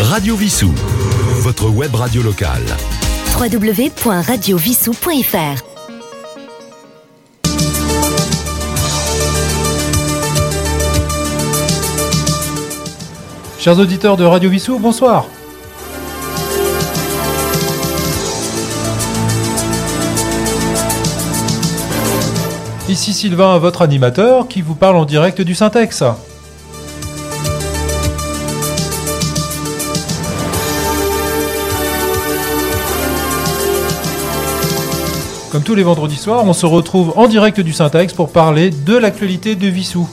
Radio 0.00 0.36
Vissou, 0.36 0.72
votre 1.40 1.70
web 1.70 1.94
radio 1.94 2.20
locale. 2.22 2.66
www.radiovissou.fr 3.38 5.62
Chers 13.58 13.78
auditeurs 13.78 14.18
de 14.18 14.24
Radio 14.24 14.50
Vissou, 14.50 14.78
bonsoir. 14.78 15.24
Ici 22.88 23.12
Sylvain, 23.14 23.56
votre 23.58 23.80
animateur, 23.80 24.46
qui 24.46 24.60
vous 24.60 24.74
parle 24.74 24.96
en 24.96 25.06
direct 25.06 25.40
du 25.40 25.54
Syntex. 25.54 26.04
Comme 35.56 35.64
tous 35.64 35.74
les 35.74 35.84
vendredis 35.84 36.18
soirs, 36.18 36.44
on 36.44 36.52
se 36.52 36.66
retrouve 36.66 37.14
en 37.16 37.28
direct 37.28 37.60
du 37.60 37.72
Syntex 37.72 38.12
pour 38.12 38.30
parler 38.30 38.68
de 38.68 38.94
l'actualité 38.94 39.54
de 39.54 39.68
Vissou. 39.68 40.06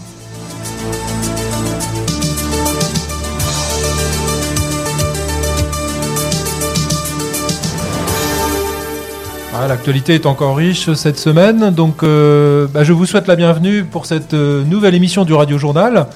Ah, 9.54 9.68
L'actualité 9.68 10.14
est 10.14 10.26
encore 10.26 10.56
riche 10.56 10.94
cette 10.94 11.20
semaine, 11.20 11.72
donc 11.72 12.04
euh, 12.04 12.66
bah, 12.74 12.86
je 12.86 12.94
vous 12.94 13.06
souhaite 13.06 13.28
la 13.28 13.36
bienvenue 13.36 13.84
pour 13.84 14.06
cette 14.06 14.34
euh, 14.34 14.64
nouvelle 14.64 14.96
émission 14.96 15.26
du 15.26 15.34
Radio 15.34 15.58
Journal. 15.58 16.08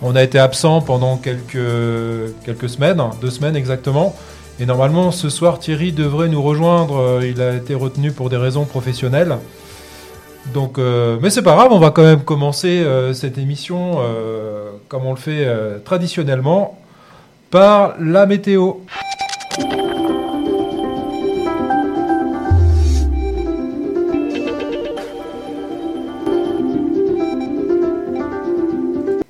On 0.00 0.16
a 0.16 0.22
été 0.22 0.38
absent 0.38 0.80
pendant 0.80 1.18
quelques, 1.18 2.32
quelques 2.46 2.70
semaines, 2.70 3.02
deux 3.20 3.28
semaines 3.28 3.56
exactement, 3.56 4.16
et 4.60 4.66
normalement 4.66 5.10
ce 5.10 5.28
soir 5.28 5.58
Thierry 5.58 5.92
devrait 5.92 6.28
nous 6.28 6.42
rejoindre, 6.42 6.98
euh, 6.98 7.26
il 7.26 7.40
a 7.40 7.54
été 7.54 7.74
retenu 7.74 8.12
pour 8.12 8.30
des 8.30 8.36
raisons 8.36 8.66
professionnelles. 8.66 9.38
Donc, 10.52 10.78
euh, 10.78 11.18
mais 11.22 11.30
c'est 11.30 11.42
pas 11.42 11.54
grave, 11.54 11.68
on 11.70 11.78
va 11.78 11.90
quand 11.90 12.02
même 12.02 12.22
commencer 12.22 12.80
euh, 12.80 13.12
cette 13.12 13.38
émission 13.38 13.96
euh, 13.98 14.70
comme 14.88 15.06
on 15.06 15.10
le 15.10 15.18
fait 15.18 15.46
traditionnellement 15.84 16.78
par 17.50 17.94
la 18.00 18.26
météo. 18.26 18.72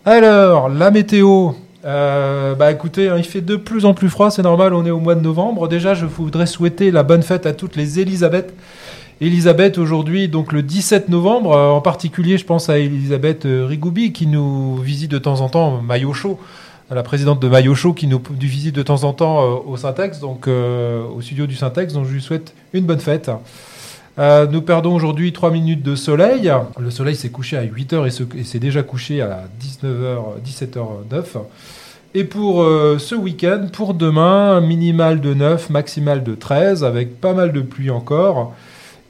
Alors, 0.04 0.68
la 0.68 0.90
météo. 0.90 1.52
Euh, 1.84 2.54
bah 2.54 2.70
écoutez, 2.70 3.08
hein, 3.08 3.16
il 3.16 3.24
fait 3.24 3.40
de 3.40 3.56
plus 3.56 3.84
en 3.84 3.94
plus 3.94 4.10
froid, 4.10 4.30
c'est 4.30 4.42
normal, 4.42 4.74
on 4.74 4.84
est 4.84 4.90
au 4.90 5.00
mois 5.00 5.14
de 5.14 5.22
novembre. 5.22 5.68
Déjà, 5.68 5.94
je 5.94 6.06
voudrais 6.06 6.46
souhaiter 6.46 6.90
la 6.90 7.02
bonne 7.02 7.22
fête 7.22 7.46
à 7.46 7.52
toutes 7.52 7.76
les 7.76 8.00
Elisabeth. 8.00 8.52
Elisabeth 9.20 9.76
aujourd'hui, 9.76 10.28
donc 10.28 10.50
le 10.50 10.62
17 10.62 11.10
novembre, 11.10 11.52
euh, 11.52 11.68
en 11.68 11.82
particulier, 11.82 12.38
je 12.38 12.46
pense 12.46 12.70
à 12.70 12.78
Elisabeth 12.78 13.44
euh, 13.44 13.66
Rigoubi 13.66 14.12
qui 14.12 14.26
nous 14.26 14.76
visite 14.76 15.10
de 15.10 15.18
temps 15.18 15.42
en 15.42 15.50
temps, 15.50 15.82
maillot 15.82 16.14
chaud, 16.14 16.40
la 16.90 17.02
présidente 17.02 17.38
de 17.38 17.46
Maillot 17.46 17.74
Chaud 17.74 17.92
qui 17.92 18.06
nous, 18.06 18.20
visite 18.40 18.74
de 18.74 18.82
temps 18.82 19.04
en 19.04 19.12
temps 19.12 19.42
euh, 19.42 19.56
au 19.66 19.76
Syntex, 19.76 20.20
donc 20.20 20.48
au 20.48 21.20
studio 21.20 21.46
du 21.46 21.54
Syntex, 21.54 21.92
donc 21.92 22.06
je 22.06 22.12
lui 22.12 22.22
souhaite 22.22 22.54
une 22.72 22.84
bonne 22.84 22.98
fête. 22.98 23.30
Euh, 24.20 24.46
nous 24.46 24.60
perdons 24.60 24.94
aujourd'hui 24.94 25.32
3 25.32 25.50
minutes 25.50 25.82
de 25.82 25.94
soleil. 25.94 26.52
Le 26.78 26.90
soleil 26.90 27.16
s'est 27.16 27.30
couché 27.30 27.56
à 27.56 27.62
8h 27.64 28.06
et 28.06 28.10
se- 28.10 28.22
et 28.36 28.44
s'est 28.44 28.58
déjà 28.58 28.82
couché 28.82 29.22
à 29.22 29.44
19h, 29.58 30.40
17h09. 30.44 31.38
Et 32.14 32.24
pour 32.24 32.62
euh, 32.62 32.98
ce 32.98 33.14
week-end, 33.14 33.68
pour 33.72 33.94
demain, 33.94 34.60
minimal 34.60 35.20
de 35.20 35.32
9, 35.32 35.70
maximal 35.70 36.22
de 36.22 36.34
13, 36.34 36.84
avec 36.84 37.18
pas 37.20 37.32
mal 37.32 37.52
de 37.52 37.60
pluie 37.62 37.90
encore. 37.90 38.52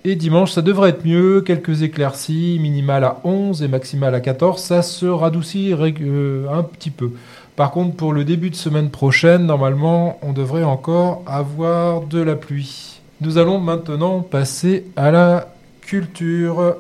Et 0.05 0.15
dimanche, 0.17 0.53
ça 0.53 0.63
devrait 0.63 0.91
être 0.91 1.05
mieux, 1.05 1.41
quelques 1.41 1.83
éclaircies, 1.83 2.59
minimal 2.61 3.03
à 3.05 3.19
11 3.25 3.63
et 3.63 3.69
maximal 3.69 4.15
à 4.15 4.21
14, 4.21 4.63
ça 4.63 4.83
se 4.83 5.07
radoucit 5.07 5.75
euh, 5.75 6.47
un 6.53 6.63
petit 6.63 6.91
peu. 6.91 7.11
Par 7.57 7.73
contre, 7.73 7.97
pour 7.97 8.13
le 8.13 8.25
début 8.25 8.49
de 8.51 8.55
semaine 8.55 8.91
prochaine, 8.91 9.45
normalement, 9.45 10.19
on 10.23 10.33
devrait 10.33 10.63
encore 10.63 11.23
avoir 11.27 12.03
de 12.03 12.21
la 12.21 12.37
pluie. 12.37 12.90
Nous 13.23 13.37
allons 13.37 13.61
maintenant 13.61 14.21
passer 14.21 14.87
à 14.97 15.11
la 15.11 15.53
culture. 15.83 16.77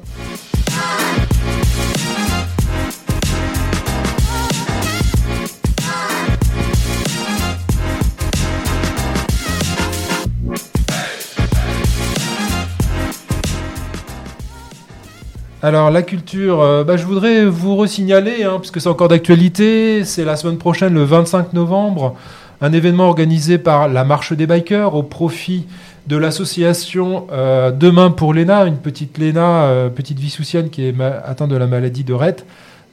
Alors 15.62 15.90
la 15.90 16.00
culture, 16.00 16.62
euh, 16.62 16.84
bah, 16.84 16.96
je 16.96 17.04
voudrais 17.04 17.44
vous 17.44 17.76
resignaler, 17.76 18.44
hein, 18.44 18.56
puisque 18.58 18.80
c'est 18.80 18.88
encore 18.88 19.08
d'actualité, 19.08 20.06
c'est 20.06 20.24
la 20.24 20.36
semaine 20.36 20.56
prochaine, 20.56 20.94
le 20.94 21.04
25 21.04 21.52
novembre, 21.52 22.16
un 22.62 22.72
événement 22.72 23.08
organisé 23.08 23.58
par 23.58 23.88
la 23.88 24.04
Marche 24.04 24.32
des 24.32 24.46
Bikers 24.46 24.94
au 24.94 25.02
profit 25.02 25.66
de 26.10 26.16
l'association 26.16 27.28
euh, 27.31 27.71
Demain 27.71 28.10
pour 28.10 28.34
l'ENA, 28.34 28.65
une 28.65 28.78
petite 28.78 29.16
l'ENA, 29.16 29.62
euh, 29.62 29.88
petite 29.88 30.19
vissoussienne 30.19 30.69
qui 30.69 30.84
est 30.84 30.94
atteinte 31.00 31.50
de 31.50 31.56
la 31.56 31.69
maladie 31.69 32.03
de 32.03 32.12
Rett. 32.12 32.44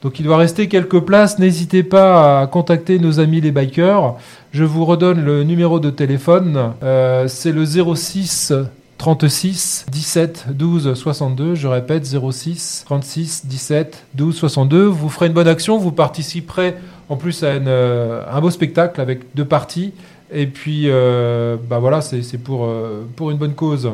Donc 0.02 0.20
il 0.20 0.22
doit 0.22 0.36
rester 0.36 0.68
quelques 0.68 1.00
places, 1.00 1.40
n'hésitez 1.40 1.82
pas 1.82 2.40
à 2.40 2.46
contacter 2.46 3.00
nos 3.00 3.18
amis 3.18 3.40
les 3.40 3.50
bikers. 3.50 4.14
Je 4.52 4.62
vous 4.62 4.84
redonne 4.84 5.24
le 5.24 5.42
numéro 5.42 5.80
de 5.80 5.90
téléphone, 5.90 6.74
euh, 6.84 7.26
c'est 7.26 7.50
le 7.50 7.64
06 7.64 8.52
36 8.98 9.86
17 9.90 10.46
12 10.50 10.94
62. 10.94 11.56
Je 11.56 11.66
répète 11.66 12.06
06 12.06 12.84
36 12.86 13.46
17 13.46 14.04
12 14.14 14.36
62. 14.36 14.84
Vous 14.84 15.08
ferez 15.08 15.26
une 15.26 15.32
bonne 15.32 15.48
action, 15.48 15.76
vous 15.76 15.90
participerez 15.90 16.76
en 17.08 17.16
plus 17.16 17.42
à 17.42 17.54
un 17.54 18.40
beau 18.40 18.50
spectacle 18.50 19.00
avec 19.00 19.34
deux 19.34 19.44
parties. 19.44 19.92
Et 20.30 20.46
puis, 20.46 20.84
euh, 20.86 21.56
bah 21.68 21.78
voilà, 21.78 22.00
c'est 22.00 22.20
euh, 22.50 23.02
pour 23.16 23.30
une 23.30 23.38
bonne 23.38 23.54
cause. 23.54 23.90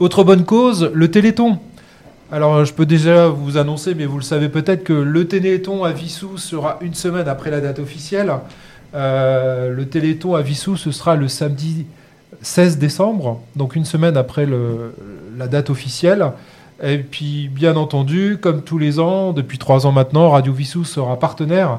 Autre 0.00 0.24
bonne 0.24 0.44
cause, 0.44 0.90
le 0.92 1.10
Téléthon. 1.10 1.58
Alors, 2.32 2.64
je 2.64 2.72
peux 2.72 2.86
déjà 2.86 3.28
vous 3.28 3.56
annoncer, 3.56 3.94
mais 3.94 4.04
vous 4.04 4.16
le 4.16 4.24
savez 4.24 4.48
peut-être, 4.48 4.82
que 4.82 4.92
le 4.92 5.28
Téléthon 5.28 5.84
à 5.84 5.92
Vissou 5.92 6.38
sera 6.38 6.78
une 6.80 6.94
semaine 6.94 7.28
après 7.28 7.50
la 7.50 7.60
date 7.60 7.78
officielle. 7.78 8.32
Euh, 8.94 9.70
le 9.70 9.86
Téléthon 9.86 10.34
à 10.34 10.42
Vissou, 10.42 10.76
ce 10.76 10.90
sera 10.90 11.14
le 11.14 11.28
samedi 11.28 11.86
16 12.42 12.78
décembre, 12.78 13.40
donc 13.54 13.76
une 13.76 13.84
semaine 13.84 14.16
après 14.16 14.46
la 15.38 15.46
date 15.46 15.70
officielle. 15.70 16.32
Et 16.82 16.98
puis, 16.98 17.48
bien 17.48 17.76
entendu, 17.76 18.38
comme 18.40 18.62
tous 18.62 18.78
les 18.78 18.98
ans, 18.98 19.32
depuis 19.32 19.56
trois 19.56 19.86
ans 19.86 19.92
maintenant, 19.92 20.30
Radio 20.30 20.52
Vissou 20.52 20.84
sera 20.84 21.18
partenaire 21.18 21.78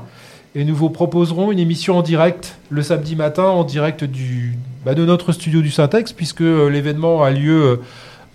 et 0.58 0.66
nous 0.66 0.76
vous 0.76 0.90
proposerons 0.90 1.52
une 1.52 1.60
émission 1.60 2.00
en 2.00 2.02
direct 2.02 2.58
le 2.72 2.82
samedi 2.82 3.16
matin, 3.16 3.44
en 3.44 3.64
direct 3.64 4.04
du, 4.04 4.58
bah, 4.84 4.96
de 4.96 5.06
notre 5.06 5.32
studio 5.32 5.62
du 5.62 5.70
Syntex, 5.70 6.14
puisque 6.14 6.42
euh, 6.42 6.68
l'événement 6.68 7.22
a 7.22 7.30
lieu 7.30 7.80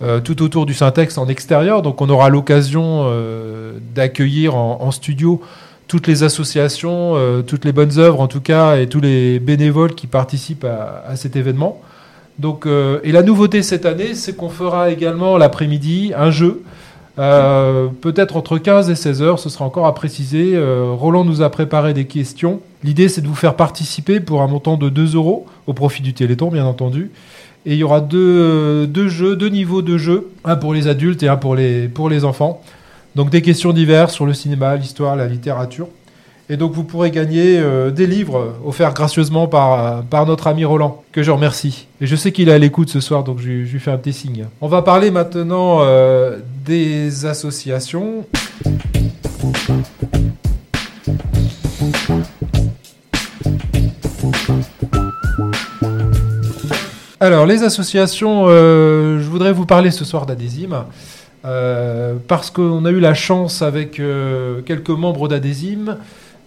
euh, 0.01 0.21
tout 0.21 0.41
autour 0.41 0.65
du 0.65 0.73
Syntex 0.73 1.17
en 1.17 1.27
extérieur. 1.27 1.81
Donc, 1.81 2.01
on 2.01 2.09
aura 2.09 2.29
l'occasion 2.29 3.03
euh, 3.07 3.73
d'accueillir 3.93 4.55
en, 4.55 4.89
studio 4.91 5.41
toutes 5.89 6.07
les 6.07 6.23
associations, 6.23 7.15
euh, 7.17 7.41
toutes 7.41 7.65
les 7.65 7.73
bonnes 7.73 7.99
œuvres 7.99 8.21
en 8.21 8.27
tout 8.27 8.39
cas, 8.39 8.77
et 8.77 8.87
tous 8.87 9.01
les 9.01 9.39
bénévoles 9.39 9.93
qui 9.93 10.07
participent 10.07 10.63
à, 10.63 11.03
à 11.05 11.17
cet 11.17 11.35
événement. 11.35 11.81
Euh, 12.65 12.99
et 13.03 13.11
la 13.11 13.21
nouveauté 13.21 13.61
cette 13.61 13.85
année, 13.85 14.15
c'est 14.15 14.35
qu'on 14.35 14.49
fera 14.49 14.89
également 14.89 15.37
l'après-midi 15.37 16.13
un 16.15 16.31
jeu, 16.31 16.61
euh, 17.19 17.87
peut-être 18.01 18.37
entre 18.37 18.57
15 18.57 18.89
et 18.89 18.95
16 18.95 19.21
heures, 19.21 19.39
ce 19.39 19.49
sera 19.49 19.65
encore 19.65 19.85
à 19.85 19.93
préciser. 19.93 20.55
Euh, 20.55 20.91
Roland 20.91 21.23
nous 21.23 21.41
a 21.41 21.49
préparé 21.49 21.93
des 21.93 22.05
questions. 22.05 22.59
L'idée, 22.83 23.07
c'est 23.09 23.21
de 23.21 23.27
vous 23.27 23.35
faire 23.35 23.55
participer 23.55 24.19
pour 24.19 24.41
un 24.41 24.47
montant 24.47 24.77
de 24.77 24.89
2 24.89 25.15
euros, 25.15 25.45
au 25.67 25.73
profit 25.73 26.01
du 26.01 26.13
Téléthon, 26.13 26.49
bien 26.49 26.65
entendu. 26.65 27.11
Et 27.65 27.73
il 27.73 27.77
y 27.77 27.83
aura 27.83 28.01
deux, 28.01 28.87
deux 28.87 29.07
jeux, 29.07 29.35
deux 29.35 29.47
niveaux 29.47 29.81
de 29.81 29.97
jeux, 29.97 30.29
un 30.43 30.57
pour 30.57 30.73
les 30.73 30.87
adultes 30.87 31.23
et 31.23 31.29
un 31.29 31.37
pour 31.37 31.55
les, 31.55 31.87
pour 31.87 32.09
les 32.09 32.25
enfants. 32.25 32.61
Donc 33.15 33.29
des 33.29 33.41
questions 33.41 33.71
diverses 33.71 34.13
sur 34.13 34.25
le 34.25 34.33
cinéma, 34.33 34.75
l'histoire, 34.75 35.15
la 35.15 35.27
littérature. 35.27 35.87
Et 36.49 36.57
donc 36.57 36.73
vous 36.73 36.83
pourrez 36.83 37.09
gagner 37.09 37.57
euh, 37.57 37.89
des 37.89 38.05
livres 38.05 38.53
offerts 38.65 38.93
gracieusement 38.93 39.47
par, 39.47 40.03
par 40.03 40.25
notre 40.25 40.47
ami 40.47 40.65
Roland, 40.65 41.01
que 41.13 41.23
je 41.23 41.31
remercie. 41.31 41.87
Et 42.01 42.05
je 42.05 42.15
sais 42.15 42.31
qu'il 42.33 42.49
est 42.49 42.53
à 42.53 42.57
l'écoute 42.57 42.89
ce 42.89 42.99
soir, 42.99 43.23
donc 43.23 43.39
je, 43.39 43.47
lui- 43.47 43.79
fais 43.79 43.91
un 43.91 43.97
petit 43.97 44.13
signe. 44.13 44.45
On 44.61 44.67
va 44.67 44.81
parler 44.81 45.09
maintenant 45.09 45.79
euh, 45.81 46.37
des 46.65 47.25
associations. 47.25 48.25
Alors, 57.19 57.45
les 57.45 57.63
associations, 57.63 58.45
euh, 58.47 59.19
je 59.19 59.29
voudrais 59.29 59.53
vous 59.53 59.65
parler 59.65 59.91
ce 59.91 60.03
soir 60.05 60.25
d'Adésime. 60.25 60.83
euh, 61.45 62.15
parce 62.27 62.49
qu'on 62.51 62.85
a 62.85 62.89
eu 62.91 62.99
la 63.01 63.13
chance 63.13 63.61
avec 63.61 63.99
euh, 63.99 64.61
quelques 64.61 64.89
membres 64.89 65.27
d'Adésime 65.27 65.97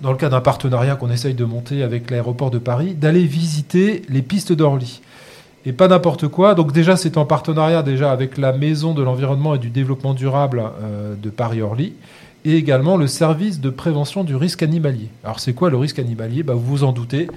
dans 0.00 0.10
le 0.10 0.16
cadre 0.16 0.36
d'un 0.36 0.40
partenariat 0.40 0.96
qu'on 0.96 1.10
essaye 1.10 1.34
de 1.34 1.44
monter 1.44 1.82
avec 1.82 2.10
l'aéroport 2.10 2.50
de 2.50 2.58
Paris, 2.58 2.94
d'aller 2.94 3.24
visiter 3.24 4.02
les 4.08 4.22
pistes 4.22 4.52
d'Orly. 4.52 5.00
Et 5.64 5.72
pas 5.72 5.88
n'importe 5.88 6.28
quoi. 6.28 6.54
Donc 6.54 6.72
déjà, 6.72 6.96
c'est 6.96 7.16
en 7.16 7.24
partenariat 7.24 7.82
déjà 7.82 8.12
avec 8.12 8.38
la 8.38 8.52
Maison 8.52 8.94
de 8.94 9.02
l'Environnement 9.02 9.54
et 9.56 9.58
du 9.58 9.70
Développement 9.70 10.14
Durable 10.14 10.62
euh, 10.80 11.14
de 11.20 11.28
Paris-Orly 11.30 11.94
et 12.46 12.56
également 12.56 12.96
le 12.96 13.08
service 13.08 13.60
de 13.60 13.70
prévention 13.70 14.22
du 14.22 14.36
risque 14.36 14.62
animalier. 14.62 15.08
Alors 15.24 15.40
c'est 15.40 15.52
quoi 15.52 15.68
le 15.68 15.76
risque 15.76 15.98
animalier? 15.98 16.44
Bah, 16.44 16.54
Vous 16.54 16.60
vous 16.60 16.84
en 16.84 16.92
doutez. 16.92 17.28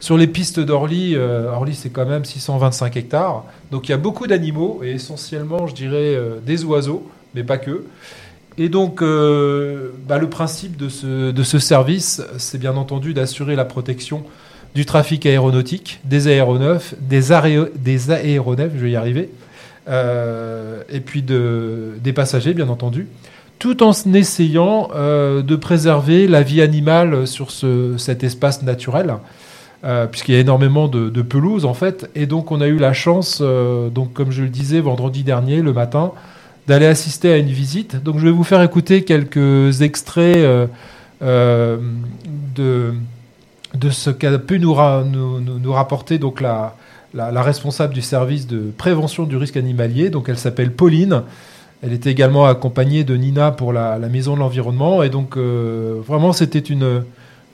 Sur 0.00 0.16
les 0.18 0.26
pistes 0.26 0.58
d'Orly, 0.58 1.14
euh, 1.14 1.52
Orly 1.52 1.76
c'est 1.76 1.90
quand 1.90 2.04
même 2.04 2.24
625 2.24 2.96
hectares, 2.96 3.44
donc 3.70 3.88
il 3.88 3.92
y 3.92 3.94
a 3.94 3.98
beaucoup 3.98 4.26
d'animaux 4.26 4.80
et 4.82 4.90
essentiellement 4.90 5.68
je 5.68 5.74
dirais 5.76 6.16
euh, 6.16 6.40
des 6.44 6.64
oiseaux, 6.64 7.08
mais 7.36 7.44
pas 7.44 7.58
que. 7.58 7.84
Et 8.58 8.68
donc 8.68 9.02
euh, 9.02 9.90
bah, 10.08 10.18
le 10.18 10.30
principe 10.30 10.76
de 10.76 10.88
ce, 10.88 11.30
de 11.30 11.42
ce 11.42 11.58
service, 11.58 12.22
c'est 12.38 12.58
bien 12.58 12.76
entendu 12.76 13.14
d'assurer 13.14 13.56
la 13.56 13.64
protection 13.64 14.24
du 14.74 14.84
trafic 14.84 15.26
aéronautique, 15.26 16.00
des 16.04 16.28
aéronefs, 16.28 16.94
des, 17.00 17.32
des 17.76 18.10
aéronefs, 18.10 18.72
je 18.74 18.80
vais 18.80 18.90
y 18.90 18.96
arriver, 18.96 19.30
et 19.88 21.00
puis 21.00 21.22
de, 21.22 21.94
des 22.02 22.12
passagers 22.12 22.52
bien 22.52 22.68
entendu 22.68 23.06
tout 23.58 23.82
en 23.82 23.92
essayant 24.12 24.90
euh, 24.94 25.42
de 25.42 25.56
préserver 25.56 26.26
la 26.26 26.42
vie 26.42 26.60
animale 26.60 27.26
sur 27.26 27.50
cet 27.50 28.24
espace 28.24 28.62
naturel, 28.62 29.14
euh, 29.84 30.06
puisqu'il 30.06 30.34
y 30.34 30.38
a 30.38 30.40
énormément 30.40 30.88
de, 30.88 31.22
pelouse 31.22 31.64
en 31.64 31.74
fait. 31.74 32.10
Et 32.14 32.26
donc 32.26 32.52
on 32.52 32.60
a 32.60 32.66
eu 32.66 32.78
la 32.78 32.92
chance, 32.92 33.38
euh, 33.40 33.88
donc 33.88 34.12
comme 34.12 34.30
je 34.30 34.42
le 34.42 34.48
disais 34.48 34.80
vendredi 34.80 35.24
dernier, 35.24 35.62
le 35.62 35.72
matin, 35.72 36.12
d'aller 36.66 36.86
assister 36.86 37.32
à 37.32 37.36
une 37.36 37.48
visite. 37.48 38.02
Donc 38.02 38.18
je 38.18 38.24
vais 38.24 38.30
vous 38.30 38.44
faire 38.44 38.62
écouter 38.62 39.04
quelques 39.04 39.82
extraits 39.82 40.68
de, 41.20 41.78
de 43.74 43.90
ce 43.90 44.10
qu'a 44.10 44.38
pu 44.38 44.58
nous, 44.58 44.74
nous, 45.04 45.40
nous, 45.40 45.72
rapporter 45.72 46.18
donc 46.18 46.40
la, 46.40 46.76
la, 47.14 47.30
la 47.30 47.42
responsable 47.42 47.94
du 47.94 48.02
service 48.02 48.46
de 48.46 48.72
prévention 48.76 49.24
du 49.24 49.36
risque 49.36 49.56
animalier. 49.56 50.10
Donc 50.10 50.28
elle 50.28 50.38
s'appelle 50.38 50.72
Pauline. 50.72 51.22
Elle 51.82 51.92
était 51.92 52.10
également 52.10 52.46
accompagnée 52.46 53.04
de 53.04 53.14
Nina 53.16 53.50
pour 53.50 53.72
la, 53.72 53.98
Maison 53.98 54.34
de 54.34 54.40
l'Environnement. 54.40 55.02
Et 55.02 55.10
donc, 55.10 55.36
euh, 55.36 56.00
vraiment, 56.06 56.32
c'était 56.32 56.58
une, 56.58 57.04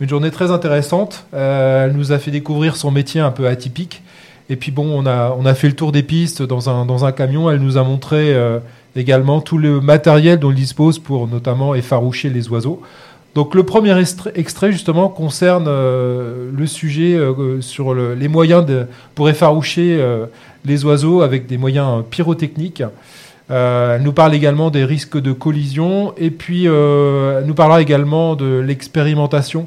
une 0.01 0.09
journée 0.09 0.31
très 0.31 0.51
intéressante. 0.51 1.27
Euh, 1.35 1.87
elle 1.87 1.93
nous 1.93 2.13
a 2.13 2.19
fait 2.19 2.31
découvrir 2.31 2.77
son 2.77 2.91
métier 2.91 3.21
un 3.21 3.31
peu 3.33 3.49
atypique. 3.49 4.03
Et 4.49 4.57
puis, 4.57 4.71
bon, 4.71 4.87
on 4.89 5.07
a, 5.07 5.35
on 5.39 5.45
a 5.45 5.55
fait 5.55 5.67
le 5.67 5.75
tour 5.75 5.93
des 5.93 6.03
pistes 6.03 6.43
dans 6.43 6.71
un, 6.71 6.87
dans 6.87 7.05
un 7.05 7.13
camion. 7.13 7.51
Elle 7.51 7.61
nous 7.61 7.79
a 7.79 7.83
montré 7.83 8.33
euh, 8.33 8.61
également 8.97 9.41
tout 9.41 9.59
le 9.59 9.81
matériel 9.81 10.39
dont 10.39 10.51
elle 10.51 10.57
dispose 10.57 10.99
pour 10.99 11.29
notamment 11.29 11.75
effaroucher 11.75 12.31
les 12.31 12.49
oiseaux. 12.49 12.83
Donc, 13.35 13.55
le 13.55 13.63
premier 13.63 13.99
extrait, 13.99 14.73
justement, 14.73 15.09
concerne 15.09 15.65
le 15.65 16.67
sujet 16.67 17.19
sur 17.61 17.95
les 17.95 18.29
moyens 18.29 18.67
pour 19.15 19.31
effaroucher 19.31 19.99
les 20.65 20.85
oiseaux 20.85 21.23
avec 21.23 21.47
des 21.47 21.57
moyens 21.57 22.05
pyrotechniques. 22.11 22.83
Euh, 23.51 23.97
elle 23.97 24.03
nous 24.03 24.13
parle 24.13 24.35
également 24.35 24.71
des 24.71 24.85
risques 24.85 25.21
de 25.21 25.33
collision 25.33 26.15
et 26.17 26.31
puis 26.31 26.69
euh, 26.69 27.41
elle 27.41 27.47
nous 27.47 27.55
parlera 27.55 27.83
également 27.83 28.37
de 28.37 28.61
l'expérimentation 28.61 29.67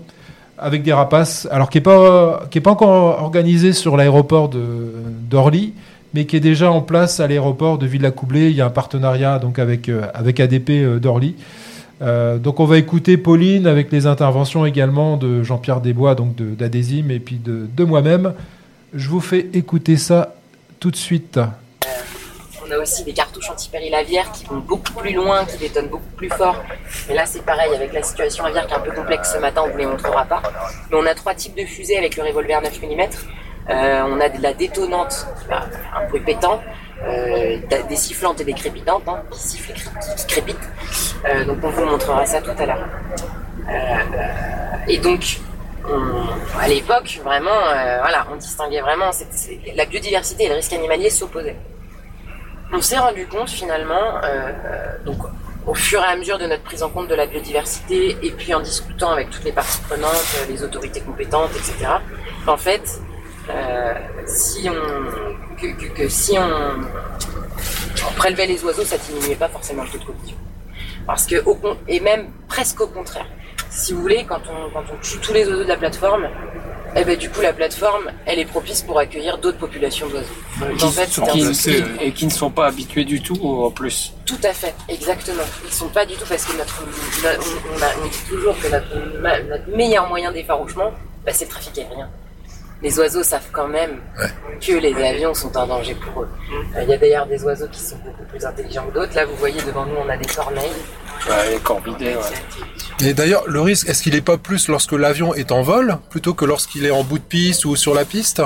avec 0.57 0.83
des 0.83 0.94
rapaces, 0.94 1.48
alors 1.51 1.69
qui 1.69 1.78
n'est 1.78 1.83
pas, 1.83 2.48
pas 2.63 2.71
encore 2.71 3.21
organisée 3.21 3.74
sur 3.74 3.98
l'aéroport 3.98 4.50
d'Orly, 4.50 5.74
mais 6.15 6.25
qui 6.25 6.38
est 6.38 6.39
déjà 6.39 6.71
en 6.71 6.81
place 6.81 7.19
à 7.19 7.27
l'aéroport 7.27 7.77
de 7.77 7.85
Villacoublay. 7.85 8.50
Il 8.50 8.56
y 8.56 8.62
a 8.62 8.65
un 8.65 8.69
partenariat 8.69 9.38
donc 9.38 9.59
avec, 9.59 9.89
euh, 9.89 10.07
avec 10.13 10.39
ADP 10.39 10.97
d'Orly. 10.97 11.35
donc 12.01 12.59
on 12.62 12.65
va 12.65 12.77
écouter 12.77 13.17
Pauline 13.17 13.67
avec 13.67 13.91
les 13.91 14.07
interventions 14.07 14.65
également 14.65 15.17
de 15.17 15.44
Jean-Pierre 15.44 15.81
Desbois, 15.81 16.15
donc 16.15 16.35
d'Adésime, 16.38 17.12
et 17.12 17.19
puis 17.19 17.35
de, 17.38 17.83
moi-même. 17.83 18.33
Je 18.94 19.09
vous 19.09 19.19
fais 19.19 19.50
écouter 19.53 19.97
ça 19.97 20.35
tout 20.79 20.89
de 20.89 20.95
suite. 20.95 21.38
On 22.65 22.71
a 22.71 22.77
aussi 22.77 23.03
des 23.03 23.13
cartouches 23.13 23.50
anti-périlavières 23.50 24.31
qui 24.31 24.45
vont 24.45 24.59
beaucoup 24.59 24.94
plus 24.94 25.13
loin, 25.13 25.45
qui 25.45 25.57
détonnent 25.57 25.89
beaucoup 25.89 26.15
plus 26.15 26.29
fort. 26.29 26.63
Mais 27.09 27.13
là, 27.13 27.25
c'est 27.25 27.44
pareil, 27.44 27.75
avec 27.75 27.94
la 27.94 28.01
situation 28.01 28.45
aviaire 28.45 28.65
qui 28.68 28.73
est 28.73 28.77
un 28.77 28.79
peu 28.79 28.91
complexe 28.91 29.33
ce 29.33 29.39
matin, 29.39 29.63
on 29.65 29.73
ne 29.73 29.77
les 29.77 29.85
montrera 29.85 30.23
pas. 30.23 30.41
Mais 30.89 30.97
on 30.97 31.06
a 31.06 31.13
trois 31.13 31.35
types 31.35 31.56
de 31.56 31.65
fusées 31.65 31.97
avec 31.97 32.15
le 32.15 32.23
revolver 32.23 32.61
9 32.61 32.81
mm. 32.81 33.44
Euh, 33.69 34.03
on 34.07 34.19
a 34.19 34.29
de 34.29 34.41
la 34.41 34.53
détonnante, 34.53 35.27
un 35.50 36.07
bruit 36.07 36.21
pétant, 36.21 36.62
euh, 37.03 37.57
des 37.89 37.95
sifflantes 37.95 38.39
et 38.41 38.44
des 38.44 38.53
crépitantes, 38.53 39.07
hein, 39.07 39.23
qui 39.31 39.39
sifflent 39.39 39.71
et 39.71 40.15
qui, 40.17 40.27
crépitent. 40.27 40.69
Euh, 41.25 41.45
donc 41.45 41.57
on 41.63 41.69
vous 41.69 41.85
montrera 41.85 42.25
ça 42.25 42.41
tout 42.41 42.51
à 42.57 42.65
l'heure. 42.65 42.88
et 44.88 44.97
donc, 45.00 45.39
à 46.59 46.67
l'époque, 46.67 47.19
vraiment, 47.23 47.59
voilà, 48.01 48.27
on 48.31 48.35
distinguait 48.35 48.81
vraiment, 48.81 49.09
la 49.75 49.85
biodiversité 49.85 50.45
et 50.45 50.50
le 50.50 50.56
risque 50.56 50.73
animalier 50.73 51.09
s'opposaient 51.09 51.57
on 52.73 52.81
s'est 52.81 52.97
rendu 52.97 53.27
compte 53.27 53.50
finalement, 53.50 54.19
donc 55.06 55.19
au 55.68 55.73
fur 55.73 56.01
et 56.01 56.06
à 56.06 56.15
mesure 56.15 56.38
de 56.38 56.45
notre 56.45 56.63
prise 56.63 56.83
en 56.83 56.89
compte 56.89 57.07
de 57.07 57.15
la 57.15 57.25
biodiversité 57.25 58.18
et 58.21 58.31
puis 58.31 58.53
en 58.53 58.59
discutant 58.59 59.11
avec 59.11 59.29
toutes 59.29 59.44
les 59.44 59.51
parties 59.51 59.79
prenantes, 59.88 60.45
les 60.50 60.63
autorités 60.63 61.01
compétentes, 61.01 61.51
etc., 61.51 61.91
qu'en 62.45 62.57
fait, 62.57 63.00
euh, 63.50 63.94
si 64.25 64.69
on, 64.69 65.56
que, 65.95 66.07
si 66.09 66.38
on, 66.38 68.13
prélevait 68.15 68.47
les 68.47 68.63
oiseaux, 68.63 68.83
ça 68.83 68.97
diminuait 68.97 69.36
pas 69.36 69.50
forcément 69.50 69.83
le 69.83 69.89
taux 69.89 69.97
de 69.97 70.06
collision. 70.06 70.38
Parce 71.06 71.25
que, 71.25 71.36
et 71.88 72.00
même 72.00 72.27
presque 72.47 72.81
au 72.81 72.88
contraire. 72.88 73.27
Si 73.69 73.94
vous 73.94 74.01
voulez, 74.01 74.25
quand 74.25 74.42
on, 74.50 74.69
quand 74.71 74.86
on 74.94 74.97
tue 75.01 75.18
tous 75.19 75.33
les 75.33 75.47
oiseaux 75.47 75.63
de 75.63 75.68
la 75.68 75.77
plateforme, 75.77 76.27
eh 76.97 77.03
ben, 77.03 77.18
du 77.18 77.30
coup, 77.30 77.42
la 77.42 77.51
plateforme, 77.51 78.09
elle 78.25 78.39
est 78.39 78.45
propice 78.45 78.81
pour 78.81 78.97
accueillir 78.97 79.38
d'autres 79.38 79.57
populations 79.57 80.07
d'oiseaux. 80.07 80.86
en 80.86 80.92
fait, 80.92 81.09
qui, 81.31 81.71
et 82.01 82.13
qui 82.13 82.25
ne 82.25 82.31
sont 82.31 82.50
pas 82.50 82.68
habitués 82.68 83.03
du 83.03 83.21
tout, 83.21 83.38
en 83.44 83.69
plus. 83.69 84.13
Tout 84.25 84.39
à 84.44 84.53
fait, 84.53 84.74
exactement. 84.88 85.44
Ils 85.63 85.68
ne 85.68 85.74
sont 85.74 85.89
pas 85.89 86.06
du 86.06 86.15
tout 86.15 86.25
parce 86.27 86.45
que 86.45 86.57
notre, 86.57 86.83
on, 86.83 88.07
dit 88.07 88.18
toujours 88.30 88.56
que 88.57 88.69
notre, 88.69 89.75
meilleur 89.75 90.07
moyen 90.07 90.31
d'effarouchement, 90.31 90.92
bah, 91.25 91.33
c'est 91.33 91.45
le 91.45 91.51
trafic 91.51 91.77
aérien 91.80 92.09
les 92.85 92.99
oiseaux 92.99 93.23
savent 93.23 93.49
quand 93.51 93.67
même 93.67 93.99
que 94.61 94.73
les 94.73 94.93
avions 94.93 95.33
sont 95.33 95.57
un 95.57 95.65
danger 95.65 95.95
pour 95.95 96.21
eux. 96.21 96.29
Euh, 96.75 96.83
il 96.83 96.89
y 96.89 96.93
a 96.93 96.97
d'ailleurs 96.97 97.25
des 97.25 97.43
oiseaux 97.43 97.67
qui 97.71 97.79
sont 97.79 97.97
beaucoup 98.05 98.23
plus 98.29 98.45
intelligents 98.45 98.85
que 98.85 98.93
d'autres. 98.93 99.15
Là, 99.15 99.25
vous 99.25 99.35
voyez 99.37 99.59
devant 99.63 99.87
nous, 99.87 99.95
on 99.95 100.07
a 100.07 100.15
des 100.15 100.27
corneilles. 100.27 100.69
Ouais, 101.27 101.53
les 101.53 101.57
corvidés, 101.57 102.15
Et 103.01 103.15
d'ailleurs, 103.15 103.43
le 103.47 103.59
risque, 103.59 103.89
est-ce 103.89 104.03
qu'il 104.03 104.13
n'est 104.13 104.21
pas 104.21 104.37
plus 104.37 104.67
lorsque 104.67 104.91
l'avion 104.91 105.33
est 105.33 105.51
en 105.51 105.63
vol 105.63 105.97
plutôt 106.11 106.35
que 106.35 106.45
lorsqu'il 106.45 106.85
est 106.85 106.91
en 106.91 107.03
bout 107.03 107.17
de 107.17 107.23
piste 107.23 107.65
ou 107.65 107.75
sur 107.75 107.95
la 107.95 108.05
piste? 108.05 108.43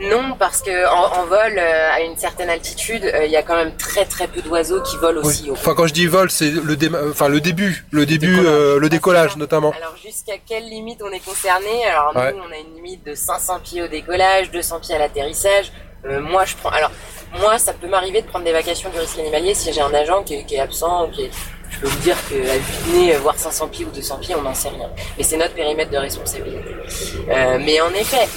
Non, 0.00 0.36
parce 0.38 0.62
que 0.62 0.86
en, 0.88 1.26
vol, 1.26 1.58
euh, 1.58 1.92
à 1.92 2.00
une 2.00 2.16
certaine 2.16 2.48
altitude, 2.48 3.04
euh, 3.04 3.24
il 3.24 3.30
y 3.30 3.36
a 3.36 3.42
quand 3.42 3.56
même 3.56 3.76
très 3.76 4.04
très 4.04 4.28
peu 4.28 4.40
d'oiseaux 4.40 4.80
qui 4.82 4.96
volent 4.96 5.20
aussi. 5.22 5.50
Enfin, 5.50 5.74
quand 5.74 5.86
je 5.86 5.94
dis 5.94 6.06
vol, 6.06 6.30
c'est 6.30 6.50
le, 6.50 7.10
enfin, 7.10 7.28
le 7.28 7.40
début, 7.40 7.84
le 7.90 8.06
début, 8.06 8.36
le 8.36 8.88
décollage, 8.88 9.34
euh, 9.34 9.38
notamment. 9.38 9.72
Alors, 9.76 9.96
jusqu'à 9.96 10.34
quelle 10.44 10.68
limite 10.68 11.02
on 11.02 11.10
est 11.10 11.24
concerné? 11.24 11.84
Alors, 11.86 12.12
nous, 12.14 12.42
on 12.48 12.52
a 12.52 12.58
une 12.58 12.74
limite 12.76 13.04
de 13.04 13.14
500 13.14 13.60
pieds 13.64 13.82
au 13.82 13.88
décollage, 13.88 14.50
200 14.50 14.80
pieds 14.80 14.94
à 14.94 14.98
l'atterrissage. 14.98 15.72
moi, 16.04 16.44
je 16.44 16.54
prends. 16.56 16.70
Alors, 16.70 16.92
moi, 17.40 17.58
ça 17.58 17.72
peut 17.72 17.88
m'arriver 17.88 18.22
de 18.22 18.26
prendre 18.26 18.44
des 18.44 18.52
vacations 18.52 18.90
du 18.90 18.98
risque 18.98 19.18
animalier 19.18 19.54
si 19.54 19.72
j'ai 19.72 19.80
un 19.80 19.92
agent 19.92 20.22
qui 20.22 20.34
est, 20.34 20.60
absent 20.60 21.06
ou 21.06 21.10
qui 21.10 21.22
est, 21.24 21.30
je 21.70 21.80
peux 21.80 21.88
vous 21.88 22.00
dire 22.00 22.16
qu'à 22.28 22.58
vue 22.92 23.12
voir 23.22 23.36
500 23.36 23.68
pieds 23.68 23.84
ou 23.84 23.90
200 23.90 24.18
pieds, 24.18 24.34
on 24.36 24.42
n'en 24.42 24.54
sait 24.54 24.68
rien. 24.68 24.88
Mais 25.18 25.24
c'est 25.24 25.36
notre 25.36 25.54
périmètre 25.54 25.90
de 25.90 25.96
responsabilité. 25.96 26.76
mais 27.26 27.80
en 27.80 27.90
effet, 27.90 28.28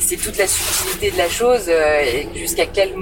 c'est 0.00 0.16
toute 0.16 0.38
la 0.38 0.46
subtilité 0.46 1.10
de 1.10 1.18
la 1.18 1.28
chose, 1.28 1.66
euh, 1.68 2.04
jusqu'à 2.34 2.66
quelle, 2.66 2.94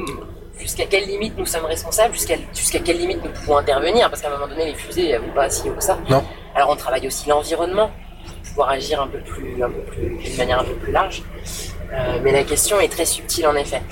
jusqu'à 0.58 0.86
quelle 0.86 1.06
limite 1.06 1.36
nous 1.38 1.46
sommes 1.46 1.64
responsables, 1.64 2.14
jusqu'à 2.14 2.36
jusqu'à 2.54 2.80
quelle 2.80 2.98
limite 2.98 3.22
nous 3.24 3.30
pouvons 3.30 3.58
intervenir, 3.58 4.08
parce 4.10 4.22
qu'à 4.22 4.28
un 4.28 4.32
moment 4.32 4.48
donné, 4.48 4.66
les 4.66 4.74
fusées, 4.74 5.10
elles 5.10 5.20
vont 5.20 5.32
pas 5.32 5.48
si 5.48 5.68
haut 5.68 5.74
que 5.74 5.82
ça. 5.82 5.98
Non. 6.08 6.24
Alors 6.54 6.70
on 6.70 6.76
travaille 6.76 7.06
aussi 7.06 7.28
l'environnement, 7.28 7.90
pour 8.24 8.42
pouvoir 8.48 8.70
agir 8.70 9.00
un 9.00 9.06
peu 9.06 9.20
plus, 9.20 9.62
un 9.62 9.70
peu 9.70 9.82
plus, 9.82 10.16
d'une 10.16 10.36
manière 10.36 10.60
un 10.60 10.64
peu 10.64 10.74
plus 10.74 10.92
large. 10.92 11.22
Euh, 11.92 12.20
mais 12.22 12.32
la 12.32 12.44
question 12.44 12.80
est 12.80 12.88
très 12.88 13.06
subtile 13.06 13.46
en 13.46 13.56
effet. 13.56 13.82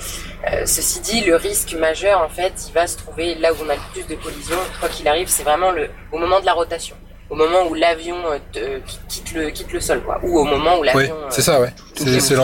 Euh, 0.51 0.65
ceci 0.65 1.01
dit, 1.01 1.21
le 1.21 1.35
risque 1.35 1.73
majeur 1.73 2.21
en 2.21 2.29
fait, 2.29 2.53
il 2.67 2.73
va 2.73 2.87
se 2.87 2.97
trouver 2.97 3.35
là 3.35 3.51
où 3.53 3.57
on 3.65 3.69
a 3.69 3.75
le 3.75 3.81
plus 3.91 4.07
de 4.07 4.15
collisions, 4.21 4.59
quoi 4.79 4.89
qu'il 4.89 5.07
arrive, 5.07 5.27
c'est 5.27 5.43
vraiment 5.43 5.71
le, 5.71 5.89
au 6.11 6.17
moment 6.17 6.39
de 6.39 6.45
la 6.45 6.53
rotation 6.53 6.95
au 7.29 7.35
moment 7.35 7.67
où 7.69 7.73
l'avion 7.73 8.15
euh, 8.55 8.79
quitte 9.07 9.33
le 9.33 9.49
quitte 9.51 9.71
le 9.71 9.79
sol 9.79 10.01
quoi. 10.01 10.19
Ou 10.23 10.39
au 10.39 10.43
moment 10.45 10.79
où 10.79 10.83
l'avion 10.83 11.15
oui, 11.15 11.27
c'est 11.29 11.41
ça 11.41 11.61
ouais. 11.61 11.73
c'est 11.95 12.19
c'est 12.19 12.35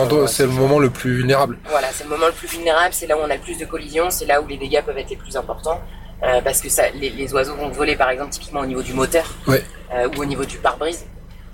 le 0.42 0.48
moment 0.48 0.78
le 0.78 0.90
plus 0.90 1.16
vulnérable. 1.16 1.58
Voilà 1.68 1.88
c'est 1.92 2.04
le 2.04 2.10
moment 2.10 2.26
le 2.26 2.32
plus 2.32 2.48
vulnérable 2.48 2.92
c'est 2.92 3.06
là 3.06 3.16
où 3.16 3.20
on 3.20 3.30
a 3.30 3.34
le 3.34 3.40
plus 3.40 3.58
de 3.58 3.64
collisions 3.64 4.10
c'est 4.10 4.26
là 4.26 4.40
où 4.40 4.46
les 4.46 4.56
dégâts 4.56 4.82
peuvent 4.82 4.98
être 4.98 5.10
les 5.10 5.16
plus 5.16 5.36
importants 5.36 5.80
euh, 6.22 6.40
parce 6.42 6.60
que 6.60 6.68
ça 6.68 6.84
les, 6.94 7.10
les, 7.10 7.34
oiseaux 7.34 7.56
vont 7.56 7.68
voler 7.68 7.96
par 7.96 8.10
exemple 8.10 8.30
typiquement 8.30 8.60
au 8.60 8.66
niveau 8.66 8.82
du 8.82 8.94
moteur 8.94 9.26
ouais. 9.48 9.62
euh, 9.92 10.08
ou 10.16 10.22
au 10.22 10.24
niveau 10.24 10.44
du 10.44 10.58
pare-brise 10.58 11.04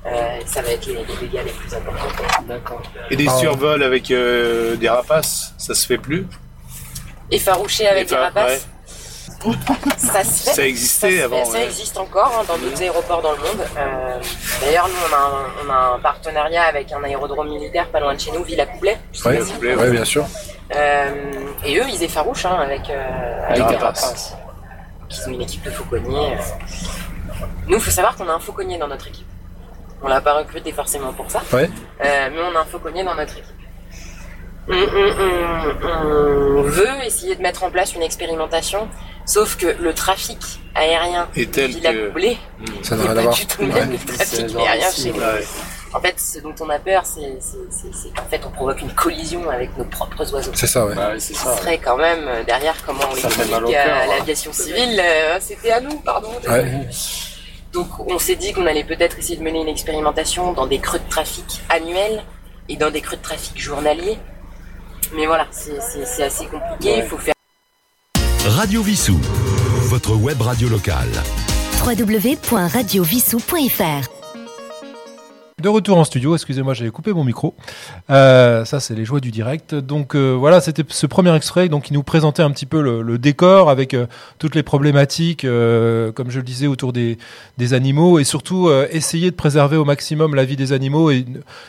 euh, 0.06 0.10
ça 0.46 0.62
va 0.62 0.70
être 0.70 0.86
les, 0.86 0.94
les, 0.94 1.16
dégâts 1.20 1.44
les 1.44 1.52
plus 1.52 1.74
importants 1.74 2.42
d'accord. 2.48 2.82
Et 3.10 3.16
des 3.16 3.28
survols 3.28 3.82
avec 3.82 4.10
euh, 4.10 4.76
des 4.76 4.88
rapaces 4.88 5.54
ça 5.58 5.74
se 5.74 5.86
fait 5.86 5.98
plus? 5.98 6.26
Effaroucher 7.30 7.88
avec 7.88 8.08
des 8.08 8.14
rapaces? 8.14 8.68
Ça 9.96 10.24
se 10.24 10.44
fait. 10.44 10.54
Ça 10.54 10.66
existait 10.66 11.18
se 11.18 11.24
avant, 11.24 11.38
fait, 11.38 11.44
Ça 11.50 11.58
ouais. 11.58 11.64
existe 11.64 11.98
encore 11.98 12.32
hein, 12.40 12.44
dans 12.46 12.58
d'autres 12.58 12.80
aéroports 12.82 13.22
dans 13.22 13.32
le 13.32 13.38
monde. 13.38 13.66
Euh, 13.76 14.20
D'ailleurs, 14.60 14.88
nous, 14.88 14.94
on 15.10 15.14
a, 15.14 15.18
un, 15.18 15.66
on 15.66 15.70
a 15.70 15.94
un 15.96 15.98
partenariat 15.98 16.62
avec 16.64 16.92
un 16.92 17.02
aérodrome 17.02 17.48
militaire 17.48 17.88
pas 17.88 18.00
loin 18.00 18.14
de 18.14 18.20
chez 18.20 18.30
nous, 18.32 18.44
Villa 18.44 18.66
Couplet. 18.66 18.98
Ouais, 19.24 19.90
bien 19.90 20.04
sûr. 20.04 20.24
Euh, 20.74 21.10
et 21.64 21.78
eux, 21.78 21.84
ils 21.88 22.02
effarouchent 22.02 22.46
hein, 22.46 22.58
avec, 22.62 22.88
euh, 22.90 23.46
Avec 23.48 23.78
rapace. 23.80 24.34
Ils 25.10 25.28
ont 25.28 25.32
une 25.34 25.42
équipe 25.42 25.62
de 25.64 25.70
fauconniers. 25.70 26.32
euh. 26.34 27.44
Nous, 27.66 27.76
il 27.76 27.82
faut 27.82 27.90
savoir 27.90 28.16
qu'on 28.16 28.28
a 28.28 28.32
un 28.32 28.38
fauconnier 28.40 28.78
dans 28.78 28.88
notre 28.88 29.08
équipe. 29.08 29.26
On 30.02 30.08
l'a 30.08 30.20
pas 30.20 30.34
recruté 30.34 30.72
forcément 30.72 31.12
pour 31.12 31.30
ça, 31.30 31.42
Ouais. 31.52 31.68
euh, 32.04 32.28
mais 32.32 32.40
on 32.52 32.56
a 32.56 32.62
un 32.62 32.64
fauconnier 32.64 33.04
dans 33.04 33.14
notre 33.14 33.32
équipe. 33.38 33.44
On, 34.68 34.72
on- 34.72 35.86
on- 35.86 36.58
on 36.58 36.62
veut 36.62 37.04
essayer 37.04 37.34
de 37.36 37.42
mettre 37.42 37.64
en 37.64 37.70
place 37.70 37.94
une 37.94 38.02
expérimentation, 38.02 38.88
sauf 39.26 39.56
que 39.56 39.66
le 39.80 39.92
trafic 39.94 40.38
aérien 40.74 41.28
Et 41.36 41.46
tel 41.46 41.70
Villa 41.70 41.92
que. 41.92 42.08
Coublé 42.08 42.38
Ça 42.82 42.96
n'a 42.96 43.02
n'est 43.04 43.08
rien 43.08 43.12
à 43.12 43.14
pas 43.16 43.22
voir. 43.22 43.34
du 43.34 43.46
tout 43.46 43.62
le 43.62 43.68
Ouais. 43.68 43.80
même 43.80 43.90
le 43.92 43.98
trafic 43.98 44.40
aérien 44.56 44.90
chez 44.90 45.12
nous. 45.12 45.18
Ouais. 45.20 45.46
En 45.94 46.00
fait, 46.00 46.14
ce 46.18 46.38
dont 46.40 46.54
on 46.60 46.70
a 46.70 46.78
peur, 46.78 47.04
c'est 47.04 47.20
qu'en 48.16 48.24
fait, 48.30 48.40
on 48.46 48.50
provoque 48.50 48.80
une 48.80 48.92
collision 48.94 49.50
avec 49.50 49.76
nos 49.76 49.84
propres 49.84 50.32
oiseaux. 50.32 50.50
C'est 50.54 50.66
ça, 50.66 50.86
ouais. 50.86 50.96
Ouais, 50.96 51.18
c'est 51.18 51.34
Ce 51.34 51.40
ça. 51.44 51.54
serait 51.58 51.76
quand 51.76 51.98
même 51.98 52.26
euh, 52.26 52.42
derrière 52.44 52.74
comment 52.86 53.02
on 53.10 53.14
Ça 53.14 53.28
au 53.28 53.30
l'explique 53.30 53.74
à 53.76 53.96
hein. 54.04 54.06
l'aviation 54.08 54.52
civile. 54.54 54.98
euh, 55.04 55.36
C'était 55.38 55.70
à 55.72 55.80
nous, 55.82 55.98
pardon. 55.98 56.30
Ouais. 56.48 56.88
Donc 57.74 57.88
on 58.10 58.18
s'est 58.18 58.36
dit 58.36 58.52
qu'on 58.54 58.66
allait 58.66 58.84
peut-être 58.84 59.18
essayer 59.18 59.36
de 59.36 59.42
mener 59.42 59.60
une 59.60 59.68
expérimentation 59.68 60.52
dans 60.54 60.66
des 60.66 60.78
creux 60.78 60.98
de 60.98 61.08
trafic 61.10 61.60
annuels 61.68 62.22
et 62.70 62.76
dans 62.76 62.90
des 62.90 63.00
creux 63.02 63.16
de 63.18 63.22
trafic 63.22 63.58
journaliers. 63.60 64.18
Mais 65.14 65.26
voilà, 65.26 65.46
c'est 65.50 66.22
assez 66.22 66.46
compliqué. 66.46 66.98
Il 66.98 67.04
faut 67.04 67.18
faire 67.18 67.34
Radio 68.46 68.82
Vissou, 68.82 69.18
votre 69.88 70.16
web 70.16 70.40
radio 70.40 70.68
locale. 70.68 71.10
www.radiovissou.fr 71.84 74.11
De 75.62 75.68
retour 75.68 75.96
en 75.96 76.02
studio, 76.02 76.34
excusez-moi, 76.34 76.74
j'avais 76.74 76.90
coupé 76.90 77.12
mon 77.12 77.22
micro. 77.22 77.54
Euh, 78.10 78.64
ça, 78.64 78.80
c'est 78.80 78.96
les 78.96 79.04
joies 79.04 79.20
du 79.20 79.30
direct. 79.30 79.76
Donc 79.76 80.16
euh, 80.16 80.32
voilà, 80.32 80.60
c'était 80.60 80.82
ce 80.88 81.06
premier 81.06 81.32
extrait 81.36 81.68
donc, 81.68 81.84
qui 81.84 81.92
nous 81.92 82.02
présentait 82.02 82.42
un 82.42 82.50
petit 82.50 82.66
peu 82.66 82.82
le, 82.82 83.16
décor 83.16 83.70
avec 83.70 83.94
euh, 83.94 84.06
toutes 84.40 84.56
les 84.56 84.64
problématiques, 84.64 85.42
comme 85.42 86.30
je 86.30 86.38
le 86.38 86.42
disais, 86.42 86.66
autour 86.66 86.92
des, 86.92 87.16
animaux 87.74 88.18
et 88.18 88.24
surtout 88.24 88.68
essayer 88.90 89.30
de 89.30 89.36
préserver 89.36 89.76
au 89.76 89.84
maximum 89.84 90.34
la 90.34 90.44
vie 90.44 90.56
des 90.56 90.72
animaux. 90.72 91.12
Et 91.12 91.24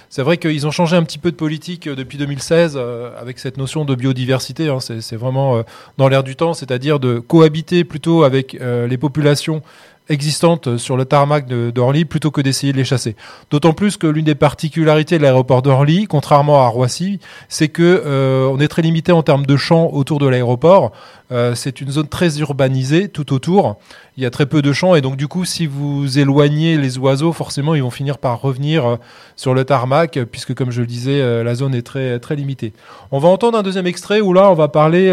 c'est 0.10 0.24
vrai 0.24 0.38
qu'ils 0.38 0.66
ont 0.66 0.72
changé 0.72 0.96
un 0.96 1.04
petit 1.04 1.20
peu 1.20 1.30
de 1.30 1.36
politique 1.36 1.88
depuis 1.88 2.18
2016 2.18 2.74
euh, 2.76 3.12
avec 3.22 3.38
cette 3.38 3.58
notion 3.58 3.86
de 3.86 3.94
biodiversité. 3.94 4.70
hein. 4.70 4.80
c'est, 4.80 5.16
vraiment 5.16 5.64
dans 6.00 6.08
l'air 6.08 6.24
du 6.24 6.36
temps, 6.36 6.56
c'est-à-dire 6.56 7.00
de 7.00 7.20
cohabiter 7.20 7.84
plutôt 7.84 8.24
avec 8.24 8.54
les 8.60 8.98
populations 8.98 9.62
existantes 10.10 10.78
sur 10.78 10.98
le 10.98 11.06
tarmac 11.06 11.48
d'Orly 11.48 12.06
plutôt 12.06 12.32
que 12.32 12.42
d'essayer 12.42 12.74
de 12.74 12.78
les 12.78 12.84
chasser. 12.84 13.16
D'autant 13.52 13.74
plus 13.74 13.98
que 13.98 14.08
l'une 14.08 14.26
des 14.26 14.36
particularités 14.36 15.18
de 15.18 15.24
l'aéroport 15.24 15.62
d'Orly, 15.62 16.08
contrairement 16.08 16.62
à 16.62 16.68
Roissy, 16.68 17.20
c'est 17.48 17.70
que 17.70 18.04
euh, 18.06 18.58
est 18.58 18.68
très 18.68 18.82
limité 18.82 19.12
en 19.12 19.24
termes 19.24 19.46
de 19.46 19.58
champs 19.58 19.90
autour 19.92 20.20
de 20.20 20.28
l'aéroport. 20.28 20.92
Euh, 21.32 21.56
c'est 21.56 21.82
une 21.82 21.90
zone 21.90 22.08
très 22.08 22.40
urbanisée 22.40 23.08
tout 23.08 23.34
autour. 23.34 23.78
Il 24.18 24.24
y 24.24 24.26
a 24.26 24.30
très 24.30 24.46
peu 24.46 24.62
de 24.62 24.72
champs 24.72 24.94
et 24.94 25.02
donc 25.02 25.16
du 25.16 25.28
coup, 25.28 25.46
si 25.46 25.66
vous 25.66 26.20
éloignez 26.20 26.78
les 26.78 26.98
oiseaux, 26.98 27.34
forcément, 27.34 27.74
ils 27.74 27.82
vont 27.82 27.90
finir 27.90 28.18
par 28.18 28.42
revenir 28.42 28.86
euh, 28.86 28.96
sur 29.36 29.54
le 29.54 29.66
tarmac, 29.66 30.20
puisque 30.32 30.54
comme 30.54 30.72
je 30.72 30.82
le 30.82 30.88
disais, 30.88 31.44
la 31.44 31.56
zone 31.56 31.74
est 31.74 31.82
très 31.82 32.20
très 32.20 32.36
limitée. 32.36 32.74
On 33.12 33.20
va 33.20 33.30
entendre 33.30 33.58
un 33.58 33.64
deuxième 33.64 33.88
extrait 33.88 34.22
où 34.22 34.34
là, 34.34 34.52
on 34.52 34.54
va 34.54 34.68
parler. 34.68 35.12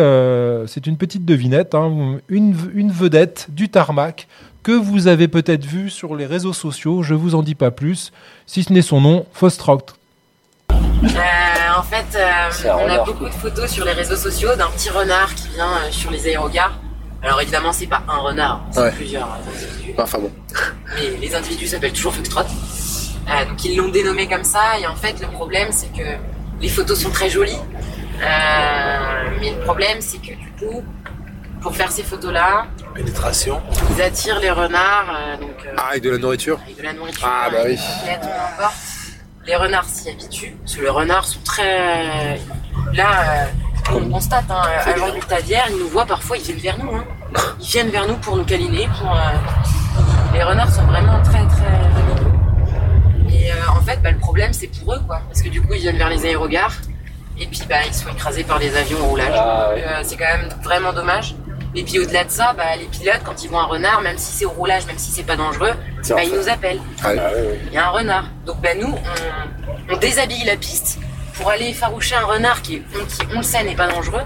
c'est 0.67 0.87
une 0.87 0.97
petite 0.97 1.25
devinette, 1.25 1.75
hein, 1.75 2.19
une 2.29 2.93
vedette 2.93 3.47
du 3.51 3.69
tarmac 3.69 4.29
que 4.63 4.73
vous 4.73 5.07
avez 5.09 5.29
peut-être 5.29 5.65
vu 5.65 5.91
sur 5.91 6.15
les 6.17 6.27
réseaux 6.27 6.53
sociaux. 6.53 7.03
Je 7.03 7.15
vous 7.15 7.35
en 7.35 7.43
dis 7.43 7.55
pas 7.55 7.71
plus, 7.71 8.13
si 8.47 8.63
ce 8.63 8.73
n'est 8.73 8.83
son 8.83 9.01
nom, 9.01 9.27
Fostrock. 9.33 9.91
Euh, 10.73 11.07
en 11.79 11.83
fait, 11.83 12.05
euh, 12.15 12.49
C'est 12.51 12.71
on 12.71 12.87
a 12.89 13.05
beaucoup 13.05 13.25
de 13.25 13.31
photos 13.35 13.71
sur 13.71 13.85
les 13.85 13.93
réseaux 13.93 14.17
sociaux 14.17 14.55
d'un 14.57 14.69
petit 14.69 14.91
renard 14.91 15.35
qui 15.35 15.49
vient 15.49 15.67
euh, 15.69 15.91
sur 15.91 16.11
les 16.11 16.27
aérogares. 16.27 16.79
Alors 17.23 17.41
évidemment, 17.41 17.73
c'est 17.73 17.87
pas 17.87 18.03
un 18.09 18.17
renard, 18.19 18.63
c'est 18.71 18.81
Ouais. 18.81 18.93
plusieurs 18.93 19.29
individus. 19.33 19.95
Enfin 19.99 20.19
bon. 20.19 20.31
Mais 20.95 21.17
les 21.21 21.35
individus 21.35 21.67
s'appellent 21.69 21.93
toujours 21.93 22.15
Foxtrot. 22.15 22.41
Euh, 22.43 23.45
donc 23.49 23.65
ils 23.65 23.77
l'ont 23.77 23.89
dénommé 23.89 24.27
comme 24.27 24.45
ça. 24.45 24.79
Et 24.81 24.87
en 24.87 24.97
fait, 24.97 25.21
le 25.21 25.29
problème, 25.29 25.69
c'est 25.71 25.93
que 25.93 26.07
les 26.61 26.69
photos 26.69 26.99
sont 27.01 27.11
très 27.11 27.31
jolies. 27.31 27.59
Euh, 28.23 29.37
mais 29.41 29.51
le 29.53 29.61
problème, 29.65 29.99
c'est 30.01 30.19
que 30.19 30.35
du 30.35 30.51
coup, 30.59 30.83
pour 31.63 31.75
faire 31.77 31.91
ces 31.93 32.03
photos-là, 32.03 32.67
Pénétration. 32.95 33.61
ils 33.95 34.03
attirent 34.03 34.41
les 34.41 34.51
renards. 34.51 35.15
euh, 35.17 35.37
donc, 35.37 35.51
euh, 35.67 35.75
Ah, 35.77 35.89
avec 35.91 36.03
de 36.03 36.11
la 36.11 36.19
nourriture 36.19 36.59
avec 36.65 36.77
de 36.79 36.83
la 36.83 36.93
nourriture, 36.93 37.29
Ah, 37.31 37.49
bah 37.51 37.59
oui. 37.67 37.79
Les 39.47 39.57
renards 39.57 39.85
s'y 39.85 40.09
habituent, 40.11 40.57
parce 40.63 40.77
que 40.77 40.83
les 40.83 40.89
renards 40.89 41.25
sont 41.25 41.41
très... 41.45 42.39
Là, 42.93 43.09
euh, 43.25 43.47
on 43.95 44.09
constate, 44.11 44.45
hein, 44.51 44.63
avant 44.87 45.07
le 45.15 45.21
Tadière, 45.21 45.65
ils 45.71 45.77
nous 45.79 45.89
voient 45.89 46.07
parfois, 46.07 46.37
ils 46.37 46.43
viennent 46.43 46.59
vers 46.59 46.79
nous. 46.79 46.95
hein. 46.97 47.05
Ils 47.61 47.67
viennent 47.67 47.89
vers 47.91 48.07
nous 48.07 48.17
pour 48.17 48.37
nous 48.37 48.45
câliner. 48.45 48.89
Pour, 48.99 49.17
Les 50.35 50.43
renards 50.43 50.71
sont 50.71 50.85
vraiment 50.85 51.21
très, 51.23 51.45
très. 51.47 53.35
Et 53.35 53.51
en 53.69 53.81
fait, 53.83 54.01
bah, 54.03 54.11
le 54.11 54.19
problème, 54.19 54.53
c'est 54.53 54.67
pour 54.69 54.95
eux, 54.95 55.01
quoi. 55.07 55.21
Parce 55.29 55.43
que 55.43 55.49
du 55.49 55.61
coup, 55.63 55.73
ils 55.75 55.81
viennent 55.81 55.97
vers 55.99 56.11
les 56.11 56.25
aérogares, 56.27 56.75
et 57.39 57.47
puis 57.47 57.63
bah, 57.69 57.77
ils 57.87 57.95
sont 57.95 58.09
écrasés 58.11 58.45
par 58.45 58.59
les 58.59 58.77
avions 58.77 58.99
au 59.01 59.07
roulage. 59.07 59.33
Ah, 59.35 59.71
ouais. 59.75 59.85
C'est 60.03 60.17
quand 60.17 60.25
même 60.37 60.49
vraiment 60.63 60.93
dommage. 60.93 61.35
Et 61.75 61.85
puis 61.85 61.99
au-delà 62.01 62.25
de 62.25 62.31
ça, 62.31 62.53
bah, 62.57 62.75
les 62.79 62.87
pilotes, 62.87 63.21
quand 63.25 63.45
ils 63.45 63.49
voient 63.51 63.63
un 63.63 63.67
renard, 63.67 64.01
même 64.01 64.19
si 64.19 64.33
c'est 64.33 64.45
au 64.45 64.51
roulage, 64.51 64.87
même 64.87 64.99
si 64.99 65.11
c'est 65.13 65.23
pas 65.23 65.37
dangereux, 65.37 65.71
bah, 66.09 66.23
ils 66.25 66.31
fait. 66.31 66.37
nous 66.37 66.49
appellent. 66.49 66.81
Ah, 67.05 67.13
ouais. 67.13 67.61
Il 67.67 67.73
y 67.73 67.77
a 67.77 67.87
un 67.87 67.91
renard. 67.91 68.25
Donc 68.45 68.61
bah, 68.61 68.71
nous, 68.81 68.89
on, 68.93 69.95
on 69.95 69.97
déshabille 69.97 70.45
la 70.45 70.57
piste 70.57 70.99
pour 71.35 71.49
aller 71.51 71.67
effaroucher 71.69 72.17
un 72.17 72.25
renard 72.25 72.61
qui, 72.63 72.83
on, 72.95 73.05
qui, 73.07 73.19
on 73.35 73.39
le 73.39 73.43
sait, 73.45 73.63
n'est 73.63 73.77
pas 73.77 73.87
dangereux. 73.89 74.23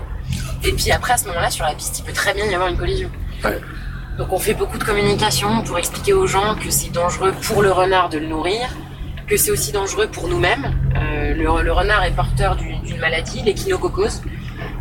Et 0.64 0.72
puis 0.72 0.90
après, 0.90 1.12
à 1.12 1.16
ce 1.18 1.26
moment-là, 1.28 1.50
sur 1.50 1.66
la 1.66 1.74
piste, 1.74 1.98
il 1.98 2.04
peut 2.04 2.12
très 2.12 2.32
bien 2.32 2.46
y 2.46 2.54
avoir 2.54 2.68
une 2.70 2.78
collision. 2.78 3.10
Ouais. 3.44 3.60
Donc 4.16 4.32
on 4.32 4.38
fait 4.38 4.54
beaucoup 4.54 4.78
de 4.78 4.84
communication 4.84 5.62
pour 5.64 5.76
expliquer 5.78 6.12
aux 6.14 6.26
gens 6.26 6.54
que 6.54 6.70
c'est 6.70 6.90
dangereux 6.90 7.32
pour 7.42 7.62
le 7.62 7.70
renard 7.72 8.08
de 8.08 8.18
le 8.18 8.26
nourrir, 8.26 8.60
que 9.26 9.36
c'est 9.36 9.50
aussi 9.50 9.70
dangereux 9.72 10.06
pour 10.06 10.28
nous-mêmes. 10.28 10.72
Euh, 10.96 11.34
le, 11.34 11.62
le 11.62 11.72
renard 11.72 12.04
est 12.04 12.12
porteur 12.12 12.56
du- 12.56 12.76
d'une 12.76 12.98
maladie, 12.98 13.42
l'échinococose, 13.42 14.22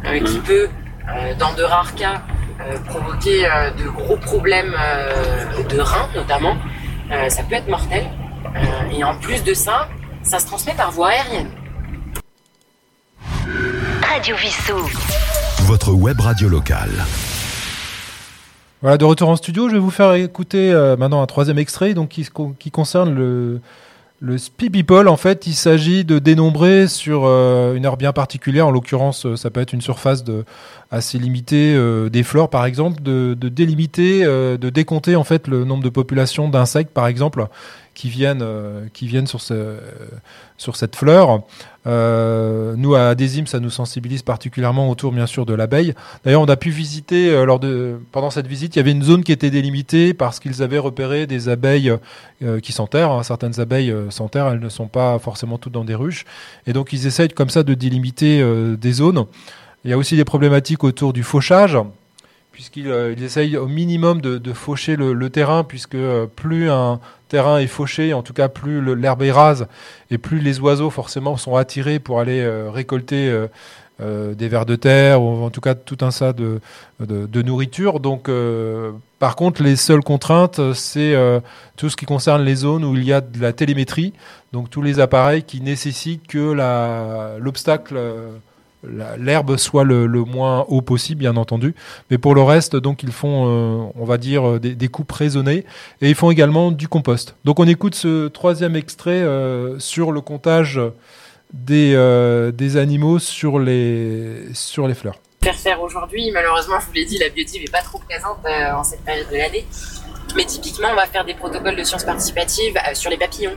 euh, 0.06 0.20
qui 0.22 0.38
peut, 0.40 0.70
euh, 1.10 1.34
dans 1.40 1.52
de 1.54 1.64
rares 1.64 1.96
cas, 1.96 2.22
provoquer 2.86 3.46
euh, 3.46 3.72
de 3.72 3.88
gros 3.90 4.18
problèmes 4.18 4.76
euh, 4.80 5.64
de 5.64 5.80
reins 5.80 6.10
notamment. 6.16 6.56
Euh, 7.12 7.30
ça 7.30 7.44
peut 7.44 7.56
être 7.56 7.68
mortel. 7.68 8.06
Euh, 8.56 8.98
et 8.98 9.04
en 9.04 9.16
plus 9.16 9.44
de 9.44 9.54
ça, 9.54 9.88
ça 10.24 10.40
se 10.40 10.46
transmet 10.46 10.74
par 10.74 10.92
voie 10.92 11.10
aérienne. 11.10 11.50
Radio 14.08 14.36
Vissou. 14.36 14.78
Votre 15.64 15.92
web 15.92 16.20
radio 16.20 16.50
locale. 16.50 16.92
Voilà, 18.82 18.98
de 18.98 19.06
retour 19.06 19.30
en 19.30 19.36
studio, 19.38 19.70
je 19.70 19.76
vais 19.76 19.80
vous 19.80 19.92
faire 19.92 20.14
écouter 20.14 20.72
euh, 20.72 20.98
maintenant 20.98 21.22
un 21.22 21.26
troisième 21.26 21.58
extrait 21.58 21.94
donc, 21.94 22.10
qui, 22.10 22.28
qui 22.60 22.70
concerne 22.70 23.16
le, 23.16 23.62
le 24.24 24.38
Spi 24.38 24.70
People. 24.70 25.10
En 25.10 25.18
fait, 25.18 25.48
il 25.48 25.54
s'agit 25.54 26.06
de 26.06 26.18
dénombrer 26.18 26.88
sur 26.88 27.26
euh, 27.26 27.76
une 27.76 27.86
heure 27.86 27.98
bien 27.98 28.14
particulière, 28.14 28.68
en 28.68 28.72
l'occurrence, 28.72 29.26
euh, 29.26 29.36
ça 29.36 29.50
peut 29.50 29.60
être 29.60 29.74
une 29.74 29.82
surface 29.82 30.24
assez 30.92 31.20
limitée 31.20 31.76
euh, 31.76 32.08
des 32.08 32.24
fleurs, 32.24 32.50
par 32.50 32.66
exemple, 32.66 33.04
de, 33.04 33.34
délimiter, 33.34 34.24
de 34.24 34.70
décompter 34.70 35.18
en 35.18 35.26
fait 35.26 35.50
le 35.50 35.66
nombre 35.66 35.84
de 35.84 35.90
populations 35.90 36.48
d'insectes, 36.48 36.94
par 36.94 37.08
exemple, 37.08 37.48
qui 37.94 38.10
viennent, 38.10 38.42
euh, 38.42 38.86
qui 38.94 39.08
viennent 39.08 39.28
sur, 39.28 39.42
ce, 39.42 39.78
sur 40.58 40.76
cette 40.76 40.96
fleur. 40.96 41.42
Euh, 41.86 42.74
nous, 42.78 42.96
à 42.96 43.10
Adésim, 43.10 43.46
ça 43.46 43.60
nous 43.60 43.70
sensibilise 43.70 44.24
particulièrement 44.24 44.90
autour, 44.90 45.12
bien 45.12 45.28
sûr, 45.28 45.46
de 45.46 45.54
l'abeille. 45.54 45.94
D'ailleurs, 46.24 46.42
on 46.42 46.48
a 46.48 46.56
pu 46.56 46.70
visiter 46.70 47.30
euh, 47.30 47.46
lors 47.46 47.60
de 47.60 48.00
pendant 48.12 48.30
cette 48.30 48.48
visite, 48.48 48.76
il 48.76 48.80
y 48.80 48.82
avait 48.82 48.92
une 48.92 49.04
zone 49.04 49.24
qui 49.24 49.32
était 49.32 49.52
délimitée 49.52 50.14
parce 50.14 50.40
qu'ils 50.40 50.64
avaient 50.64 50.80
repéré 50.80 51.28
des 51.28 51.50
abeilles 51.50 51.94
qui 52.62 52.74
s'enterrent. 52.74 53.12
hein. 53.12 53.24
Certaines 53.24 53.60
abeilles 53.60 53.94
s'enterrent, 54.10 54.50
elles 54.50 54.60
ne 54.60 54.70
sont 54.70 54.88
pas 54.88 55.18
forcément 55.20 55.58
toutes 55.58 55.74
dans 55.74 55.86
des 55.86 55.96
ruches, 55.96 56.26
et 56.68 56.74
donc 56.74 56.92
ils 56.92 57.08
essayent 57.08 57.30
comme 57.30 57.50
ça 57.50 57.64
de 57.64 57.74
délimiter 57.74 58.44
des 58.78 58.92
zones. 58.92 59.26
Il 59.86 59.92
y 59.92 59.94
a 59.94 59.98
aussi 59.98 60.18
des 60.18 60.26
problématiques 60.26 60.84
autour 60.84 61.14
du 61.14 61.24
fauchage 61.24 61.78
puisqu'ils 62.54 62.94
ils 63.18 63.24
essayent 63.24 63.58
au 63.58 63.68
minimum 63.68 64.22
de, 64.22 64.54
faucher 64.54 64.96
le, 64.96 65.30
terrain, 65.30 65.64
puisque 65.64 65.98
plus 66.36 66.70
un 66.70 67.00
terrain 67.34 67.58
est 67.58 67.66
fauché, 67.66 68.14
en 68.14 68.22
tout 68.22 68.34
cas 68.34 68.48
plus 68.48 68.80
l'herbe 68.96 69.24
est 69.24 69.32
rase, 69.32 69.66
et 70.12 70.20
plus 70.20 70.38
les 70.38 70.60
oiseaux 70.60 70.92
forcément 70.92 71.36
sont 71.36 71.56
attirés 71.56 71.98
pour 71.98 72.20
aller 72.20 72.42
euh, 72.42 72.70
récolter 72.70 73.28
euh, 73.28 73.48
euh, 74.02 74.36
des 74.36 74.48
vers 74.48 74.68
de 74.68 74.76
terre, 74.76 75.20
ou 75.24 75.44
en 75.44 75.50
tout 75.50 75.60
cas 75.60 75.74
tout 75.74 75.98
un 76.02 76.10
tas 76.10 76.32
de, 76.32 76.62
de, 77.00 77.42
nourriture. 77.42 78.00
Donc, 78.00 78.30
par 79.18 79.36
contre, 79.36 79.64
les 79.64 79.76
seules 79.76 80.04
contraintes, 80.04 80.74
c'est 80.74 81.16
tout 81.76 81.90
ce 81.90 81.96
qui 81.96 82.06
concerne 82.06 82.44
les 82.44 82.56
zones 82.56 82.86
où 82.86 82.96
il 82.96 83.04
y 83.04 83.14
a 83.14 83.22
de 83.22 83.42
la 83.42 83.52
télémétrie, 83.52 84.14
donc 84.52 84.70
tous 84.70 84.84
les 84.84 85.00
appareils 85.00 85.42
qui 85.42 85.60
nécessitent 85.60 86.28
que 86.28 87.40
l'obstacle 87.40 87.98
l'herbe 89.18 89.58
soit 89.58 89.84
le, 89.84 90.08
moins 90.08 90.66
haut 90.68 90.82
possible, 90.82 91.20
bien 91.20 91.38
entendu. 91.38 91.76
Mais 92.10 92.18
pour 92.18 92.36
le 92.36 92.42
reste, 92.42 92.76
donc 92.76 93.04
ils 93.04 93.12
font, 93.12 93.48
euh, 93.48 93.92
on 93.96 94.06
va 94.06 94.18
dire, 94.18 94.48
euh, 94.48 94.60
des, 94.60 94.76
des 94.76 94.88
coupes 94.88 95.12
raisonnées 95.12 95.66
et 96.02 96.10
ils 96.10 96.16
font 96.16 96.32
également 96.32 96.72
du 96.72 96.88
compost. 96.88 97.36
Donc 97.46 97.60
on 97.60 97.68
écoute 97.68 97.96
ce 97.96 98.28
troisième 98.28 98.76
extrait 98.76 99.22
euh, 99.22 99.80
sur 99.80 100.12
le 100.12 100.22
comptage 100.22 100.80
des, 101.54 102.52
des 102.54 102.78
animaux 102.78 103.20
sur 103.20 103.60
les, 103.60 104.54
sur 104.54 104.88
les 104.88 104.96
fleurs. 104.96 105.20
faire 105.44 105.56
faire 105.56 105.82
aujourd'hui. 105.84 106.32
Malheureusement, 106.32 106.80
je 106.80 106.88
vous 106.88 106.94
l'ai 106.94 107.06
dit, 107.06 107.20
la 107.20 107.30
biodive 107.30 107.62
n'est 107.62 107.72
pas 107.72 107.82
trop 107.84 108.00
présente 108.00 108.40
en 108.76 108.84
cette 108.84 109.02
période 109.02 109.28
de 109.32 109.38
l'année. 109.38 109.66
Mais 110.36 110.46
typiquement, 110.46 110.88
on 110.92 110.96
va 110.96 111.06
faire 111.06 111.26
des 111.26 111.36
protocoles 111.36 111.76
de 111.76 111.84
sciences 111.84 112.06
participatives 112.06 112.74
sur 112.94 113.12
les 113.12 113.18
papillons, 113.18 113.54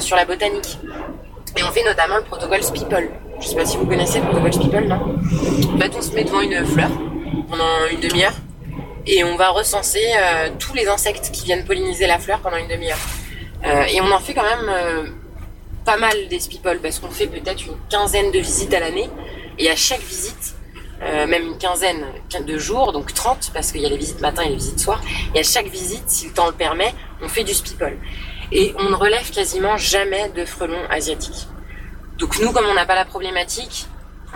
sur 0.00 0.16
la 0.16 0.24
botanique. 0.24 0.78
Et 1.56 1.62
on 1.62 1.70
fait 1.70 1.84
notamment 1.84 2.16
le 2.16 2.24
protocole 2.24 2.62
Spipol. 2.64 3.08
Je 3.42 3.48
sais 3.48 3.56
pas 3.56 3.66
si 3.66 3.76
vous 3.76 3.86
connaissez 3.86 4.20
le 4.20 4.26
protocole 4.26 4.52
Spipol, 4.52 4.84
non 4.86 5.16
En 5.74 5.78
fait, 5.78 5.92
on 5.96 6.00
se 6.00 6.12
met 6.12 6.22
devant 6.22 6.40
une 6.40 6.64
fleur 6.64 6.90
pendant 7.50 7.86
une 7.90 7.98
demi-heure 7.98 8.34
et 9.04 9.24
on 9.24 9.34
va 9.34 9.48
recenser 9.48 10.04
euh, 10.16 10.50
tous 10.60 10.74
les 10.74 10.86
insectes 10.86 11.30
qui 11.32 11.46
viennent 11.46 11.64
polliniser 11.64 12.06
la 12.06 12.20
fleur 12.20 12.38
pendant 12.38 12.56
une 12.56 12.68
demi-heure. 12.68 13.00
Euh, 13.64 13.82
et 13.92 14.00
on 14.00 14.10
en 14.12 14.20
fait 14.20 14.32
quand 14.32 14.44
même 14.44 14.68
euh, 14.68 15.06
pas 15.84 15.96
mal 15.96 16.28
des 16.28 16.38
Spipol 16.38 16.78
parce 16.78 17.00
qu'on 17.00 17.10
fait 17.10 17.26
peut-être 17.26 17.66
une 17.66 17.76
quinzaine 17.90 18.30
de 18.30 18.38
visites 18.38 18.72
à 18.74 18.78
l'année. 18.78 19.10
Et 19.58 19.68
à 19.68 19.76
chaque 19.76 20.02
visite, 20.02 20.54
même 21.28 21.42
une 21.42 21.58
quinzaine 21.58 22.04
de 22.46 22.58
jours, 22.58 22.92
donc 22.92 23.12
30, 23.12 23.50
parce 23.52 23.72
qu'il 23.72 23.80
y 23.80 23.86
a 23.86 23.88
les 23.88 23.96
visites 23.96 24.20
matin 24.20 24.42
et 24.42 24.50
les 24.50 24.54
visites 24.54 24.78
soir. 24.78 25.00
Et 25.34 25.40
à 25.40 25.42
chaque 25.42 25.66
visite, 25.66 26.04
si 26.06 26.28
le 26.28 26.32
temps 26.32 26.46
le 26.46 26.52
permet, 26.52 26.94
on 27.20 27.28
fait 27.28 27.42
du 27.42 27.52
spipol. 27.52 27.98
Et 28.52 28.72
on 28.78 28.88
ne 28.88 28.94
relève 28.94 29.28
quasiment 29.30 29.76
jamais 29.76 30.30
de 30.30 30.44
frelons 30.44 30.84
asiatiques. 30.90 31.48
Donc 32.22 32.38
nous, 32.40 32.52
comme 32.52 32.66
on 32.70 32.74
n'a 32.74 32.86
pas 32.86 32.94
la 32.94 33.04
problématique, 33.04 33.86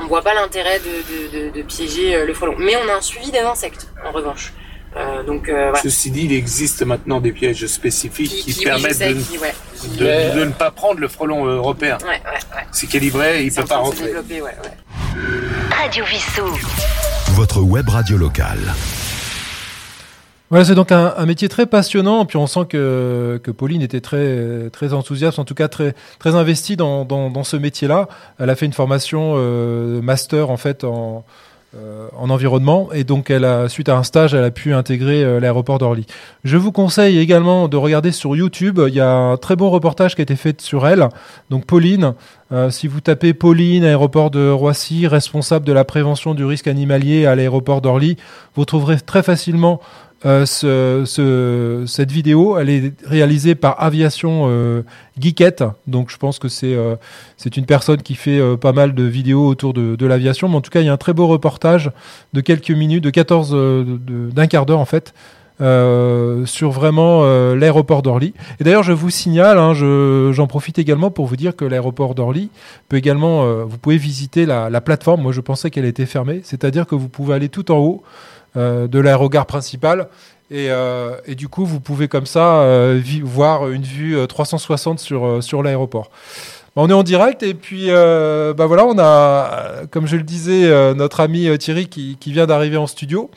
on 0.02 0.06
voit 0.08 0.20
pas 0.22 0.34
l'intérêt 0.34 0.80
de, 0.80 0.84
de, 0.84 1.50
de, 1.50 1.56
de 1.56 1.62
piéger 1.62 2.16
euh, 2.16 2.26
le 2.26 2.34
frelon. 2.34 2.56
Mais 2.58 2.74
on 2.76 2.88
a 2.92 2.96
un 2.96 3.00
suivi 3.00 3.30
des 3.30 3.38
insectes, 3.38 3.86
en 4.04 4.10
revanche. 4.10 4.52
Euh, 4.96 5.22
donc 5.22 5.48
euh, 5.48 5.68
voilà. 5.70 5.80
Ceci 5.80 6.10
dit, 6.10 6.24
il 6.24 6.32
existe 6.32 6.82
maintenant 6.84 7.20
des 7.20 7.30
pièges 7.30 7.64
spécifiques 7.66 8.30
qui, 8.44 8.64
permettent 8.64 8.94
sais, 8.94 9.14
de, 9.14 9.20
qui- 9.20 9.38
ouais. 9.38 9.54
de- 9.98 10.38
de 10.40 10.44
ne 10.46 10.50
pas 10.52 10.72
prendre 10.72 10.98
le 10.98 11.06
frelon 11.06 11.44
européen. 11.46 11.96
Ouais, 12.02 12.08
ouais, 12.08 12.56
ouais. 12.56 12.66
C'est 12.72 12.88
calibré, 12.88 13.44
il 13.44 13.52
C'est 13.52 13.60
peut 13.60 13.68
pas 13.68 13.76
rentrer. 13.76 14.06
développer, 14.06 14.42
ouais, 14.42 14.56
ouais. 14.64 15.74
Radio 15.76 16.04
Vissou. 16.06 16.58
Votre 17.34 17.60
web 17.60 17.88
radio 17.88 18.16
locale. 18.16 18.74
Voilà, 20.50 20.64
c'est 20.64 20.76
donc 20.76 20.92
un, 20.92 21.26
métier 21.26 21.48
très 21.48 21.66
passionnant. 21.66 22.24
Puis 22.24 22.36
on 22.36 22.46
sent 22.46 22.66
que, 22.68 23.40
que 23.42 23.50
Pauline 23.50 23.82
était 23.82 24.00
très, 24.00 24.70
très 24.70 24.92
enthousiaste, 24.92 25.38
en 25.40 25.44
tout 25.44 25.54
cas 25.54 25.66
très, 25.66 25.94
très 26.20 26.36
investie 26.36 26.76
dans, 26.76 27.04
dans, 27.04 27.44
ce 27.44 27.56
métier-là. 27.56 28.08
Elle 28.38 28.50
a 28.50 28.54
fait 28.54 28.66
une 28.66 28.72
formation 28.72 29.34
euh, 29.36 30.00
master 30.00 30.50
en 30.50 30.56
fait 30.56 30.84
en, 30.84 31.24
euh, 31.74 32.06
en 32.16 32.30
environnement 32.30 32.90
et 32.92 33.02
donc 33.02 33.28
elle 33.28 33.44
a, 33.44 33.68
suite 33.68 33.88
à 33.88 33.96
un 33.96 34.04
stage, 34.04 34.34
elle 34.34 34.44
a 34.44 34.52
pu 34.52 34.72
intégrer 34.72 35.24
euh, 35.24 35.40
l'aéroport 35.40 35.78
d'Orly. 35.78 36.06
Je 36.44 36.56
vous 36.56 36.70
conseille 36.70 37.18
également 37.18 37.66
de 37.66 37.76
regarder 37.76 38.12
sur 38.12 38.36
YouTube. 38.36 38.80
Il 38.86 38.94
y 38.94 39.00
a 39.00 39.10
un 39.10 39.36
très 39.36 39.56
bon 39.56 39.68
reportage 39.68 40.14
qui 40.14 40.20
a 40.20 40.24
été 40.24 40.36
fait 40.36 40.60
sur 40.60 40.86
elle. 40.86 41.08
Donc 41.50 41.66
Pauline, 41.66 42.14
si 42.70 42.86
vous 42.86 43.00
tapez 43.00 43.34
Pauline, 43.34 43.82
aéroport 43.82 44.30
de 44.30 44.48
Roissy, 44.48 45.08
responsable 45.08 45.66
de 45.66 45.72
la 45.72 45.84
prévention 45.84 46.34
du 46.34 46.44
risque 46.44 46.68
animalier 46.68 47.26
à 47.26 47.34
l'aéroport 47.34 47.80
d'Orly, 47.80 48.16
vous 48.54 48.64
trouverez 48.64 49.00
très 49.00 49.24
facilement 49.24 49.80
ce- 51.04 51.84
cette 51.86 52.10
vidéo, 52.10 52.58
elle 52.58 52.68
est 52.68 52.92
réalisée 53.06 53.54
par 53.54 53.80
Aviation 53.82 54.46
euh, 54.48 54.82
Geekette, 55.20 55.62
donc 55.86 56.10
je 56.10 56.16
pense 56.16 56.38
que 56.40 56.48
c'est 56.48 56.74
euh, 56.74 56.96
c'est 57.36 57.56
une 57.56 57.64
personne 57.66 58.02
qui 58.02 58.14
fait 58.16 58.38
euh, 58.40 58.56
pas 58.56 58.72
mal 58.72 58.94
de 58.94 59.04
vidéos 59.04 59.46
autour 59.46 59.72
de, 59.72 60.06
l'aviation, 60.06 60.48
mais 60.48 60.56
en 60.56 60.60
tout 60.60 60.70
cas 60.70 60.80
il 60.80 60.86
y 60.86 60.88
a 60.88 60.92
un 60.92 60.96
très 60.96 61.12
beau 61.12 61.26
reportage 61.28 61.92
de 62.32 62.40
quelques 62.40 62.70
minutes, 62.72 63.04
de 63.04 63.10
14, 63.10 63.50
euh, 63.54 63.84
de- 63.84 63.96
de- 63.98 64.30
d'un 64.32 64.46
quart 64.48 64.66
d'heure 64.66 64.80
en 64.80 64.84
fait, 64.84 65.14
euh, 65.60 66.44
sur 66.44 66.70
vraiment 66.70 67.20
euh, 67.22 67.54
l'aéroport 67.54 68.02
d'Orly. 68.02 68.34
Et 68.60 68.64
d'ailleurs 68.64 68.82
je 68.82 68.92
vous 68.92 69.10
signale, 69.10 69.58
hein, 69.58 69.74
je- 69.74 70.30
j'en 70.34 70.46
profite 70.46 70.78
également 70.78 71.10
pour 71.10 71.26
vous 71.26 71.36
dire 71.36 71.54
que 71.54 71.64
l'aéroport 71.64 72.14
d'Orly 72.14 72.50
peut 72.88 72.96
également, 72.96 73.44
euh, 73.44 73.64
vous 73.64 73.78
pouvez 73.78 73.96
visiter 73.96 74.44
la, 74.44 74.70
la 74.70 74.80
plateforme, 74.80 75.22
moi 75.22 75.32
je 75.32 75.40
pensais 75.40 75.70
qu'elle 75.70 75.84
était 75.86 76.04
fermée, 76.06 76.40
c'est-à-dire 76.42 76.86
que 76.86 76.94
vous 76.94 77.08
pouvez 77.08 77.34
aller 77.34 77.48
tout 77.48 77.70
en 77.70 77.78
haut, 77.78 78.02
euh, 78.04 78.35
de 78.56 78.98
l'aérogare 78.98 79.46
principal. 79.46 80.08
Et, 80.50 80.70
euh, 80.70 81.16
et 81.26 81.34
du 81.34 81.48
coup, 81.48 81.64
vous 81.66 81.80
pouvez 81.80 82.08
comme 82.08 82.26
ça 82.26 82.60
euh, 82.60 83.00
voir 83.24 83.68
une 83.68 83.82
vue 83.82 84.16
euh, 84.16 84.26
360 84.26 85.00
sur, 85.00 85.26
euh, 85.26 85.40
sur 85.40 85.62
l'aéroport. 85.62 86.10
Bah, 86.76 86.82
on 86.84 86.88
est 86.88 86.92
en 86.92 87.02
direct 87.02 87.42
et 87.42 87.54
puis 87.54 87.86
euh, 87.88 88.54
bah 88.54 88.66
voilà, 88.66 88.84
on 88.84 88.96
a, 88.98 89.02
euh, 89.02 89.86
comme 89.90 90.06
je 90.06 90.16
le 90.16 90.22
disais, 90.22 90.66
euh, 90.66 90.94
notre 90.94 91.20
ami 91.20 91.48
euh, 91.48 91.56
Thierry 91.56 91.88
qui, 91.88 92.16
qui 92.20 92.32
vient 92.32 92.46
d'arriver 92.46 92.76
en 92.76 92.86
studio. 92.86 93.30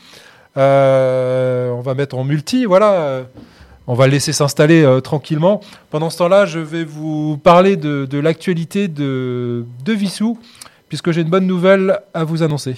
Euh, 0.57 1.69
on 1.71 1.81
va 1.81 1.93
mettre 1.95 2.17
en 2.17 2.23
multi, 2.23 2.65
voilà. 2.65 2.93
euh, 2.93 3.23
on 3.87 3.95
va 3.95 4.05
le 4.05 4.11
laisser 4.11 4.33
s'installer 4.33 4.83
euh, 4.83 4.99
tranquillement. 4.99 5.61
Pendant 5.89 6.11
ce 6.11 6.19
temps-là, 6.19 6.45
je 6.45 6.59
vais 6.59 6.83
vous 6.83 7.37
parler 7.37 7.75
de, 7.75 8.05
de 8.05 8.19
l'actualité 8.19 8.87
de, 8.87 9.65
de 9.83 9.93
Vissou, 9.93 10.37
puisque 10.89 11.09
j'ai 11.11 11.21
une 11.21 11.29
bonne 11.29 11.47
nouvelle 11.47 11.99
à 12.13 12.23
vous 12.23 12.43
annoncer. 12.43 12.75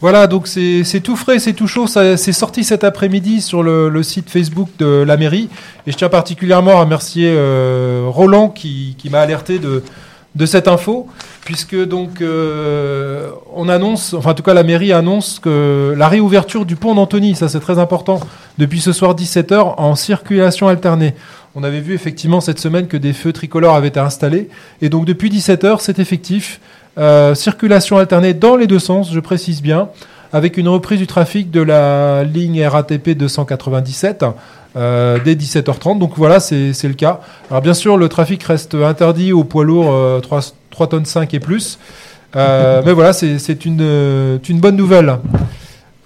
Voilà, 0.00 0.26
donc 0.26 0.46
c'est 0.46 1.00
tout 1.02 1.16
frais, 1.16 1.38
c'est 1.38 1.52
tout 1.52 1.66
chaud. 1.66 1.86
C'est 1.86 2.32
sorti 2.32 2.64
cet 2.64 2.84
après-midi 2.84 3.42
sur 3.42 3.62
le, 3.62 4.02
site 4.02 4.30
Facebook 4.30 4.68
de 4.78 5.04
la 5.06 5.16
mairie. 5.16 5.48
Et 5.86 5.92
je 5.92 5.96
tiens 5.96 6.08
particulièrement 6.08 6.78
à 6.78 6.80
remercier 6.80 7.30
euh, 7.34 8.04
Roland 8.06 8.48
qui, 8.48 8.96
qui 8.98 9.10
m'a 9.10 9.20
alerté 9.20 9.58
de, 9.58 9.82
de 10.36 10.46
cette 10.46 10.68
info, 10.68 11.08
puisque 11.44 11.76
donc 11.76 12.20
euh, 12.20 13.30
on 13.52 13.68
annonce, 13.68 14.14
enfin 14.14 14.30
en 14.30 14.34
tout 14.34 14.44
cas 14.44 14.54
la 14.54 14.62
mairie 14.62 14.92
annonce 14.92 15.40
que 15.40 15.94
la 15.96 16.08
réouverture 16.08 16.64
du 16.64 16.76
pont 16.76 16.94
d'Antony, 16.94 17.34
ça 17.34 17.48
c'est 17.48 17.60
très 17.60 17.78
important, 17.78 18.20
depuis 18.56 18.80
ce 18.80 18.92
soir 18.92 19.14
17h 19.14 19.74
en 19.76 19.94
circulation 19.96 20.68
alternée. 20.68 21.14
On 21.56 21.64
avait 21.64 21.80
vu 21.80 21.94
effectivement 21.94 22.40
cette 22.40 22.60
semaine 22.60 22.86
que 22.86 22.96
des 22.96 23.12
feux 23.12 23.32
tricolores 23.32 23.74
avaient 23.74 23.88
été 23.88 23.98
installés, 23.98 24.48
et 24.82 24.88
donc 24.88 25.04
depuis 25.04 25.30
17h 25.30 25.78
c'est 25.80 25.98
effectif. 25.98 26.60
Euh, 26.98 27.34
circulation 27.34 27.98
alternée 27.98 28.34
dans 28.34 28.56
les 28.56 28.66
deux 28.66 28.78
sens, 28.78 29.12
je 29.12 29.20
précise 29.20 29.62
bien, 29.62 29.88
avec 30.32 30.56
une 30.56 30.68
reprise 30.68 30.98
du 30.98 31.06
trafic 31.06 31.50
de 31.50 31.60
la 31.60 32.24
ligne 32.24 32.64
RATP 32.64 33.10
297 33.10 34.24
euh, 34.76 35.18
dès 35.24 35.34
17h30. 35.34 35.98
Donc 35.98 36.12
voilà, 36.16 36.40
c'est 36.40 36.72
le 36.84 36.94
cas. 36.94 37.20
Alors 37.50 37.62
bien 37.62 37.74
sûr, 37.74 37.96
le 37.96 38.08
trafic 38.08 38.42
reste 38.42 38.74
interdit 38.74 39.32
aux 39.32 39.44
poids 39.44 39.64
lourds 39.64 39.92
euh, 39.92 40.20
3, 40.20 40.40
3 40.70 40.86
tonnes 40.88 41.04
5 41.04 41.34
et 41.34 41.40
plus. 41.40 41.78
Euh, 42.36 42.82
mais 42.86 42.92
voilà, 42.92 43.12
c'est 43.12 43.64
une, 43.64 44.40
une 44.48 44.60
bonne 44.60 44.76
nouvelle. 44.76 45.18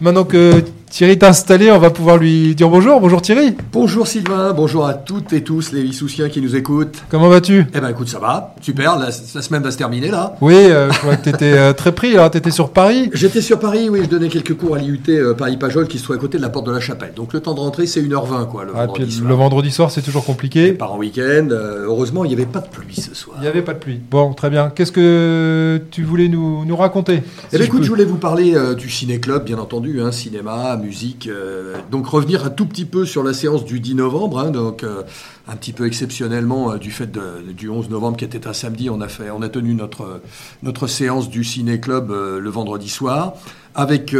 Maintenant 0.00 0.24
que 0.24 0.62
Thierry 0.94 1.10
est 1.14 1.24
installé, 1.24 1.72
on 1.72 1.80
va 1.80 1.90
pouvoir 1.90 2.18
lui 2.18 2.54
dire 2.54 2.68
bonjour. 2.68 3.00
Bonjour 3.00 3.20
Thierry, 3.20 3.56
Bonjour 3.72 4.06
Sylvain, 4.06 4.52
bonjour 4.52 4.86
à 4.86 4.94
toutes 4.94 5.32
et 5.32 5.42
tous 5.42 5.72
les 5.72 5.82
Vissoussiens 5.82 6.28
qui 6.28 6.40
nous 6.40 6.54
écoutent. 6.54 7.02
comment 7.08 7.28
vas-tu? 7.28 7.66
Eh 7.74 7.80
ben 7.80 7.88
écoute, 7.88 8.06
ça 8.08 8.20
va, 8.20 8.54
super, 8.60 8.96
la, 8.96 9.06
la 9.06 9.42
semaine 9.42 9.60
va 9.64 9.72
se 9.72 9.76
terminer 9.76 10.12
là. 10.12 10.36
Oui, 10.40 10.54
euh, 10.54 10.92
je 10.92 11.00
vois 11.00 11.16
que 11.16 11.24
tu 11.24 11.30
étais 11.30 11.74
très 11.74 11.90
pris, 11.90 12.12
là, 12.12 12.30
tu 12.30 12.38
étais 12.38 12.52
sur 12.52 12.70
Paris. 12.70 13.10
J'étais 13.12 13.40
sur 13.40 13.58
Paris, 13.58 13.88
oui, 13.90 14.02
je 14.04 14.08
donnais 14.08 14.28
quelques 14.28 14.54
cours 14.56 14.76
à 14.76 14.78
l'IUT 14.78 15.00
euh, 15.08 15.34
Paris-Pajol 15.34 15.88
qui 15.88 15.98
se 15.98 16.04
trouve 16.04 16.14
à 16.14 16.18
côté 16.20 16.36
de 16.38 16.42
la 16.42 16.48
porte 16.48 16.66
de 16.66 16.70
la 16.70 16.78
Chapelle. 16.78 17.12
Donc 17.16 17.32
le 17.32 17.40
temps 17.40 17.54
de 17.54 17.60
rentrer, 17.60 17.88
c'est 17.88 18.00
1h20 18.00 18.46
quoi, 18.48 18.62
le 18.62 18.70
Ah, 18.76 18.86
vendredi 18.86 19.04
puis 19.06 19.14
soir. 19.16 19.28
le 19.28 19.34
vendredi 19.34 19.70
soir, 19.72 19.90
c'est 19.90 20.02
toujours 20.02 20.24
compliqué. 20.24 20.74
Part 20.74 20.92
en 20.92 20.98
week-end, 20.98 21.48
euh, 21.50 21.86
heureusement, 21.86 22.24
il 22.24 22.28
n'y 22.28 22.34
avait 22.34 22.46
pas 22.46 22.60
de 22.60 22.68
pluie 22.68 22.94
ce 22.94 23.16
soir. 23.16 23.38
Il 23.40 23.42
n'y 23.42 23.48
avait 23.48 23.62
pas 23.62 23.72
de 23.74 23.80
pluie. 23.80 23.98
Bon, 24.12 24.32
très 24.32 24.48
bien. 24.48 24.70
Qu'est-ce 24.72 24.92
que 24.92 25.80
tu 25.90 26.04
voulais 26.04 26.28
nous, 26.28 26.64
nous 26.64 26.76
raconter 26.76 27.14
Eh 27.16 27.20
si 27.24 27.48
bien, 27.50 27.58
je 27.58 27.64
écoute, 27.64 27.78
peux? 27.80 27.84
je 27.84 27.90
voulais 27.90 28.04
vous 28.04 28.18
parler 28.18 28.54
euh, 28.54 28.74
du 28.76 28.88
ciné-club, 28.88 29.44
bien 29.44 29.58
entendu, 29.58 30.00
hein, 30.00 30.12
cinéma, 30.12 30.76
musique. 30.84 31.26
euh, 31.26 31.76
donc 31.90 32.06
revenir 32.06 32.44
un 32.44 32.50
tout 32.50 32.66
petit 32.66 32.84
peu 32.84 33.04
sur 33.04 33.22
la 33.22 33.32
séance 33.32 33.64
du 33.64 33.80
10 33.80 33.96
novembre, 33.96 34.38
hein, 34.38 34.50
donc 34.50 34.82
euh, 34.82 35.02
un 35.48 35.56
petit 35.56 35.72
peu 35.72 35.86
exceptionnellement 35.86 36.72
euh, 36.72 36.76
du 36.78 36.90
fait 36.90 37.10
du 37.56 37.68
11 37.68 37.88
novembre 37.90 38.16
qui 38.16 38.24
était 38.24 38.46
un 38.46 38.52
samedi, 38.52 38.90
on 38.90 39.00
a 39.00 39.08
fait, 39.08 39.30
on 39.30 39.42
a 39.42 39.48
tenu 39.48 39.74
notre 39.74 40.20
notre 40.62 40.86
séance 40.86 41.28
du 41.28 41.44
ciné-club 41.44 42.10
le 42.10 42.50
vendredi 42.50 42.88
soir 42.88 43.34
avec 43.74 44.14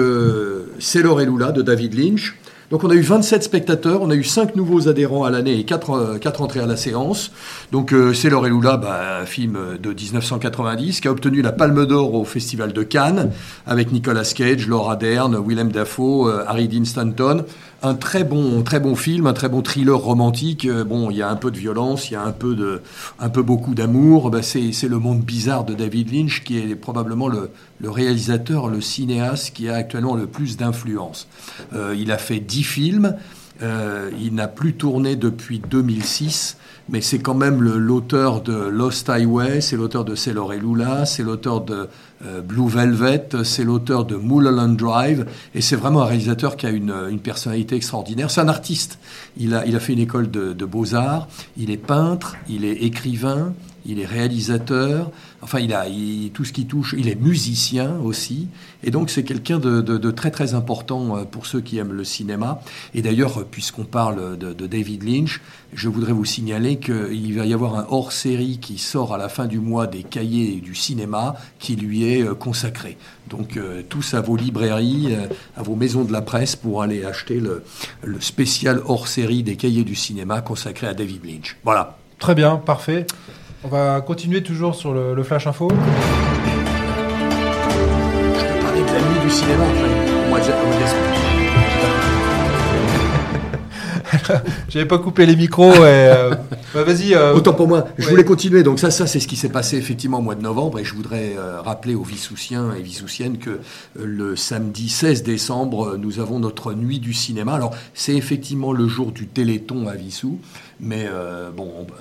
Sailor 0.80 1.20
et 1.20 1.26
Lula 1.26 1.52
de 1.52 1.62
David 1.62 1.94
Lynch. 1.94 2.36
Donc 2.70 2.82
on 2.84 2.90
a 2.90 2.94
eu 2.94 3.00
27 3.00 3.42
spectateurs, 3.42 4.02
on 4.02 4.10
a 4.10 4.14
eu 4.14 4.24
5 4.24 4.56
nouveaux 4.56 4.88
adhérents 4.88 5.24
à 5.24 5.30
l'année 5.30 5.58
et 5.58 5.64
4, 5.64 6.40
entrées 6.40 6.60
à 6.60 6.66
la 6.66 6.76
séance. 6.76 7.30
Donc 7.72 7.92
euh, 7.92 8.14
Sailor 8.14 8.46
et 8.46 8.50
Lula, 8.50 8.76
bah, 8.76 9.20
un 9.22 9.26
film 9.26 9.58
de 9.80 9.92
1990 9.92 11.00
qui 11.00 11.08
a 11.08 11.10
obtenu 11.10 11.42
la 11.42 11.52
Palme 11.52 11.86
d'Or 11.86 12.14
au 12.14 12.24
Festival 12.24 12.72
de 12.72 12.82
Cannes 12.82 13.30
avec 13.66 13.92
Nicolas 13.92 14.32
Cage, 14.34 14.66
Laura 14.66 14.96
Dern, 14.96 15.36
Willem 15.46 15.70
Dafoe, 15.70 16.28
euh, 16.28 16.44
Harry 16.46 16.68
Dean 16.68 16.84
Stanton. 16.84 17.44
Un 17.84 17.96
très 17.96 18.24
bon, 18.24 18.62
très 18.62 18.80
bon 18.80 18.96
film, 18.96 19.26
un 19.26 19.34
très 19.34 19.50
bon 19.50 19.60
thriller 19.60 19.98
romantique. 19.98 20.64
Euh, 20.64 20.84
bon, 20.84 21.10
il 21.10 21.18
y 21.18 21.22
a 21.22 21.28
un 21.28 21.36
peu 21.36 21.50
de 21.50 21.58
violence, 21.58 22.08
il 22.08 22.14
y 22.14 22.16
a 22.16 22.22
un 22.22 22.32
peu 22.32 22.54
de, 22.54 22.80
un 23.20 23.28
peu 23.28 23.42
beaucoup 23.42 23.74
d'amour. 23.74 24.30
Bah, 24.30 24.40
c'est, 24.40 24.70
le 24.88 24.98
monde 24.98 25.20
bizarre 25.20 25.64
de 25.64 25.74
David 25.74 26.10
Lynch 26.10 26.44
qui 26.44 26.56
est 26.56 26.76
probablement 26.76 27.28
le, 27.28 27.50
le 27.80 27.90
réalisateur, 27.90 28.68
le 28.68 28.80
cinéaste 28.80 29.54
qui 29.54 29.68
a 29.68 29.74
actuellement 29.74 30.14
le 30.14 30.26
plus 30.26 30.56
d'influence. 30.56 31.28
Euh, 31.74 31.94
il 31.94 32.10
a 32.10 32.16
fait 32.16 32.40
10 32.40 32.62
films. 32.62 33.16
Euh, 33.62 34.10
il 34.18 34.34
n'a 34.34 34.48
plus 34.48 34.74
tourné 34.74 35.14
depuis 35.14 35.60
2006, 35.60 36.56
mais 36.88 37.00
c'est 37.00 37.20
quand 37.20 37.34
même 37.34 37.62
l'auteur 37.62 38.40
de 38.40 38.52
Lost 38.52 39.08
Highway, 39.08 39.60
c'est 39.60 39.76
l'auteur 39.76 40.04
de 40.04 40.16
Sailor 40.16 40.54
et 40.54 40.58
Lula, 40.58 41.06
c'est 41.06 41.22
l'auteur 41.22 41.60
de 41.60 41.88
Blue 42.42 42.68
Velvet, 42.68 43.28
c'est 43.44 43.64
l'auteur 43.64 44.04
de 44.04 44.16
Mulholland 44.16 44.76
Drive, 44.76 45.26
et 45.54 45.60
c'est 45.60 45.76
vraiment 45.76 46.02
un 46.02 46.06
réalisateur 46.06 46.56
qui 46.56 46.66
a 46.66 46.70
une, 46.70 46.94
une 47.10 47.20
personnalité 47.20 47.76
extraordinaire. 47.76 48.30
C'est 48.30 48.40
un 48.40 48.48
artiste. 48.48 48.98
Il 49.36 49.54
a, 49.54 49.66
il 49.66 49.76
a 49.76 49.80
fait 49.80 49.92
une 49.92 49.98
école 49.98 50.30
de, 50.30 50.52
de 50.52 50.64
beaux-arts, 50.64 51.28
il 51.56 51.70
est 51.70 51.76
peintre, 51.76 52.36
il 52.48 52.64
est 52.64 52.82
écrivain, 52.82 53.52
il 53.86 54.00
est 54.00 54.06
réalisateur, 54.06 55.10
enfin 55.42 55.58
il 55.60 55.72
a 55.72 55.86
tout 56.32 56.44
ce 56.44 56.52
qui 56.52 56.66
touche, 56.66 56.94
il 56.96 57.08
est 57.08 57.20
musicien 57.20 57.96
aussi, 58.02 58.48
et 58.82 58.90
donc 58.90 59.10
c'est 59.10 59.24
quelqu'un 59.24 59.58
de, 59.58 60.10
très 60.10 60.30
très 60.30 60.54
important 60.54 61.16
euh, 61.16 61.24
pour 61.24 61.46
ceux 61.46 61.60
qui 61.60 61.78
aiment 61.78 61.92
le 61.92 62.04
cinéma. 62.04 62.60
Et 62.94 63.02
d'ailleurs, 63.02 63.40
euh, 63.40 63.46
puisqu'on 63.50 63.84
parle 63.84 64.38
de, 64.38 64.66
David 64.66 65.02
Lynch, 65.02 65.40
je 65.72 65.88
voudrais 65.88 66.12
vous 66.12 66.24
signaler 66.24 66.78
qu'il 66.78 67.36
va 67.36 67.46
y 67.46 67.52
avoir 67.52 67.76
un 67.76 67.86
hors-série 67.90 68.58
qui 68.58 68.78
sort 68.78 69.12
à 69.14 69.18
la 69.18 69.28
fin 69.28 69.46
du 69.46 69.58
mois 69.58 69.86
des 69.86 70.02
cahiers 70.02 70.60
du 70.60 70.74
cinéma 70.74 71.36
qui 71.58 71.76
lui 71.76 72.04
est 72.04 72.22
euh, 72.22 72.34
consacré. 72.34 72.96
Donc 73.28 73.58
tous 73.88 74.12
à 74.12 74.20
vos 74.20 74.36
librairies, 74.36 75.16
à 75.56 75.62
vos 75.62 75.76
maisons 75.76 76.04
de 76.04 76.12
la 76.12 76.20
presse 76.20 76.56
pour 76.56 76.82
aller 76.82 77.06
acheter 77.06 77.40
le 77.40 78.20
spécial 78.20 78.82
hors-série 78.84 79.42
des 79.42 79.56
cahiers 79.56 79.82
du 79.82 79.94
cinéma 79.94 80.42
consacré 80.42 80.86
à 80.86 80.92
David 80.92 81.24
Lynch. 81.24 81.56
Voilà. 81.64 81.96
Très 82.18 82.34
bien, 82.34 82.56
parfait. 82.56 83.06
On 83.64 83.68
va 83.68 84.00
continuer 84.02 84.42
toujours 84.42 84.74
sur 84.74 84.92
le, 84.92 85.14
le 85.14 85.22
Flash 85.22 85.46
Info. 85.46 85.68
Je 85.70 85.74
peux 88.44 88.60
parler 88.60 88.80
de 88.80 88.86
la 88.86 89.00
nuit 89.00 89.20
du 89.24 89.30
cinéma 89.30 89.64
après. 89.64 90.28
Moi, 90.28 90.40
J'avais 94.68 94.86
pas 94.86 94.98
coupé 94.98 95.26
les 95.26 95.34
micros 95.34 95.72
et. 95.72 95.78
euh, 95.82 96.34
bah, 96.72 96.84
Vas-y. 96.84 97.14
euh, 97.14 97.34
Autant 97.34 97.52
pour 97.52 97.66
moi. 97.66 97.88
Je 97.98 98.04
ouais. 98.04 98.10
voulais 98.10 98.24
continuer. 98.24 98.62
Donc 98.62 98.78
ça, 98.78 98.90
ça 98.92 99.06
c'est 99.08 99.18
ce 99.18 99.26
qui 99.26 99.34
s'est 99.36 99.48
passé 99.48 99.76
effectivement 99.76 100.18
au 100.18 100.22
mois 100.22 100.34
de 100.36 100.42
novembre. 100.42 100.78
Et 100.78 100.84
je 100.84 100.94
voudrais 100.94 101.34
euh, 101.36 101.60
rappeler 101.60 101.94
aux 101.96 102.04
Vissoussiens 102.04 102.72
et 102.78 102.82
Vissoussiennes 102.82 103.38
que 103.38 103.60
le 104.00 104.36
samedi 104.36 104.88
16 104.88 105.24
décembre, 105.24 105.96
nous 105.98 106.20
avons 106.20 106.38
notre 106.38 106.74
nuit 106.74 107.00
du 107.00 107.12
cinéma. 107.12 107.54
Alors 107.54 107.74
c'est 107.92 108.14
effectivement 108.14 108.72
le 108.72 108.86
jour 108.86 109.10
du 109.10 109.26
Téléthon 109.26 109.88
à 109.88 109.94
Vissou. 109.96 110.38
Mais 110.80 111.06
euh, 111.06 111.50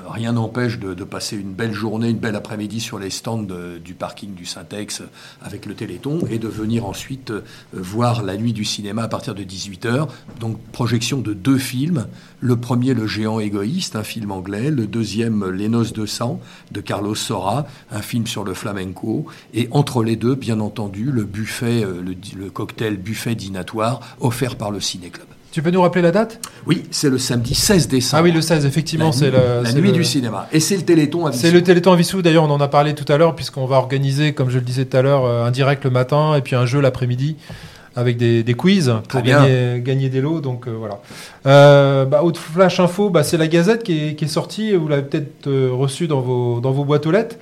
rien 0.07 0.33
n'empêche 0.33 0.79
de, 0.79 1.03
passer 1.03 1.37
une 1.37 1.53
belle 1.53 1.73
journée, 1.73 2.09
une 2.09 2.17
belle 2.17 2.35
après-midi 2.35 2.79
sur 2.79 2.97
les 2.97 3.09
stands 3.09 3.45
du 3.83 3.93
parking 3.93 4.33
du 4.33 4.45
Syntex 4.45 5.03
avec 5.41 5.65
le 5.65 5.73
Téléthon 5.73 6.19
et 6.29 6.39
de 6.39 6.47
venir 6.47 6.85
ensuite 6.85 7.31
euh, 7.31 7.41
voir 7.73 8.23
la 8.23 8.37
nuit 8.37 8.53
du 8.53 8.65
cinéma 8.65 9.03
à 9.03 9.07
partir 9.07 9.35
de 9.35 9.43
18h. 9.43 10.07
Donc 10.39 10.59
projection 10.71 11.19
de 11.19 11.33
deux 11.33 11.57
films. 11.57 12.07
Le 12.39 12.57
premier, 12.57 12.93
Le 12.93 13.07
géant 13.07 13.39
égoïste, 13.39 13.95
un 13.95 14.03
film 14.03 14.31
anglais. 14.31 14.69
Le 14.69 14.87
deuxième, 14.87 15.49
Les 15.49 15.69
noces 15.69 15.93
de 15.93 16.05
sang 16.05 16.39
de 16.71 16.81
Carlos 16.81 17.15
Sora, 17.15 17.65
un 17.91 18.01
film 18.01 18.27
sur 18.27 18.43
le 18.43 18.53
flamenco. 18.53 19.25
Et 19.53 19.67
entre 19.71 20.03
les 20.03 20.15
deux, 20.15 20.35
bien 20.35 20.59
entendu, 20.59 21.11
le 21.11 21.23
buffet, 21.23 21.83
euh, 21.83 22.01
le, 22.01 22.15
le 22.37 22.49
cocktail 22.49 22.97
buffet 22.97 23.35
dînatoire 23.35 24.01
offert 24.19 24.55
par 24.57 24.71
le 24.71 24.79
Ciné 24.79 25.09
Club. 25.09 25.27
Tu 25.53 25.61
peux 25.61 25.69
nous 25.69 25.81
rappeler 25.83 26.01
la 26.01 26.09
date? 26.09 26.39
Oui, 26.65 26.81
c'est 26.89 27.11
le 27.11 27.19
samedi 27.19 27.53
16 27.53 27.87
décembre. 27.87 28.21
Ah 28.21 28.23
oui, 28.23 28.31
le 28.31 28.41
16, 28.41 28.65
effectivement, 28.65 29.11
c'est 29.11 29.29
la 29.29 29.63
c'est 29.63 29.75
nuit 29.75 29.89
le- 29.89 29.93
du 29.93 30.03
cinéma. 30.03 30.47
Et 30.51 30.59
c'est 30.59 30.75
le 30.75 30.81
Téléthon 30.81 31.27
à 31.27 31.31
C'est 31.31 31.43
Vissou. 31.49 31.53
le 31.53 31.61
Téléthon 31.63 31.91
à 31.91 31.95
Vissou. 31.95 32.21
D'ailleurs, 32.23 32.45
on 32.45 32.49
en 32.49 32.59
a 32.59 32.67
parlé 32.67 32.95
tout 32.95 33.05
à 33.13 33.17
l'heure, 33.17 33.35
puisqu'on 33.35 33.67
va 33.67 33.75
organiser, 33.75 34.33
comme 34.33 34.49
je 34.49 34.55
le 34.57 34.63
disais 34.63 34.85
tout 34.85 34.97
à 34.97 35.03
l'heure, 35.03 35.25
euh, 35.25 35.45
un 35.45 35.51
direct 35.51 35.83
le 35.83 35.91
matin 35.91 36.35
et 36.35 36.41
puis 36.41 36.55
un 36.55 36.65
jeu 36.65 36.81
l'après-midi 36.81 37.35
avec 37.95 38.17
des, 38.17 38.41
des 38.41 38.55
quiz 38.55 38.91
pour 39.07 39.21
gagner, 39.21 39.79
gagner 39.79 40.09
des 40.09 40.21
lots. 40.21 40.41
Donc 40.41 40.67
euh, 40.67 40.71
voilà. 40.71 40.97
Euh, 41.45 42.05
bah, 42.05 42.23
autre 42.23 42.41
flash 42.41 42.79
info, 42.79 43.11
bah, 43.11 43.21
c'est 43.21 43.37
la 43.37 43.45
Gazette 43.47 43.83
qui 43.83 44.07
est, 44.09 44.15
qui 44.15 44.25
est 44.25 44.29
sortie. 44.29 44.73
Vous 44.73 44.87
l'avez 44.87 45.03
peut-être 45.03 45.45
euh, 45.45 45.69
reçue 45.71 46.07
dans 46.07 46.21
vos, 46.21 46.61
dans 46.61 46.71
vos 46.71 46.83
boîtes 46.83 47.05
aux 47.05 47.11
lettres. 47.11 47.35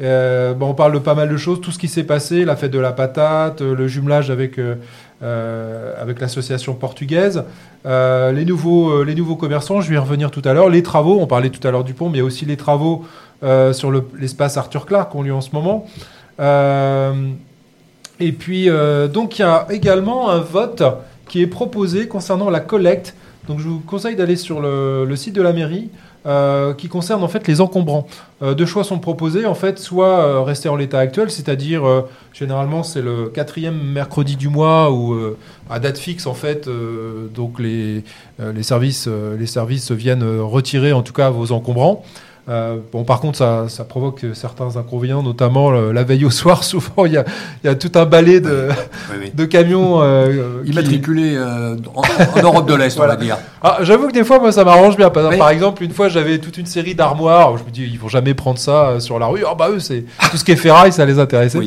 Bah, 0.00 0.54
on 0.60 0.74
parle 0.74 0.92
de 0.92 0.98
pas 0.98 1.14
mal 1.14 1.30
de 1.30 1.36
choses, 1.38 1.62
tout 1.62 1.70
ce 1.70 1.78
qui 1.78 1.88
s'est 1.88 2.02
passé, 2.04 2.44
la 2.44 2.56
fête 2.56 2.72
de 2.72 2.78
la 2.80 2.92
patate, 2.92 3.62
le 3.62 3.86
jumelage 3.88 4.28
avec, 4.28 4.58
avec 5.24 6.20
l'association 6.20 6.74
portugaise, 6.74 7.44
euh, 7.86 8.30
les, 8.32 8.44
nouveaux, 8.44 8.90
euh, 8.90 9.04
les 9.04 9.14
nouveaux 9.14 9.36
commerçants, 9.36 9.80
je 9.80 9.88
vais 9.88 9.94
y 9.94 9.98
revenir 9.98 10.30
tout 10.30 10.42
à 10.44 10.52
l'heure, 10.52 10.68
les 10.68 10.82
travaux, 10.82 11.18
on 11.20 11.26
parlait 11.26 11.50
tout 11.50 11.66
à 11.66 11.70
l'heure 11.70 11.84
du 11.84 11.94
pont, 11.94 12.08
mais 12.10 12.18
il 12.18 12.20
y 12.20 12.22
a 12.22 12.24
aussi 12.24 12.44
les 12.44 12.56
travaux 12.56 13.04
euh, 13.42 13.72
sur 13.72 13.90
le- 13.90 14.04
l'espace 14.18 14.56
Arthur 14.56 14.86
Clark 14.86 15.10
qui 15.10 15.16
ont 15.16 15.22
lieu 15.22 15.34
en 15.34 15.40
ce 15.40 15.50
moment. 15.52 15.86
Euh, 16.40 17.12
et 18.20 18.32
puis, 18.32 18.68
euh, 18.68 19.08
donc, 19.08 19.38
il 19.38 19.42
y 19.42 19.44
a 19.44 19.66
également 19.70 20.30
un 20.30 20.38
vote 20.40 20.82
qui 21.28 21.42
est 21.42 21.46
proposé 21.46 22.06
concernant 22.08 22.50
la 22.50 22.60
collecte. 22.60 23.14
Donc, 23.48 23.58
je 23.58 23.68
vous 23.68 23.80
conseille 23.80 24.16
d'aller 24.16 24.36
sur 24.36 24.60
le 24.60 25.16
site 25.16 25.34
de 25.34 25.42
la 25.42 25.52
mairie 25.52 25.90
euh, 26.26 26.72
qui 26.72 26.88
concerne 26.88 27.22
en 27.22 27.28
fait 27.28 27.46
les 27.46 27.60
encombrants. 27.60 28.06
Euh, 28.42 28.54
deux 28.54 28.64
choix 28.64 28.82
sont 28.82 28.98
proposés, 28.98 29.44
en 29.44 29.54
fait, 29.54 29.78
soit 29.78 30.24
euh, 30.24 30.40
rester 30.40 30.70
en 30.70 30.76
l'état 30.76 30.98
actuel, 30.98 31.30
c'est-à-dire 31.30 31.82
généralement 32.32 32.82
c'est 32.82 33.02
le 33.02 33.28
quatrième 33.28 33.78
mercredi 33.78 34.36
du 34.36 34.48
mois 34.48 34.90
ou 34.90 35.14
à 35.68 35.78
date 35.78 35.98
fixe 35.98 36.26
en 36.26 36.34
fait, 36.34 36.68
donc 37.34 37.60
les, 37.60 38.04
les, 38.38 38.62
services, 38.62 39.06
les 39.38 39.46
services 39.46 39.90
viennent 39.90 40.24
retirer 40.40 40.92
en 40.92 41.02
tout 41.02 41.12
cas 41.12 41.30
vos 41.30 41.52
encombrants. 41.52 42.04
Euh, 42.48 42.76
bon, 42.92 43.04
par 43.04 43.20
contre, 43.20 43.38
ça, 43.38 43.64
ça 43.68 43.84
provoque 43.84 44.20
certains 44.34 44.76
inconvénients, 44.76 45.22
notamment 45.22 45.70
euh, 45.72 45.92
la 45.92 46.04
veille 46.04 46.26
au 46.26 46.30
soir. 46.42 46.62
Souvent, 46.62 47.06
il 47.06 47.12
y 47.12 47.16
a, 47.16 47.24
il 47.62 47.66
y 47.66 47.70
a 47.70 47.74
tout 47.74 47.90
un 47.94 48.04
balai 48.04 48.40
de, 48.40 48.68
Oui, 49.10 49.16
oui. 49.22 49.32
de 49.34 49.44
camions. 49.46 50.02
euh, 50.02 50.62
qui- 50.64 50.70
Immatriculé 50.72 51.34
euh, 51.36 51.76
en, 51.94 52.02
en 52.38 52.42
Europe 52.42 52.68
de 52.68 52.74
l'Est, 52.74 52.96
Voilà. 52.96 53.14
on 53.14 53.16
va 53.16 53.22
dire. 53.24 53.36
Ah, 53.62 53.78
J'avoue 53.80 54.08
que 54.08 54.12
des 54.12 54.24
fois, 54.24 54.38
moi, 54.40 54.52
ça 54.52 54.62
m'arrange 54.64 54.96
bien. 54.96 55.08
Par, 55.08 55.28
Oui. 55.30 55.38
par 55.38 55.48
exemple, 55.50 55.82
une 55.82 55.92
fois, 55.92 56.08
j'avais 56.10 56.38
toute 56.38 56.58
une 56.58 56.66
série 56.66 56.94
d'armoires. 56.94 57.56
Je 57.56 57.64
me 57.64 57.70
dis, 57.70 57.84
ils 57.90 57.98
vont 57.98 58.08
jamais 58.08 58.34
prendre 58.34 58.58
ça 58.58 58.88
euh, 58.88 59.00
sur 59.00 59.18
la 59.18 59.26
rue. 59.26 59.44
Ah 59.48 59.54
bah 59.54 59.68
eux, 59.70 59.78
c'est 59.78 60.04
tout 60.30 60.36
ce 60.36 60.44
qui 60.44 60.52
est 60.52 60.56
ferraille, 60.56 60.92
ça 60.92 61.06
les 61.06 61.18
intéressait. 61.18 61.60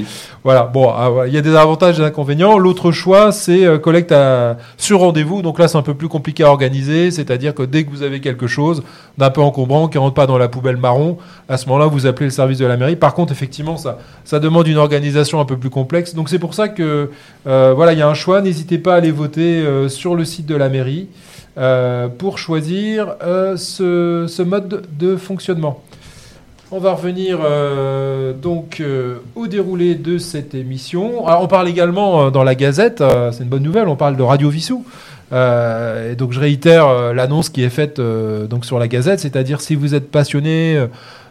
Voilà. 0.43 0.63
Bon, 0.63 0.93
ah, 0.95 1.09
voilà. 1.09 1.27
il 1.27 1.33
y 1.33 1.37
a 1.37 1.41
des 1.41 1.55
avantages 1.55 1.95
et 1.95 2.01
des 2.01 2.07
inconvénients. 2.07 2.59
L'autre 2.59 2.91
choix, 2.91 3.31
c'est 3.31 3.65
euh, 3.65 3.79
collecte 3.79 4.11
à, 4.11 4.57
sur 4.77 4.99
rendez-vous. 4.99 5.41
Donc 5.41 5.57
là, 5.57 5.67
c'est 5.67 5.77
un 5.77 5.81
peu 5.81 5.95
plus 5.95 6.07
compliqué 6.07 6.43
à 6.43 6.49
organiser. 6.49 7.09
C'est-à-dire 7.09 7.55
que 7.55 7.63
dès 7.63 7.83
que 7.83 7.89
vous 7.89 8.03
avez 8.03 8.19
quelque 8.21 8.45
chose 8.45 8.83
d'un 9.17 9.31
peu 9.31 9.41
encombrant 9.41 9.87
qui 9.87 9.97
rentre 9.97 10.13
pas 10.13 10.27
dans 10.27 10.37
la 10.37 10.47
poubelle 10.47 10.66
marron, 10.75 11.17
à 11.47 11.55
ce 11.55 11.67
moment-là, 11.67 11.85
vous 11.85 12.05
appelez 12.05 12.25
le 12.25 12.31
service 12.31 12.57
de 12.57 12.65
la 12.65 12.75
mairie. 12.75 12.97
Par 12.97 13.13
contre, 13.13 13.31
effectivement, 13.31 13.77
ça, 13.77 13.99
ça 14.25 14.39
demande 14.39 14.67
une 14.67 14.77
organisation 14.77 15.39
un 15.39 15.45
peu 15.45 15.55
plus 15.55 15.69
complexe. 15.69 16.13
Donc 16.13 16.27
c'est 16.27 16.39
pour 16.39 16.53
ça 16.53 16.67
que 16.67 17.09
euh, 17.47 17.73
voilà, 17.73 17.93
il 17.93 17.99
y 17.99 18.01
a 18.01 18.07
un 18.07 18.13
choix. 18.13 18.41
N'hésitez 18.41 18.77
pas 18.77 18.95
à 18.95 18.97
aller 18.97 19.11
voter 19.11 19.61
euh, 19.61 19.87
sur 19.87 20.15
le 20.15 20.25
site 20.25 20.45
de 20.45 20.55
la 20.55 20.67
mairie 20.67 21.07
euh, 21.57 22.09
pour 22.09 22.37
choisir 22.37 23.15
ce, 23.55 24.43
mode 24.43 24.85
de 24.99 25.15
fonctionnement. 25.15 25.81
On 26.69 26.79
va 26.79 26.91
revenir 26.91 27.39
donc 28.41 28.83
au 29.35 29.47
déroulé 29.47 29.95
de 29.95 30.17
cette 30.17 30.53
émission. 30.53 31.23
On 31.25 31.47
parle 31.47 31.69
également 31.69 32.29
dans 32.29 32.43
la 32.43 32.55
Gazette, 32.55 33.01
c'est 33.31 33.43
une 33.43 33.49
bonne 33.49 33.63
nouvelle, 33.63 33.87
on 33.87 33.95
parle 33.95 34.17
de 34.17 34.23
Radio 34.23 34.49
Vissou. 34.49 34.83
Euh, 35.33 36.13
et 36.13 36.15
donc 36.15 36.31
je 36.31 36.39
réitère 36.39 36.87
euh, 36.87 37.13
l'annonce 37.13 37.49
qui 37.49 37.63
est 37.63 37.69
faite 37.69 37.99
euh, 37.99 38.47
donc 38.47 38.65
sur 38.65 38.79
la 38.79 38.87
Gazette, 38.87 39.19
c'est-à-dire 39.19 39.59
si 39.61 39.75
vous 39.75 39.93
êtes 39.93 40.09
passionné 40.09 40.87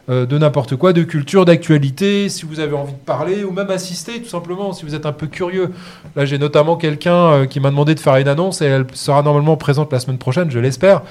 euh, 0.09 0.25
de 0.25 0.39
n'importe 0.39 0.77
quoi, 0.77 0.93
de 0.93 1.03
culture, 1.03 1.45
d'actualité, 1.45 2.29
si 2.29 2.47
vous 2.47 2.61
avez 2.61 2.77
envie 2.77 2.93
de 2.93 2.99
parler 2.99 3.43
ou 3.43 3.51
même 3.51 3.71
assister 3.71 4.23
tout 4.23 4.29
simplement, 4.29 4.73
si 4.73 4.85
vous 4.85 4.95
êtes 4.95 5.05
un 5.05 5.11
peu 5.11 5.27
curieux. 5.27 5.73
Là 6.15 6.25
j'ai 6.25 6.39
notamment 6.39 6.77
quelqu'un 6.77 7.17
euh, 7.17 7.47
qui 7.47 7.59
m'a 7.59 7.71
demandé 7.71 7.93
de 7.97 7.99
faire 7.99 8.15
une 8.15 8.29
annonce 8.29 8.63
et 8.63 8.67
elle 8.67 8.87
sera 8.93 9.23
normalement 9.23 9.57
présente 9.57 9.93
la 9.93 9.99
semaine 9.99 10.19
prochaine, 10.19 10.49
je 10.49 10.61
l'espère. 10.61 11.03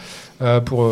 Euh, 0.42 0.62
pour, 0.62 0.90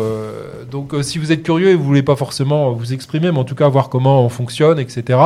donc 0.70 0.94
si 1.00 1.16
vous 1.16 1.32
êtes 1.32 1.42
curieux 1.42 1.68
et 1.68 1.74
vous 1.74 1.84
voulez 1.84 2.02
pas 2.02 2.16
forcément 2.16 2.72
vous 2.72 2.92
exprimer, 2.92 3.32
mais 3.32 3.38
en 3.38 3.44
tout 3.44 3.54
cas 3.54 3.68
voir 3.68 3.88
comment 3.88 4.22
on 4.22 4.28
fonctionne, 4.28 4.78
etc., 4.78 5.18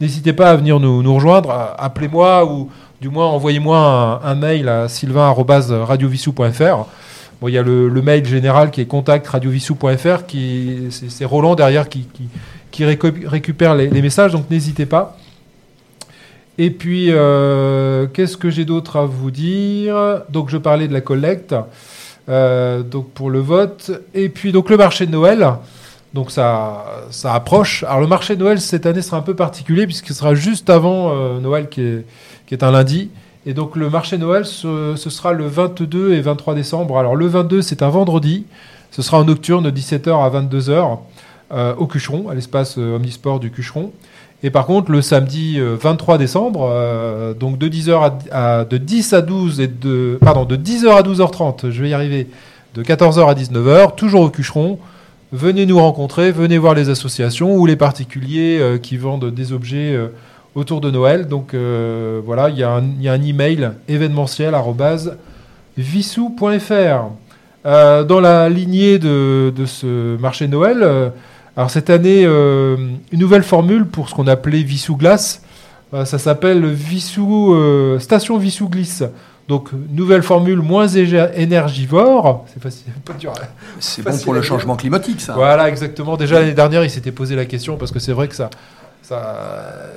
n'hésitez 0.00 0.32
pas 0.32 0.48
à 0.48 0.56
venir 0.56 0.80
nous, 0.80 1.02
nous 1.02 1.14
rejoindre, 1.14 1.74
appelez-moi 1.76 2.46
ou 2.46 2.70
du 3.02 3.10
moins 3.10 3.26
envoyez-moi 3.26 3.76
un, 3.78 4.26
un 4.26 4.34
mail 4.34 4.70
à 4.70 4.88
sylvain.radiovissou.fr. 4.88 6.86
Bon, 7.42 7.48
il 7.48 7.54
y 7.54 7.58
a 7.58 7.62
le, 7.62 7.90
mail 8.02 8.24
général 8.24 8.70
qui 8.70 8.80
est 8.80 8.86
contact 8.86 9.26
radiovissou.fr, 9.26 10.26
qui 10.28 10.86
c'est 10.90 11.24
Roland 11.24 11.56
derrière 11.56 11.88
qui, 11.88 12.06
qui, 12.14 12.28
qui 12.70 12.84
récu- 12.84 13.26
récupère 13.26 13.74
les, 13.74 13.90
les 13.90 14.00
messages, 14.00 14.30
donc 14.30 14.48
n'hésitez 14.48 14.86
pas. 14.86 15.16
Et 16.56 16.70
puis, 16.70 17.08
euh, 17.10 18.06
qu'est-ce 18.06 18.36
que 18.36 18.48
j'ai 18.48 18.64
d'autre 18.64 18.96
à 18.96 19.06
vous 19.06 19.32
dire? 19.32 20.22
Donc, 20.28 20.50
je 20.50 20.56
parlais 20.56 20.86
de 20.86 20.92
la 20.92 21.00
collecte, 21.00 21.52
euh, 22.28 22.84
donc 22.84 23.10
pour 23.10 23.28
le 23.28 23.40
vote. 23.40 23.90
Et 24.14 24.28
puis, 24.28 24.52
donc 24.52 24.70
le 24.70 24.76
marché 24.76 25.06
de 25.06 25.10
Noël. 25.10 25.44
Donc, 26.14 26.30
ça, 26.30 26.84
ça 27.10 27.34
approche. 27.34 27.82
Alors, 27.82 28.02
le 28.02 28.06
marché 28.06 28.36
de 28.36 28.40
Noël 28.40 28.60
cette 28.60 28.86
année 28.86 29.02
sera 29.02 29.16
un 29.16 29.22
peu 29.22 29.34
particulier 29.34 29.86
puisqu'il 29.86 30.14
sera 30.14 30.36
juste 30.36 30.70
avant 30.70 31.10
euh, 31.10 31.40
Noël, 31.40 31.68
qui 31.68 31.80
est, 31.80 32.06
qui 32.46 32.54
est 32.54 32.62
un 32.62 32.70
lundi. 32.70 33.10
Et 33.44 33.54
donc, 33.54 33.74
le 33.76 33.90
marché 33.90 34.18
Noël, 34.18 34.44
ce, 34.44 34.94
sera 34.96 35.32
le 35.32 35.46
22 35.46 36.12
et 36.14 36.20
23 36.20 36.54
décembre. 36.54 36.98
Alors, 36.98 37.16
le 37.16 37.26
22, 37.26 37.60
c'est 37.62 37.82
un 37.82 37.88
vendredi. 37.88 38.44
Ce 38.92 39.02
sera 39.02 39.18
en 39.18 39.24
nocturne 39.24 39.64
de 39.64 39.70
17h 39.70 40.10
à 40.24 40.30
22h 40.30 40.98
euh, 41.52 41.74
au 41.76 41.86
Cucheron, 41.86 42.28
à 42.28 42.34
l'espace 42.34 42.76
euh, 42.78 42.96
Omnisport 42.96 43.40
du 43.40 43.50
Cucheron. 43.50 43.90
Et 44.44 44.50
par 44.50 44.66
contre, 44.66 44.90
le 44.92 45.02
samedi 45.02 45.56
euh, 45.58 45.76
23 45.80 46.18
décembre, 46.18 46.68
euh, 46.70 47.32
donc 47.34 47.58
de 47.58 47.68
10h 47.68 48.18
à, 48.32 48.58
à- 48.60 48.64
de 48.64 48.76
10 48.76 49.12
à 49.12 49.22
12 49.22 49.60
et 49.60 49.66
de 49.66 50.18
pardon, 50.20 50.44
de 50.44 50.56
10h 50.56 50.88
à 50.90 51.02
12h30, 51.02 51.70
je 51.70 51.82
vais 51.82 51.90
y 51.90 51.94
arriver. 51.94 52.26
de 52.74 52.82
14h 52.82 53.28
à 53.28 53.34
19h, 53.34 53.94
toujours 53.96 54.22
au 54.22 54.30
Cucheron. 54.30 54.78
Venez 55.32 55.64
nous 55.64 55.78
rencontrer, 55.78 56.30
venez 56.32 56.58
voir 56.58 56.74
les 56.74 56.90
associations 56.90 57.56
ou 57.56 57.66
les 57.66 57.76
particuliers 57.76 58.58
euh, 58.60 58.78
qui 58.78 58.96
vendent 58.98 59.30
des 59.32 59.52
objets 59.52 59.94
euh, 59.94 60.08
autour 60.54 60.80
de 60.80 60.90
Noël. 60.90 61.26
Donc 61.28 61.54
euh, 61.54 62.20
voilà, 62.24 62.48
il 62.50 62.58
y, 62.58 62.62
a 62.62 62.70
un- 62.70 62.82
il 62.98 63.02
y 63.02 63.08
a 63.08 63.12
un 63.12 63.22
email 63.22 63.70
événementiel 63.88 64.54
vissou.fr. 65.76 67.06
Euh, 67.64 68.02
dans 68.02 68.20
la 68.20 68.48
lignée 68.48 68.98
de, 68.98 69.52
de 69.54 69.66
ce 69.66 70.16
marché 70.16 70.48
Noël, 70.48 70.78
euh, 70.82 71.10
alors 71.56 71.70
cette 71.70 71.90
année, 71.90 72.24
une 72.24 72.98
nouvelle 73.12 73.42
formule 73.44 73.86
pour 73.86 74.08
ce 74.08 74.14
qu'on 74.14 74.26
appelait 74.26 74.62
Vissou 74.62 74.96
Glace. 74.96 75.42
Ça 75.92 76.18
s'appelle 76.18 76.64
Vissou, 76.66 77.54
Station 77.98 78.38
Vissou 78.38 78.68
Glisse. 78.70 79.04
Donc, 79.48 79.68
nouvelle 79.90 80.22
formule 80.22 80.60
moins 80.60 80.86
énergivore. 80.88 82.46
C'est 82.52 82.62
facile, 82.62 82.92
pas 83.04 83.12
dur. 83.12 83.32
à- 83.32 83.42
C'est 83.80 84.02
bon 84.02 84.16
pour 84.24 84.32
le 84.32 84.40
changement 84.40 84.76
climatique, 84.76 85.20
ça. 85.20 85.34
Voilà, 85.34 85.68
exactement. 85.68 86.16
Déjà 86.16 86.40
l'année 86.40 86.54
dernière, 86.54 86.82
il 86.84 86.88
s'était 86.90 87.12
posé 87.12 87.36
la 87.36 87.44
question 87.44 87.76
parce 87.76 87.90
que 87.92 87.98
c'est 87.98 88.12
vrai 88.12 88.28
que 88.28 88.34
ça, 88.34 88.48
ça 89.02 89.36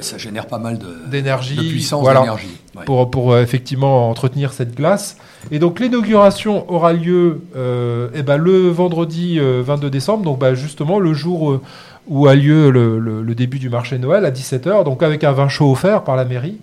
Ça 0.02 0.18
génère 0.18 0.48
pas 0.48 0.58
mal 0.58 0.78
de, 0.78 0.88
d'énergie, 1.08 1.56
de 1.56 1.62
puissance 1.62 2.02
voilà, 2.02 2.22
d'énergie. 2.22 2.48
Ouais. 2.76 2.84
pour, 2.86 3.10
pour 3.12 3.34
euh, 3.34 3.42
effectivement 3.42 4.10
entretenir 4.10 4.52
cette 4.54 4.76
glace. 4.76 5.18
Et 5.52 5.60
donc 5.60 5.80
l'inauguration 5.80 6.70
aura 6.72 6.92
lieu 6.94 7.42
euh, 7.56 8.10
eh 8.16 8.24
ben, 8.24 8.38
le 8.38 8.70
vendredi 8.70 9.38
euh, 9.40 9.62
22 9.66 9.90
décembre, 9.90 10.24
donc 10.24 10.40
bah, 10.40 10.56
justement 10.56 11.00
le 11.00 11.14
jour 11.14 11.52
euh, 11.52 11.62
où 12.08 12.28
a 12.28 12.36
lieu 12.36 12.70
le, 12.72 13.00
le- 13.00 13.22
le 13.22 13.36
début 13.36 13.60
du 13.60 13.70
marché 13.70 13.98
de 13.98 14.02
Noël 14.02 14.26
à 14.26 14.32
17h, 14.32 14.84
donc 14.84 15.02
avec 15.04 15.24
un 15.24 15.32
vin 15.32 15.48
chaud 15.50 15.72
offert 15.72 16.04
par 16.04 16.16
la 16.16 16.26
mairie. 16.26 16.58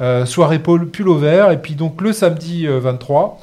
Euh, 0.00 0.26
soirée 0.26 0.58
pull 0.58 0.90
au 1.08 1.14
vert, 1.16 1.52
et 1.52 1.58
puis 1.62 1.74
donc 1.76 2.00
le 2.00 2.12
samedi 2.12 2.66
euh, 2.66 2.80
23 2.80 3.40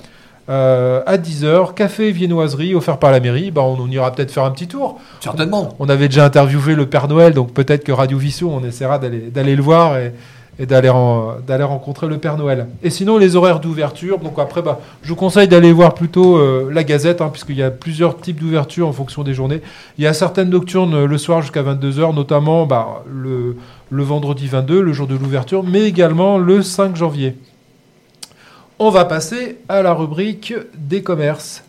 euh, 0.52 1.02
à 1.06 1.18
10h, 1.18 1.74
café 1.74 2.12
viennoiserie 2.12 2.76
offert 2.76 2.98
par 2.98 3.12
la 3.12 3.20
mairie. 3.20 3.50
Bah, 3.52 3.62
on, 3.64 3.78
on 3.80 3.88
ira 3.90 4.12
peut-être 4.12 4.32
faire 4.32 4.44
un 4.44 4.52
petit 4.52 4.68
tour. 4.68 5.00
Certainement. 5.22 5.70
On 5.80 5.90
avait 5.90 6.08
déjà 6.10 6.26
interviewé 6.26 6.76
le 6.76 6.86
Père 6.86 7.08
Noël, 7.08 7.34
donc 7.34 7.54
peut-être 7.54 7.84
que 7.84 7.92
Radio 7.92 8.18
Vissou, 8.18 8.50
on 8.52 8.64
essaiera 8.64 9.00
d'aller 9.00 9.56
le 9.56 9.62
voir 9.64 9.98
et, 9.98 10.14
et 10.60 10.66
d'aller 10.66 10.90
ren- 10.90 11.38
d'aller 11.48 11.64
rencontrer 11.64 12.08
le 12.08 12.18
Père 12.18 12.38
Noël. 12.38 12.68
Et 12.84 12.90
sinon, 12.90 13.18
les 13.18 13.36
horaires 13.38 13.62
d'ouverture, 13.62 14.20
donc 14.20 14.34
après, 14.38 14.62
bah, 14.62 14.80
je 15.02 15.10
vous 15.10 15.16
conseille 15.16 15.48
d'aller 15.48 15.72
voir 15.72 15.94
plutôt 15.94 16.38
euh, 16.38 16.70
la 16.72 16.84
Gazette, 16.84 17.22
hein, 17.22 17.30
puisqu'il 17.32 17.56
y 17.56 17.64
a 17.64 17.72
plusieurs 17.72 18.18
types 18.20 18.40
d'ouverture 18.40 18.88
en 18.88 18.92
fonction 18.92 19.24
des 19.24 19.34
journées. 19.34 19.62
Il 19.98 20.04
y 20.04 20.08
a 20.08 20.14
certaines 20.14 20.50
nocturnes 20.50 20.94
euh, 20.94 21.08
le 21.08 21.18
soir 21.18 21.42
jusqu'à 21.42 21.64
22h, 21.64 22.14
notamment 22.14 22.66
bah, 22.66 23.04
le, 23.10 23.56
le 23.90 24.04
vendredi 24.04 24.48
22, 24.48 24.82
le 24.82 24.94
jour 24.94 25.08
de 25.08 25.16
l'ouverture, 25.16 25.64
mais 25.64 25.84
également 25.84 26.38
le 26.38 26.62
5 26.62 26.96
janvier. 26.96 27.36
On 28.84 28.90
va 28.90 29.06
passer 29.06 29.60
à 29.70 29.84
la 29.84 29.94
rubrique 29.94 30.56
des 30.76 31.04
commerces. 31.04 31.64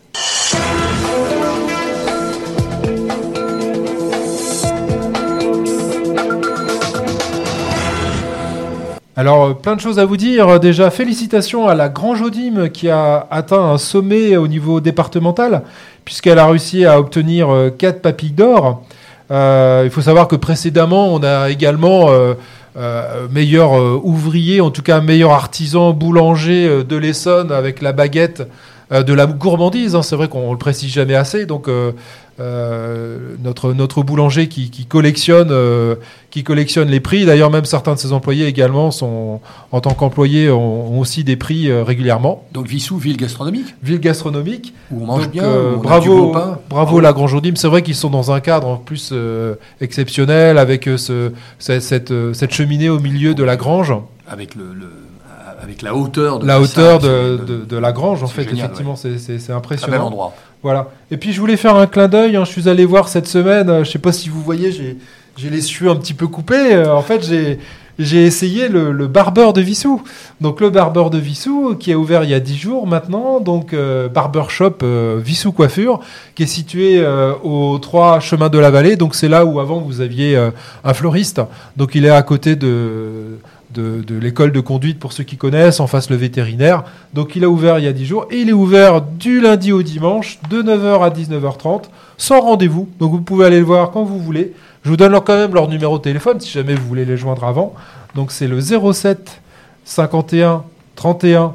Alors, 9.15 9.45
euh, 9.45 9.53
plein 9.53 9.75
de 9.75 9.79
choses 9.79 9.99
à 9.99 10.05
vous 10.05 10.17
dire. 10.17 10.59
Déjà, 10.59 10.89
félicitations 10.89 11.67
à 11.67 11.75
la 11.75 11.87
Grange 11.87 12.23
Odime 12.23 12.71
qui 12.71 12.89
a 12.89 13.27
atteint 13.29 13.61
un 13.61 13.77
sommet 13.77 14.35
au 14.35 14.47
niveau 14.47 14.81
départemental, 14.81 15.61
puisqu'elle 16.05 16.39
a 16.39 16.47
réussi 16.47 16.83
à 16.83 16.99
obtenir 16.99 17.47
4 17.77 18.01
papilles 18.01 18.31
d'or. 18.31 18.81
Euh, 19.31 19.81
il 19.85 19.91
faut 19.91 20.01
savoir 20.01 20.27
que 20.27 20.35
précédemment, 20.35 21.13
on 21.13 21.23
a 21.23 21.49
également 21.49 22.09
euh, 22.09 22.33
euh, 22.75 23.27
meilleur 23.29 23.77
euh, 23.77 23.99
ouvrier, 24.03 24.59
en 24.59 24.71
tout 24.71 24.81
cas 24.81 24.99
meilleur 24.99 25.31
artisan 25.31 25.93
boulanger 25.93 26.67
euh, 26.67 26.83
de 26.83 26.95
l'Essonne 26.95 27.51
avec 27.51 27.83
la 27.83 27.91
baguette 27.91 28.49
de 29.01 29.13
la 29.13 29.25
gourmandise. 29.25 29.95
hein. 29.95 30.03
C'est 30.03 30.15
vrai 30.15 30.27
qu'on 30.27 30.51
le 30.51 30.57
précise 30.59 30.91
jamais 30.91 31.15
assez. 31.15 31.47
Donc, 31.47 31.67
euh, 31.67 31.93
euh, 32.39 33.17
notre, 33.43 33.73
notre 33.73 34.01
boulanger 34.03 34.47
qui, 34.47 34.69
qui 34.71 34.85
collectionne, 34.85 35.49
euh, 35.51 35.95
qui 36.31 36.43
collectionne 36.43 36.89
les 36.89 36.99
prix. 36.99 37.25
D'ailleurs, 37.25 37.51
même 37.51 37.65
certains 37.65 37.93
de 37.93 37.99
ses 37.99 38.11
employés 38.11 38.47
également 38.47 38.91
sont, 38.91 39.39
en 39.71 39.81
tant 39.81 39.93
qu'employés, 39.93 40.49
ont, 40.49 40.93
ont 40.93 40.99
aussi 40.99 41.23
des 41.23 41.35
prix 41.35 41.69
euh, 41.69 41.83
régulièrement. 41.83 42.43
Donc 42.51 42.67
Vissou, 42.67 42.97
ville 42.97 43.17
gastronomique, 43.17 43.75
Ville 43.83 43.99
gastronomique. 43.99 44.73
où 44.91 45.03
on 45.03 45.05
mange 45.05 45.23
Donc, 45.23 45.31
bien, 45.31 45.43
euh, 45.43 45.75
où 45.75 45.81
on 45.85 45.89
a 45.89 45.99
du 45.99 46.09
bravo, 46.09 46.35
bravo 46.69 46.99
la 46.99 47.13
Grange 47.13 47.33
Odime. 47.35 47.55
C'est 47.55 47.67
vrai 47.67 47.81
qu'ils 47.83 47.95
sont 47.95 48.09
dans 48.09 48.31
un 48.31 48.39
cadre 48.39 48.67
en 48.67 48.77
plus 48.77 49.09
euh, 49.11 49.55
exceptionnel 49.79 50.57
avec 50.57 50.87
euh, 50.87 50.97
ce, 50.97 51.31
cette, 51.59 51.81
cette, 51.83 52.11
euh, 52.11 52.33
cette 52.33 52.51
cheminée 52.53 52.89
au 52.89 52.99
milieu 52.99 53.33
de 53.35 53.43
la 53.43 53.55
grange, 53.57 53.93
Avec, 54.27 54.55
le, 54.55 54.63
le- 54.73 54.89
avec 55.63 55.81
la 55.81 55.95
hauteur 55.95 56.39
de 56.39 56.45
la 56.45 56.53
la 56.55 56.61
hauteur 56.61 57.01
salle, 57.01 57.09
de, 57.09 57.37
de, 57.45 57.65
de 57.65 57.77
la 57.77 57.91
grange 57.91 58.21
en 58.23 58.27
fait. 58.27 58.43
génial, 58.43 58.65
effectivement, 58.65 58.95
c'est- 58.95 59.17
c'est 59.17 59.39
c'est 59.39 59.47
Très 59.47 59.47
bel 59.47 59.57
impressionnant. 59.57 60.05
endroit. 60.07 60.33
Voilà. 60.61 60.89
Et 61.11 61.17
puis 61.17 61.33
je 61.33 61.39
voulais 61.39 61.57
faire 61.57 61.75
un 61.75 61.87
clin 61.87 62.07
d'œil. 62.07 62.35
hein. 62.35 62.45
Je 62.45 62.51
suis 62.51 62.69
allé 62.69 62.85
voir 62.85 63.07
cette 63.07 63.27
semaine. 63.27 63.69
euh, 63.69 63.83
je 63.83 63.91
sais 63.91 63.99
pas 63.99 64.11
si 64.11 64.29
vous 64.29 64.41
voyez, 64.41 64.71
j'ai 64.71 64.97
j'ai 65.37 65.49
les 65.49 65.61
cheveux 65.61 65.89
un 65.89 65.95
petit 65.95 66.13
peu 66.13 66.27
coupés. 66.27 66.73
Euh, 66.73 66.93
en 66.95 67.01
fait, 67.01 67.25
j'ai 67.27 67.59
j'ai 67.99 68.25
essayé 68.25 68.69
le, 68.69 68.91
le 68.91 69.05
barbeur 69.07 69.53
de 69.53 69.61
Vissou. 69.61 70.01
Donc 70.41 70.61
le 70.61 70.71
barbeur 70.71 71.11
de 71.11 71.19
Vissou 71.19 71.75
qui 71.79 71.91
a 71.93 71.97
ouvert 71.97 72.23
il 72.23 72.29
y 72.31 72.33
a 72.33 72.39
10 72.39 72.57
jours 72.57 72.87
maintenant. 72.87 73.39
Donc 73.39 73.73
euh, 73.73 74.07
barber 74.09 74.43
shop 74.49 74.77
euh, 74.83 75.19
Vissou 75.23 75.51
coiffure 75.51 75.99
qui 76.33 76.43
est 76.43 76.47
situé 76.47 76.99
euh, 76.99 77.33
aux 77.43 77.77
trois 77.77 78.19
chemins 78.19 78.49
de 78.49 78.57
la 78.57 78.71
vallée. 78.71 78.95
Donc 78.95 79.13
c'est 79.15 79.29
là 79.29 79.45
où 79.45 79.59
avant 79.59 79.79
vous 79.79 80.01
aviez 80.01 80.35
euh, 80.35 80.49
un 80.83 80.93
fleuriste. 80.95 81.41
Donc 81.77 81.93
il 81.93 82.05
est 82.05 82.09
à 82.09 82.21
côté 82.23 82.55
de 82.55 83.37
de, 83.73 84.03
l'école 84.17 84.51
de 84.51 84.59
conduite 84.59 84.99
pour 84.99 85.13
ceux 85.13 85.23
qui 85.23 85.37
connaissent, 85.37 85.79
en 85.79 85.87
face 85.87 86.09
le 86.09 86.15
vétérinaire. 86.15 86.83
Donc 87.13 87.35
il 87.35 87.43
a 87.43 87.49
ouvert 87.49 87.79
il 87.79 87.85
y 87.85 87.87
a 87.87 87.93
10 87.93 88.05
jours 88.05 88.27
et 88.31 88.37
il 88.41 88.49
est 88.49 88.53
ouvert 88.53 89.01
du 89.01 89.41
lundi 89.41 89.71
au 89.71 89.81
dimanche 89.83 90.39
de 90.49 90.61
9h 90.61 91.03
à 91.03 91.09
19h30 91.09 91.83
sans 92.17 92.41
rendez-vous. 92.41 92.87
Donc 92.99 93.11
vous 93.11 93.21
pouvez 93.21 93.45
aller 93.45 93.59
le 93.59 93.65
voir 93.65 93.91
quand 93.91 94.03
vous 94.03 94.19
voulez. 94.19 94.53
Je 94.83 94.89
vous 94.89 94.97
donne 94.97 95.11
leur- 95.11 95.23
quand 95.23 95.35
même 95.35 95.53
leur 95.53 95.67
numéro 95.67 95.97
de 95.97 96.03
téléphone 96.03 96.39
si 96.39 96.51
jamais 96.51 96.75
vous 96.75 96.85
voulez 96.87 97.05
les 97.05 97.17
joindre 97.17 97.43
avant. 97.45 97.73
Donc 98.15 98.31
c'est 98.31 98.47
le 98.47 98.59
07 98.61 99.41
51 99.85 100.63
31 100.95 101.53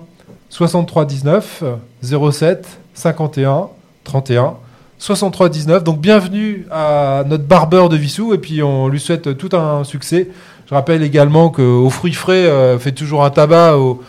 63 0.51 1.05
19 1.05 1.63
07 2.03 2.67
51 2.95 3.69
31 4.05 4.55
63 4.99 5.49
19. 5.49 5.85
Donc 5.85 6.01
bienvenue 6.01 6.67
à 6.71 7.23
notre 7.27 7.45
barbeur 7.45 7.89
de 7.89 7.97
Vissou 7.97 8.35
et 8.35 8.39
puis 8.39 8.63
on 8.63 8.89
lui 8.89 8.99
souhaite 8.99 9.37
tout 9.37 9.55
un 9.57 9.85
succès. 9.85 10.29
Je 10.69 10.75
rappelle 10.75 11.03
également 11.03 11.49
qu'au 11.49 11.89
fruits 11.91 12.13
frais 12.13 12.45
euh, 12.47 12.79
fait 12.79 12.93
toujours 12.93 13.25
un 13.25 13.31
tabac 13.31 13.77
au- 13.77 14.03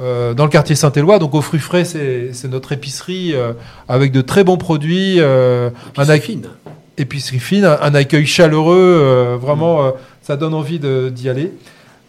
euh, 0.00 0.34
dans 0.34 0.44
le 0.44 0.50
quartier 0.50 0.74
Saint-Éloi. 0.76 1.18
Donc 1.18 1.34
aux 1.34 1.40
fruits 1.42 1.60
frais, 1.60 1.84
c'est 1.84 2.48
notre 2.48 2.72
épicerie 2.72 3.34
euh, 3.34 3.52
avec 3.88 4.12
de 4.12 4.20
très 4.20 4.44
bons 4.44 4.56
produits, 4.56 5.16
euh, 5.20 5.70
un 5.96 6.04
fine. 6.18 6.46
épicerie 6.98 7.40
fine, 7.40 7.64
un, 7.64 7.78
un 7.80 7.94
accueil 7.94 8.26
chaleureux, 8.26 9.36
vraiment, 9.40 9.82
euh, 9.84 9.90
ça 10.22 10.36
donne 10.36 10.54
envie 10.54 10.78
d'y 10.78 11.28
aller. 11.28 11.52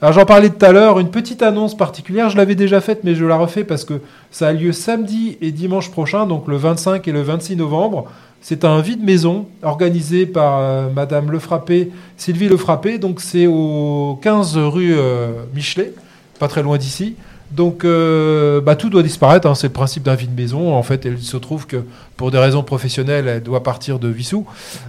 Alors 0.01 0.13
j'en 0.13 0.25
parlais 0.25 0.49
tout 0.49 0.63
à 0.63 0.71
l'heure, 0.71 0.99
une 0.99 1.09
petite 1.09 1.41
annonce 1.41 1.75
particulière, 1.75 2.29
je 2.29 2.37
l'avais 2.37 2.53
déjà 2.55 2.81
faite, 2.81 2.99
mais 3.03 3.15
je 3.15 3.25
la 3.25 3.37
refais 3.37 3.63
parce 3.63 3.85
que 3.85 4.01
ça 4.29 4.49
a 4.49 4.53
lieu 4.53 4.71
samedi 4.71 5.37
et 5.41 5.51
dimanche 5.51 5.89
prochain, 5.89 6.27
donc 6.27 6.47
le 6.47 6.57
25 6.57 7.07
et 7.07 7.11
le 7.11 7.21
26 7.23 7.55
novembre. 7.55 8.05
C'est 8.47 8.63
un 8.63 8.79
vide 8.79 9.03
maison 9.03 9.47
organisé 9.63 10.27
par 10.27 10.59
euh, 10.59 10.87
Madame 10.95 11.31
Lefrappé, 11.31 11.91
Sylvie 12.15 12.47
Lefrappé, 12.47 12.99
donc 12.99 13.19
c'est 13.19 13.47
au 13.47 14.19
15 14.21 14.57
rue 14.57 14.93
euh, 14.95 15.45
Michelet, 15.55 15.91
pas 16.37 16.47
très 16.47 16.61
loin 16.61 16.77
d'ici. 16.77 17.15
Donc 17.55 17.85
euh, 17.85 18.59
bah, 18.59 18.75
tout 18.75 18.89
doit 18.89 19.03
disparaître, 19.03 19.47
hein, 19.47 19.55
c'est 19.55 19.67
le 19.67 19.73
principe 19.73 20.03
d'un 20.03 20.15
vide 20.15 20.35
maison. 20.35 20.73
En 20.73 20.83
fait, 20.83 21.05
il 21.05 21.21
se 21.21 21.37
trouve 21.37 21.67
que 21.67 21.77
pour 22.17 22.31
des 22.31 22.37
raisons 22.37 22.63
professionnelles, 22.63 23.27
elle 23.27 23.43
doit 23.43 23.63
partir 23.63 23.97
de 23.99 24.09
Vissou. 24.09 24.45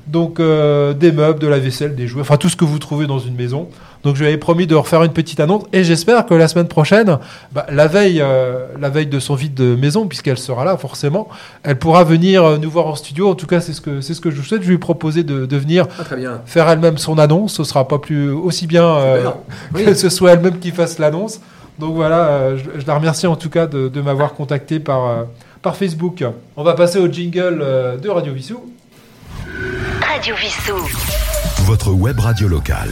Donc 0.09 0.41
euh, 0.41 0.93
des 0.93 1.13
meubles, 1.13 1.39
de 1.39 1.47
la 1.47 1.59
vaisselle, 1.59 1.95
des 1.95 2.07
jouets, 2.09 2.23
enfin 2.23 2.37
tout 2.37 2.49
ce 2.49 2.57
que 2.57 2.65
vous 2.65 2.79
trouvez 2.79 3.07
dans 3.07 3.19
une 3.21 3.35
maison. 3.37 3.69
Donc 4.03 4.17
je 4.17 4.21
lui 4.21 4.29
avais 4.29 4.37
promis 4.39 4.67
de 4.67 4.75
refaire 4.75 5.03
une 5.05 5.13
petite 5.13 5.41
annonce 5.41 5.65
et 5.73 5.83
j'espère 5.85 6.27
que 6.27 6.35
la 6.35 6.49
semaine 6.49 6.69
prochaine, 6.69 7.19
bah, 7.53 7.67
la 7.71 7.87
veille, 7.89 8.21
euh, 8.21 8.67
la 8.81 8.89
veille 8.89 9.07
de 9.07 9.19
son 9.21 9.35
vide 9.35 9.55
de 9.55 9.75
maison, 9.77 10.07
puisqu'elle 10.07 10.39
sera 10.39 10.65
là 10.65 10.77
forcément, 10.77 11.29
elle 11.63 11.79
pourra 11.79 12.05
venir 12.05 12.59
nous 12.59 12.71
voir 12.71 12.87
en 12.87 12.95
studio. 12.97 13.31
En 13.31 13.35
tout 13.35 13.47
cas, 13.47 13.61
c'est 13.61 13.73
ce 13.73 13.81
que 13.81 14.01
c'est 14.01 14.15
ce 14.15 14.21
que 14.21 14.31
je 14.31 14.37
vous 14.37 14.45
souhaite. 14.45 14.63
Je 14.63 14.71
lui 14.71 14.79
proposer 14.79 15.23
de, 15.23 15.47
de 15.47 15.57
venir 15.57 15.87
Ah, 15.99 16.17
bien. 16.17 16.41
faire 16.47 16.69
elle-même 16.69 16.99
son 16.99 17.19
annonce. 17.19 17.55
Ce 17.55 17.65
sera 17.65 17.87
pas 17.87 17.99
plus 17.99 18.31
aussi 18.31 18.67
bien 18.67 18.97
que 19.75 19.95
ce 19.95 20.09
soit 20.09 20.33
elle-même 20.33 20.59
qui 20.59 20.71
fasse 20.73 20.99
l'annonce. 20.99 21.41
Donc 21.79 21.95
voilà, 21.95 22.29
euh, 22.29 22.57
je, 22.59 22.81
je 22.81 22.87
la 22.87 22.95
remercie 22.95 23.27
en 23.27 23.37
tout 23.37 23.51
cas 23.51 23.67
de, 23.67 23.89
de 23.89 24.01
m'avoir 24.01 24.33
contacté 24.35 24.81
par, 24.81 25.07
euh, 25.07 25.25
par 25.63 25.77
Facebook. 25.77 26.25
On 26.57 26.63
va 26.65 26.73
passer 26.75 26.99
au 26.99 27.11
jingle 27.11 27.59
euh, 27.61 27.97
de 27.99 28.09
Radio 28.09 28.33
Vissou. 28.33 28.61
Radio 30.01 30.35
Vissou. 30.37 30.77
Votre 31.65 31.91
web 31.93 32.19
radio 32.19 32.49
locale. 32.49 32.89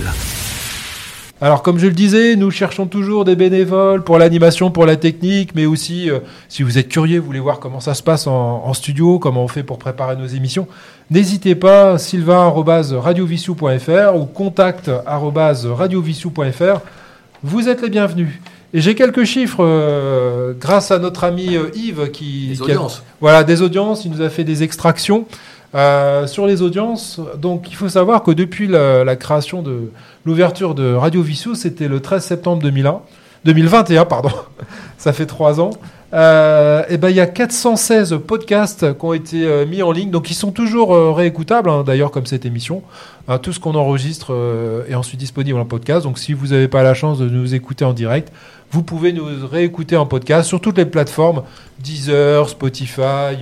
Alors 1.40 1.62
comme 1.62 1.78
je 1.78 1.86
le 1.86 1.92
disais, 1.92 2.36
nous 2.36 2.50
cherchons 2.50 2.86
toujours 2.86 3.24
des 3.24 3.36
bénévoles 3.36 4.04
pour 4.04 4.18
l'animation, 4.18 4.70
pour 4.70 4.84
la 4.86 4.96
technique, 4.96 5.54
mais 5.54 5.64
aussi 5.66 6.10
euh, 6.10 6.20
si 6.48 6.62
vous 6.62 6.78
êtes 6.78 6.88
curieux, 6.88 7.20
vous 7.20 7.26
voulez 7.26 7.40
voir 7.40 7.58
comment 7.60 7.80
ça 7.80 7.92
se 7.94 8.02
passe 8.02 8.26
en, 8.26 8.62
en 8.64 8.72
studio, 8.74 9.18
comment 9.18 9.44
on 9.44 9.48
fait 9.48 9.62
pour 9.62 9.78
préparer 9.78 10.16
nos 10.16 10.26
émissions, 10.26 10.66
n'hésitez 11.10 11.54
pas, 11.54 11.98
sylvain.radiovissou.fr 11.98 14.16
ou 14.16 14.24
contact@radiovissou.fr. 14.26 16.80
Vous 17.42 17.68
êtes 17.68 17.82
les 17.82 17.90
bienvenus. 17.90 18.40
Et 18.76 18.80
j'ai 18.80 18.94
quelques 18.96 19.22
chiffres 19.24 19.64
euh, 19.64 20.52
grâce 20.58 20.90
à 20.90 20.98
notre 20.98 21.22
ami 21.24 21.56
euh, 21.56 21.70
Yves 21.76 22.10
qui, 22.10 22.48
Les 22.50 22.56
qui 22.56 22.62
a- 22.72 22.74
voilà, 23.20 23.44
des 23.44 23.62
audiences. 23.62 24.04
Il 24.04 24.10
nous 24.10 24.20
a 24.20 24.28
fait 24.28 24.42
des 24.44 24.62
extractions 24.64 25.26
euh, 25.76 26.26
sur 26.26 26.46
les 26.46 26.60
audiences. 26.60 27.20
Donc, 27.38 27.70
il 27.70 27.76
faut 27.76 27.88
savoir 27.88 28.22
que 28.24 28.32
depuis 28.32 28.66
la, 28.66 29.04
la 29.04 29.14
création 29.16 29.62
de 29.62 29.90
l'ouverture 30.24 30.74
de 30.74 30.92
Radio 30.92 31.22
Vissou, 31.22 31.54
c'était 31.54 31.86
le 31.88 32.00
13 32.00 32.24
septembre 32.24 32.62
2001, 32.62 33.00
2021, 33.44 34.04
pardon. 34.06 34.30
Ça 34.98 35.12
fait 35.12 35.26
trois 35.26 35.60
ans. 35.60 35.70
Euh, 36.14 36.84
et 36.88 36.96
ben, 36.96 37.10
il 37.10 37.16
y 37.16 37.20
a 37.20 37.26
416 37.26 38.20
podcasts 38.24 38.96
qui 38.96 39.04
ont 39.04 39.12
été 39.12 39.46
euh, 39.46 39.66
mis 39.66 39.82
en 39.82 39.90
ligne, 39.90 40.10
donc 40.10 40.30
ils 40.30 40.34
sont 40.34 40.52
toujours 40.52 40.94
euh, 40.94 41.10
réécoutables, 41.10 41.68
hein, 41.68 41.82
d'ailleurs 41.84 42.12
comme 42.12 42.26
cette 42.26 42.46
émission. 42.46 42.82
Hein, 43.26 43.38
tout 43.38 43.52
ce 43.52 43.58
qu'on 43.58 43.74
enregistre 43.74 44.84
est 44.88 44.94
ensuite 44.94 45.18
disponible 45.18 45.58
en 45.58 45.64
podcast. 45.64 46.04
Donc, 46.04 46.18
si 46.18 46.34
vous 46.34 46.48
n'avez 46.48 46.68
pas 46.68 46.82
la 46.82 46.94
chance 46.94 47.18
de 47.18 47.28
nous 47.28 47.54
écouter 47.54 47.84
en 47.84 47.94
direct, 47.94 48.30
vous 48.70 48.82
pouvez 48.82 49.12
nous 49.12 49.24
réécouter 49.50 49.96
en 49.96 50.06
podcast 50.06 50.48
sur 50.48 50.60
toutes 50.60 50.76
les 50.76 50.84
plateformes 50.84 51.42
Deezer, 51.78 52.48
Spotify, 52.48 53.36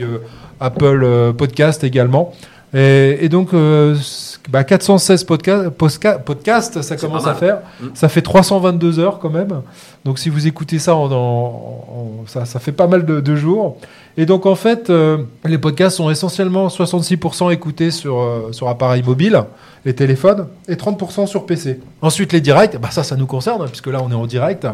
Apple 0.60 1.32
Podcast 1.36 1.82
également. 1.82 2.32
Et, 2.74 3.18
et 3.20 3.28
donc, 3.28 3.52
euh, 3.52 3.94
c- 3.96 4.38
bah, 4.48 4.64
416 4.64 5.24
podca- 5.26 5.68
posca- 5.68 6.18
podcasts, 6.22 6.80
ça 6.82 6.96
commence 6.96 7.26
à 7.26 7.34
faire. 7.34 7.58
Mm. 7.80 7.86
Ça 7.94 8.08
fait 8.08 8.22
322 8.22 8.98
heures 8.98 9.18
quand 9.18 9.28
même. 9.30 9.60
Donc, 10.04 10.18
si 10.18 10.30
vous 10.30 10.46
écoutez 10.46 10.78
ça, 10.78 10.94
en, 10.96 11.10
en- 11.12 11.14
en- 11.14 12.10
ça, 12.26 12.44
ça 12.46 12.58
fait 12.60 12.72
pas 12.72 12.86
mal 12.86 13.04
de, 13.04 13.20
de 13.20 13.36
jours. 13.36 13.76
Et 14.16 14.24
donc, 14.26 14.46
en 14.46 14.54
fait, 14.54 14.88
euh, 14.90 15.18
les 15.44 15.58
podcasts 15.58 15.96
sont 15.98 16.10
essentiellement 16.10 16.68
66% 16.68 17.50
écoutés 17.52 17.90
sur, 17.90 18.20
euh, 18.20 18.48
sur 18.52 18.68
appareil 18.68 19.02
mobile, 19.02 19.42
les 19.84 19.94
téléphones, 19.94 20.46
et 20.68 20.74
30% 20.76 21.26
sur 21.26 21.44
PC. 21.46 21.78
Ensuite, 22.00 22.32
les 22.32 22.40
directs, 22.40 22.78
bah, 22.80 22.88
ça, 22.90 23.02
ça 23.04 23.16
nous 23.16 23.26
concerne, 23.26 23.66
puisque 23.68 23.86
là, 23.88 24.00
on 24.02 24.10
est 24.10 24.14
en 24.14 24.26
direct. 24.26 24.66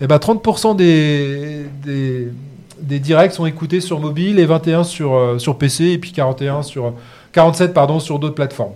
Et 0.00 0.06
bah, 0.06 0.18
30% 0.18 0.76
des, 0.76 1.66
des, 1.84 2.28
des 2.80 2.98
directs 3.00 3.32
sont 3.32 3.46
écoutés 3.46 3.80
sur 3.80 3.98
mobile 4.00 4.38
et 4.38 4.46
21 4.46 4.84
sur, 4.84 5.14
euh, 5.14 5.38
sur 5.38 5.56
PC, 5.58 5.86
et 5.90 5.98
puis 5.98 6.12
41 6.12 6.62
sur, 6.62 6.92
47 7.32 7.72
pardon, 7.74 8.00
sur 8.00 8.18
d'autres 8.18 8.34
plateformes. 8.34 8.72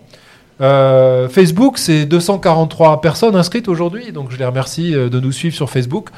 Euh, 0.60 1.28
Facebook, 1.28 1.78
c'est 1.78 2.06
243 2.06 3.00
personnes 3.00 3.34
inscrites 3.34 3.68
aujourd'hui, 3.68 4.12
donc 4.12 4.30
je 4.30 4.36
les 4.36 4.44
remercie 4.44 4.94
euh, 4.94 5.08
de 5.08 5.18
nous 5.18 5.32
suivre 5.32 5.54
sur 5.54 5.68
Facebook. 5.68 6.10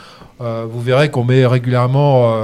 Euh, 0.43 0.67
vous 0.71 0.83
verrez 0.83 1.11
qu'on 1.11 1.25
met 1.25 1.47
régulièrement 1.47 2.37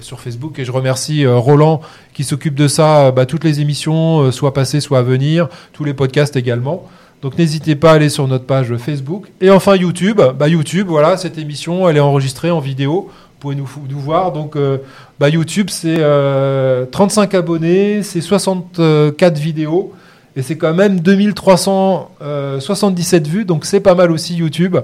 sur 0.00 0.20
Facebook 0.20 0.58
et 0.58 0.66
je 0.66 0.72
remercie 0.72 1.26
Roland 1.26 1.80
qui 2.12 2.24
s'occupe 2.24 2.54
de 2.54 2.68
ça, 2.68 3.10
bah, 3.10 3.24
toutes 3.24 3.44
les 3.44 3.60
émissions, 3.60 4.30
soit 4.30 4.52
passées, 4.52 4.80
soit 4.80 4.98
à 4.98 5.02
venir, 5.02 5.48
tous 5.72 5.84
les 5.84 5.94
podcasts 5.94 6.36
également. 6.36 6.86
Donc 7.22 7.38
n'hésitez 7.38 7.74
pas 7.74 7.92
à 7.92 7.94
aller 7.94 8.10
sur 8.10 8.28
notre 8.28 8.44
page 8.44 8.76
Facebook. 8.76 9.32
Et 9.40 9.50
enfin 9.50 9.76
YouTube, 9.76 10.20
bah, 10.38 10.48
YouTube, 10.48 10.88
voilà, 10.88 11.16
cette 11.16 11.38
émission, 11.38 11.88
elle 11.88 11.96
est 11.96 12.00
enregistrée 12.00 12.50
en 12.50 12.60
vidéo. 12.60 13.08
Vous 13.44 13.50
pouvez 13.50 13.60
nous, 13.60 13.68
nous 13.90 14.00
voir. 14.00 14.32
Donc 14.32 14.56
euh, 14.56 14.78
bah, 15.20 15.28
YouTube, 15.28 15.68
c'est 15.68 15.98
euh, 15.98 16.86
35 16.86 17.34
abonnés, 17.34 18.02
c'est 18.02 18.22
64 18.22 19.38
vidéos. 19.38 19.92
Et 20.34 20.40
c'est 20.40 20.56
quand 20.56 20.72
même 20.72 21.00
2377 21.00 23.28
vues, 23.28 23.44
donc 23.44 23.66
c'est 23.66 23.80
pas 23.80 23.94
mal 23.94 24.10
aussi 24.10 24.34
YouTube. 24.34 24.78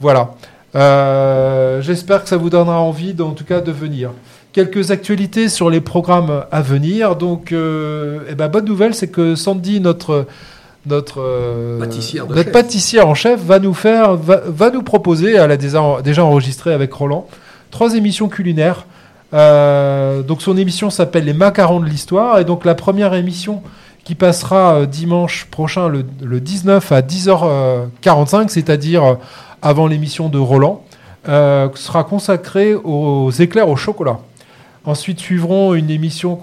Voilà. 0.00 0.34
Euh, 0.76 1.80
J'espère 1.80 2.24
que 2.24 2.28
ça 2.28 2.36
vous 2.36 2.50
donnera 2.50 2.78
envie, 2.78 3.16
en 3.18 3.30
tout 3.30 3.44
cas, 3.44 3.62
de 3.62 3.72
venir. 3.72 4.10
Quelques 4.52 4.90
actualités 4.90 5.48
sur 5.48 5.70
les 5.70 5.80
programmes 5.80 6.44
à 6.52 6.60
venir. 6.60 7.16
Donc, 7.16 7.52
euh, 7.52 8.18
eh 8.28 8.34
ben, 8.34 8.48
bonne 8.48 8.66
nouvelle, 8.66 8.94
c'est 8.94 9.08
que 9.08 9.34
Sandy, 9.34 9.80
notre 9.80 10.26
notre 10.86 11.22
euh, 11.22 11.80
Pâtissière 11.80 12.26
notre 12.26 13.08
en 13.08 13.14
chef, 13.14 13.40
va 13.40 13.58
nous 13.58 13.72
faire, 13.72 14.16
va, 14.16 14.42
va 14.46 14.70
nous 14.70 14.82
proposer. 14.82 15.32
Elle 15.32 15.50
a 15.50 15.56
déjà, 15.56 15.80
déjà 16.04 16.22
enregistré 16.22 16.74
avec 16.74 16.92
Roland 16.92 17.26
trois 17.74 17.96
émissions 17.96 18.28
culinaires. 18.28 18.86
Euh, 19.34 20.22
donc 20.22 20.42
son 20.42 20.56
émission 20.56 20.90
s'appelle 20.90 21.24
Les 21.24 21.32
macarons 21.32 21.80
de 21.80 21.86
l'histoire 21.86 22.38
et 22.38 22.44
donc 22.44 22.64
la 22.64 22.76
première 22.76 23.14
émission 23.14 23.64
qui 24.04 24.14
passera 24.14 24.74
euh, 24.74 24.86
dimanche 24.86 25.46
prochain 25.50 25.88
le, 25.88 26.04
le 26.22 26.40
19 26.40 26.92
à 26.92 27.00
10h45, 27.02 28.48
c'est-à-dire 28.48 29.04
euh, 29.04 29.14
avant 29.60 29.88
l'émission 29.88 30.28
de 30.28 30.38
Roland, 30.38 30.84
sera 31.26 32.04
consacrée 32.04 32.74
aux 32.74 33.30
éclairs 33.30 33.68
au 33.68 33.76
chocolat. 33.76 34.18
Ensuite 34.84 35.18
suivront 35.18 35.72
une 35.72 35.88
émission 35.88 36.38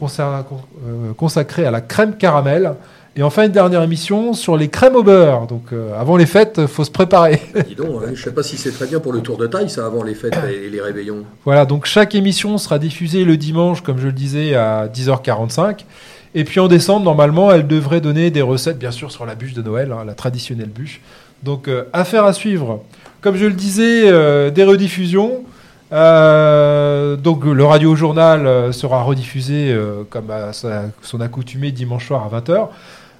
consacrée 1.15 1.65
à 1.65 1.71
la 1.71 1.81
crème 1.81 2.17
caramel. 2.17 2.73
Et 3.17 3.23
enfin 3.23 3.43
une 3.45 3.51
dernière 3.51 3.83
émission 3.83 4.31
sur 4.33 4.55
les 4.55 4.69
crèmes 4.69 4.95
au 4.95 5.03
beurre. 5.03 5.45
Donc 5.47 5.73
euh, 5.73 5.99
avant 5.99 6.15
les 6.15 6.25
fêtes, 6.25 6.65
faut 6.67 6.85
se 6.85 6.91
préparer. 6.91 7.41
Dis 7.67 7.75
donc, 7.75 8.01
hein, 8.05 8.11
je 8.13 8.23
sais 8.23 8.31
pas 8.33 8.41
si 8.43 8.57
c'est 8.57 8.71
très 8.71 8.87
bien 8.87 8.99
pour 9.01 9.11
le 9.11 9.19
tour 9.19 9.37
de 9.37 9.47
taille, 9.47 9.69
ça, 9.69 9.85
avant 9.85 10.03
les 10.03 10.15
fêtes 10.15 10.37
et 10.49 10.69
les 10.69 10.79
réveillons. 10.81 11.25
Voilà, 11.43 11.65
donc 11.65 11.85
chaque 11.85 12.15
émission 12.15 12.57
sera 12.57 12.79
diffusée 12.79 13.25
le 13.25 13.35
dimanche, 13.35 13.81
comme 13.81 13.97
je 13.99 14.05
le 14.07 14.13
disais, 14.13 14.55
à 14.55 14.87
10h45. 14.87 15.79
Et 16.35 16.45
puis 16.45 16.61
en 16.61 16.69
décembre, 16.69 17.03
normalement, 17.03 17.51
elle 17.51 17.67
devrait 17.67 17.99
donner 17.99 18.31
des 18.31 18.41
recettes, 18.41 18.79
bien 18.79 18.91
sûr, 18.91 19.11
sur 19.11 19.25
la 19.25 19.35
bûche 19.35 19.53
de 19.53 19.61
Noël, 19.61 19.91
hein, 19.91 20.05
la 20.05 20.13
traditionnelle 20.13 20.69
bûche. 20.69 21.01
Donc, 21.43 21.67
euh, 21.67 21.83
affaire 21.91 22.23
à 22.23 22.31
suivre. 22.31 22.81
Comme 23.19 23.35
je 23.35 23.45
le 23.45 23.51
disais, 23.53 24.03
euh, 24.09 24.49
des 24.51 24.63
rediffusions. 24.63 25.43
Euh, 25.91 27.17
donc, 27.17 27.43
le 27.43 27.63
radio-journal 27.65 28.47
euh, 28.47 28.71
sera 28.71 29.01
rediffusé, 29.03 29.73
euh, 29.73 30.03
comme 30.09 30.31
à 30.31 30.53
sa- 30.53 30.85
son 31.01 31.19
accoutumé, 31.19 31.71
dimanche 31.73 32.07
soir 32.07 32.23
à 32.25 32.39
20h. 32.39 32.69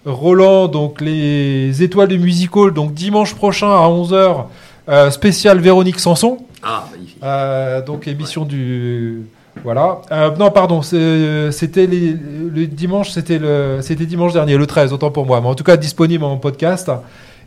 Roland, 0.06 0.68
donc 0.68 1.02
les 1.02 1.84
étoiles 1.84 2.08
du 2.08 2.20
musical, 2.20 2.72
donc 2.72 2.94
dimanche 2.94 3.36
prochain 3.36 3.68
à 3.68 3.88
11h, 3.88 4.46
euh, 4.90 5.12
spécial 5.12 5.60
Véronique 5.60 6.00
Sanson. 6.00 6.38
Ah, 6.64 6.86
magnifique. 6.92 7.18
Euh, 7.24 7.84
donc 7.84 8.08
émission 8.08 8.46
du 8.46 9.24
voilà. 9.64 10.02
Euh, 10.12 10.36
non 10.38 10.50
pardon, 10.50 10.82
c'était 10.82 11.88
le 11.88 12.66
dimanche, 12.66 13.12
c'était 13.12 13.38
le 13.38 13.80
c'était 13.82 14.06
dimanche 14.06 14.34
dernier, 14.34 14.58
le 14.58 14.66
13, 14.66 14.94
autant 14.94 15.12
pour 15.12 15.26
moi. 15.26 15.40
Mais 15.42 15.48
en 15.48 15.56
tout 15.56 15.64
cas 15.64 15.78
disponible 15.78 16.24
en 16.24 16.38
podcast. 16.38 16.92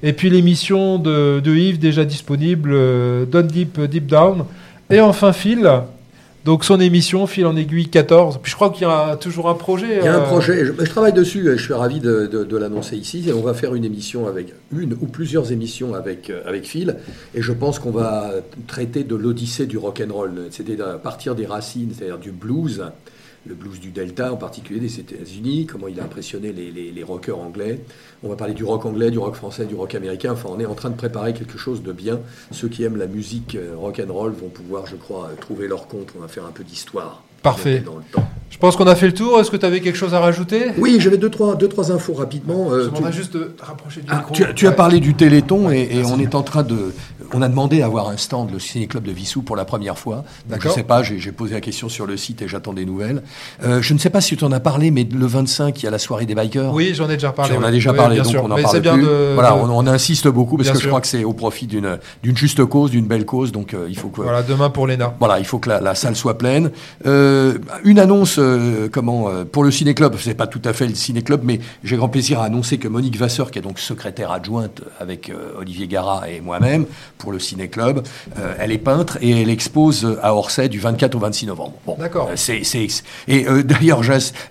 Et 0.03 0.13
puis 0.13 0.29
l'émission 0.29 0.99
de, 0.99 1.41
de 1.43 1.55
Yves 1.55 1.79
déjà 1.79 2.05
disponible, 2.05 2.71
Don't 3.31 3.47
Deep 3.47 3.81
Deep 3.81 4.07
Down. 4.07 4.45
Et 4.91 5.01
enfin 5.01 5.33
Phil. 5.33 5.69
Donc 6.45 6.63
son 6.65 6.79
émission 6.79 7.27
Phil 7.27 7.47
en 7.47 7.57
aiguille 7.57 7.89
14. 7.89 8.39
Puis 8.43 8.51
je 8.51 8.57
crois 8.57 8.69
qu'il 8.71 8.83
y 8.83 8.91
a 8.91 9.17
toujours 9.17 9.49
un 9.49 9.55
projet. 9.55 9.99
Il 10.01 10.05
y 10.05 10.09
a 10.09 10.15
un 10.17 10.21
euh, 10.21 10.27
projet, 10.27 10.65
je, 10.67 10.73
je 10.79 10.91
travaille 10.91 11.15
dessus, 11.15 11.49
et 11.51 11.57
je 11.57 11.63
suis 11.63 11.73
ravi 11.73 12.01
de, 12.01 12.27
de- 12.27 12.45
de 12.45 12.57
l'annoncer 12.59 12.97
ici. 12.97 13.25
Et 13.27 13.33
on 13.33 13.41
va 13.41 13.55
faire 13.55 13.75
une 13.75 13.85
émission 13.85 14.27
avec 14.27 14.53
une 14.71 14.93
ou 14.93 15.07
plusieurs 15.07 15.53
émissions 15.53 15.95
avec, 15.95 16.29
euh, 16.29 16.43
avec 16.47 16.67
Phil. 16.67 16.97
Et 17.35 17.41
je 17.41 17.53
pense 17.53 17.79
qu'on 17.79 17.91
va 17.93 18.31
traiter 18.67 19.05
de 19.05 19.15
l'odyssée 19.17 19.67
du 19.67 19.79
rock'n'roll. 19.79 20.33
C'est-à-dire 20.51 20.87
à 20.87 20.99
partir 20.99 21.35
des 21.35 21.47
racines, 21.47 21.93
c'est-à-dire 21.97 22.19
du 22.19 22.31
blues, 22.31 22.85
le 23.47 23.55
blues 23.55 23.79
du 23.81 23.91
Delta 23.91 24.33
en 24.33 24.37
particulier 24.37 24.81
des 24.81 25.01
États-Unis, 25.01 25.67
comment 25.67 25.87
il 25.89 26.01
a 26.01 26.05
impressionné 26.05 26.53
les, 26.53 26.71
les, 26.71 26.91
les 26.93 27.03
rockers 27.03 27.39
anglais. 27.39 27.81
On 28.23 28.29
va 28.29 28.37
parler 28.37 28.55
du 28.55 28.65
rock 28.65 28.87
anglais, 28.87 29.11
du 29.11 29.19
rock 29.19 29.35
français, 29.35 29.67
du 29.67 29.75
rock 29.75 29.95
américain. 29.95 30.33
Enfin, 30.33 30.49
on 30.51 30.59
est 30.61 30.67
en 30.67 30.75
train 30.75 30.91
de 30.91 30.97
préparer 30.97 31.35
quelque 31.35 31.59
chose 31.59 31.83
de 31.83 31.93
bien. 31.93 32.21
Ceux 32.53 32.69
qui 32.69 32.85
aiment 32.85 32.97
la 32.97 33.07
musique 33.07 33.55
euh, 33.55 33.75
rock'n'roll 33.77 34.33
vont 34.33 34.49
pouvoir, 34.49 34.87
je 34.87 34.97
crois, 34.97 35.29
euh, 35.33 35.37
trouver 35.41 35.69
leur 35.69 35.89
compte. 35.89 36.09
On 36.17 36.21
va 36.23 36.29
faire 36.29 36.47
un 36.47 36.53
peu 36.53 36.65
d'histoire. 36.65 37.23
Parfait. 37.43 37.81
Dans 37.85 37.97
le 37.97 38.03
temps. 38.11 38.27
Je 38.49 38.57
pense 38.57 38.77
qu'on 38.77 38.87
a 38.87 38.95
fait 38.95 39.07
le 39.09 39.13
tour. 39.13 39.39
Est-ce 39.39 39.51
que 39.51 39.59
tu 39.59 39.67
avais 39.67 39.81
quelque 39.83 39.97
chose 39.97 40.15
à 40.15 40.21
rajouter? 40.21 40.69
Oui, 40.79 40.97
j'avais 40.99 41.19
deux 41.19 41.29
trois, 41.29 41.57
deux, 41.57 41.69
trois 41.69 41.93
infos 41.93 42.15
rapidement. 42.15 42.71
Je 42.71 42.75
Euh, 42.75 42.89
tu- 42.89 43.13
juste 43.13 43.37
de 43.37 43.45
te 43.45 43.63
rapprocher 43.63 44.01
du 44.01 44.07
Ah, 44.11 44.19
micro. 44.21 44.33
tu, 44.35 44.45
as- 44.45 44.55
tu 44.55 44.67
as 44.67 44.71
Ouais. 44.71 44.77
parlé 44.77 45.01
du 45.01 45.13
Téléthon 45.13 45.71
et, 45.71 45.89
et 45.93 46.05
on 46.07 46.19
est 46.19 46.35
en 46.35 46.43
train 46.43 46.63
de. 46.63 46.95
On 47.33 47.43
a 47.43 47.49
demandé 47.49 47.83
à 47.83 47.87
avoir 47.87 48.09
un 48.09 48.17
stand, 48.17 48.51
le 48.53 48.59
Ciné 48.59 48.87
Club 48.87 49.05
de 49.05 49.13
Vissou, 49.13 49.43
pour 49.43 49.57
la 49.57 49.65
première 49.65 49.99
fois. 49.99 50.25
Donc, 50.49 50.61
je 50.63 50.69
ne 50.69 50.73
sais 50.73 50.83
pas, 50.83 51.03
j'ai 51.03 51.33
posé 51.33 51.55
la 51.55 51.61
question 51.61 51.89
sur 51.89 52.07
le 52.07 52.17
site 52.17 52.43
et 52.43 52.49
j'attends 52.49 52.73
des 52.73 52.85
nouvelles. 52.85 53.23
Euh, 53.65 53.81
je 53.83 53.95
ne 53.95 53.99
sais 53.99 54.11
pas 54.11 54.21
si 54.21 54.37
tu 54.37 54.45
en 54.45 54.53
as 54.53 54.61
parlé, 54.61 54.91
mais 54.91 55.05
le 55.05 55.27
25, 55.27 55.83
il 55.83 55.85
y 55.85 55.89
a 55.89 55.91
la 55.91 55.99
soirée 55.99 56.27
des 56.27 56.35
bikers. 56.35 56.73
Oui, 56.73 56.93
j'en 56.95 57.09
ai 57.09 57.15
déjà 57.15 57.31
Tu 57.31 57.35
parlé. 57.37 57.57
en 57.57 57.61
ouais. 57.61 57.67
as 57.67 57.71
déjà 57.71 57.91
Oui, 57.93 57.97
parlé, 57.97 58.17
donc 58.19 58.27
sûr. 58.27 58.43
on 58.45 58.51
en 58.51 58.57
Mais 58.57 58.63
parle 58.63 58.81
bien 58.81 58.95
plus. 58.95 59.03
de. 59.05 59.31
voilà, 59.35 59.57
on, 59.57 59.69
on 59.71 59.87
insiste 59.87 60.29
beaucoup 60.29 60.57
parce 60.57 60.69
Bien 60.69 60.75
que 60.77 60.83
je 60.83 60.89
crois 60.89 61.01
que 61.01 61.07
c'est 61.07 61.25
au 61.25 61.33
profit 61.33 61.67
d'une 61.67 61.99
juste 62.23 62.65
cause, 62.65 62.91
d'une 62.91 63.07
belle 63.07 63.25
cause. 63.25 63.53
Donc 63.53 63.75
euh, 63.75 63.87
il 63.89 63.97
faut 63.99 64.09
que 64.09 64.21
Voilà, 64.23 64.43
demain 64.43 64.71
pour 64.71 64.87
l'ENA. 64.87 65.15
voilà, 65.19 65.39
il 65.39 65.45
faut 65.45 65.59
que 65.59 65.69
la, 65.69 65.81
la 65.81 65.95
salle 65.95 66.17
soit 66.17 66.39
pleine. 66.39 66.71
Euh, 67.07 67.59
une 67.85 67.99
annonce, 67.99 68.39
comment, 68.93 69.29
pour 69.51 69.65
le 69.65 69.71
ciné-club, 69.71 70.17
c'est 70.19 70.35
pas 70.35 70.47
tout 70.47 70.63
à 70.65 70.73
fait 70.73 70.87
le 70.87 70.95
ciné-club, 70.95 71.41
mais 71.45 71.61
j'ai 71.83 71.97
grand 71.97 72.09
plaisir 72.09 72.41
à 72.41 72.45
annoncer 72.45 72.79
que 72.79 72.89
Monique 72.89 73.17
Vasseur, 73.17 73.51
qui 73.51 73.59
est 73.59 73.63
donc 73.63 73.79
secrétaire 73.79 74.31
adjointe 74.33 74.83
avec 75.01 75.33
Olivier 75.59 75.87
Garat 75.87 76.29
et 76.31 76.41
moi-même 76.41 76.87
pour 77.19 77.33
le 77.33 77.39
ciné-club, 77.39 78.03
euh, 78.39 78.55
elle 78.59 78.73
est 78.73 78.79
peintre 78.79 79.19
et 79.21 79.43
elle 79.43 79.51
expose 79.51 80.19
à 80.23 80.35
Orsay 80.35 80.69
du 80.69 80.79
24 80.79 81.15
au 81.15 81.19
26 81.19 81.47
novembre. 81.47 81.73
Bon, 81.87 81.97
D'accord. 81.99 82.29
euh, 82.31 82.37
c'est, 82.37 82.63
et 83.29 83.47
euh, 83.49 83.63
d'ailleurs, 83.63 84.03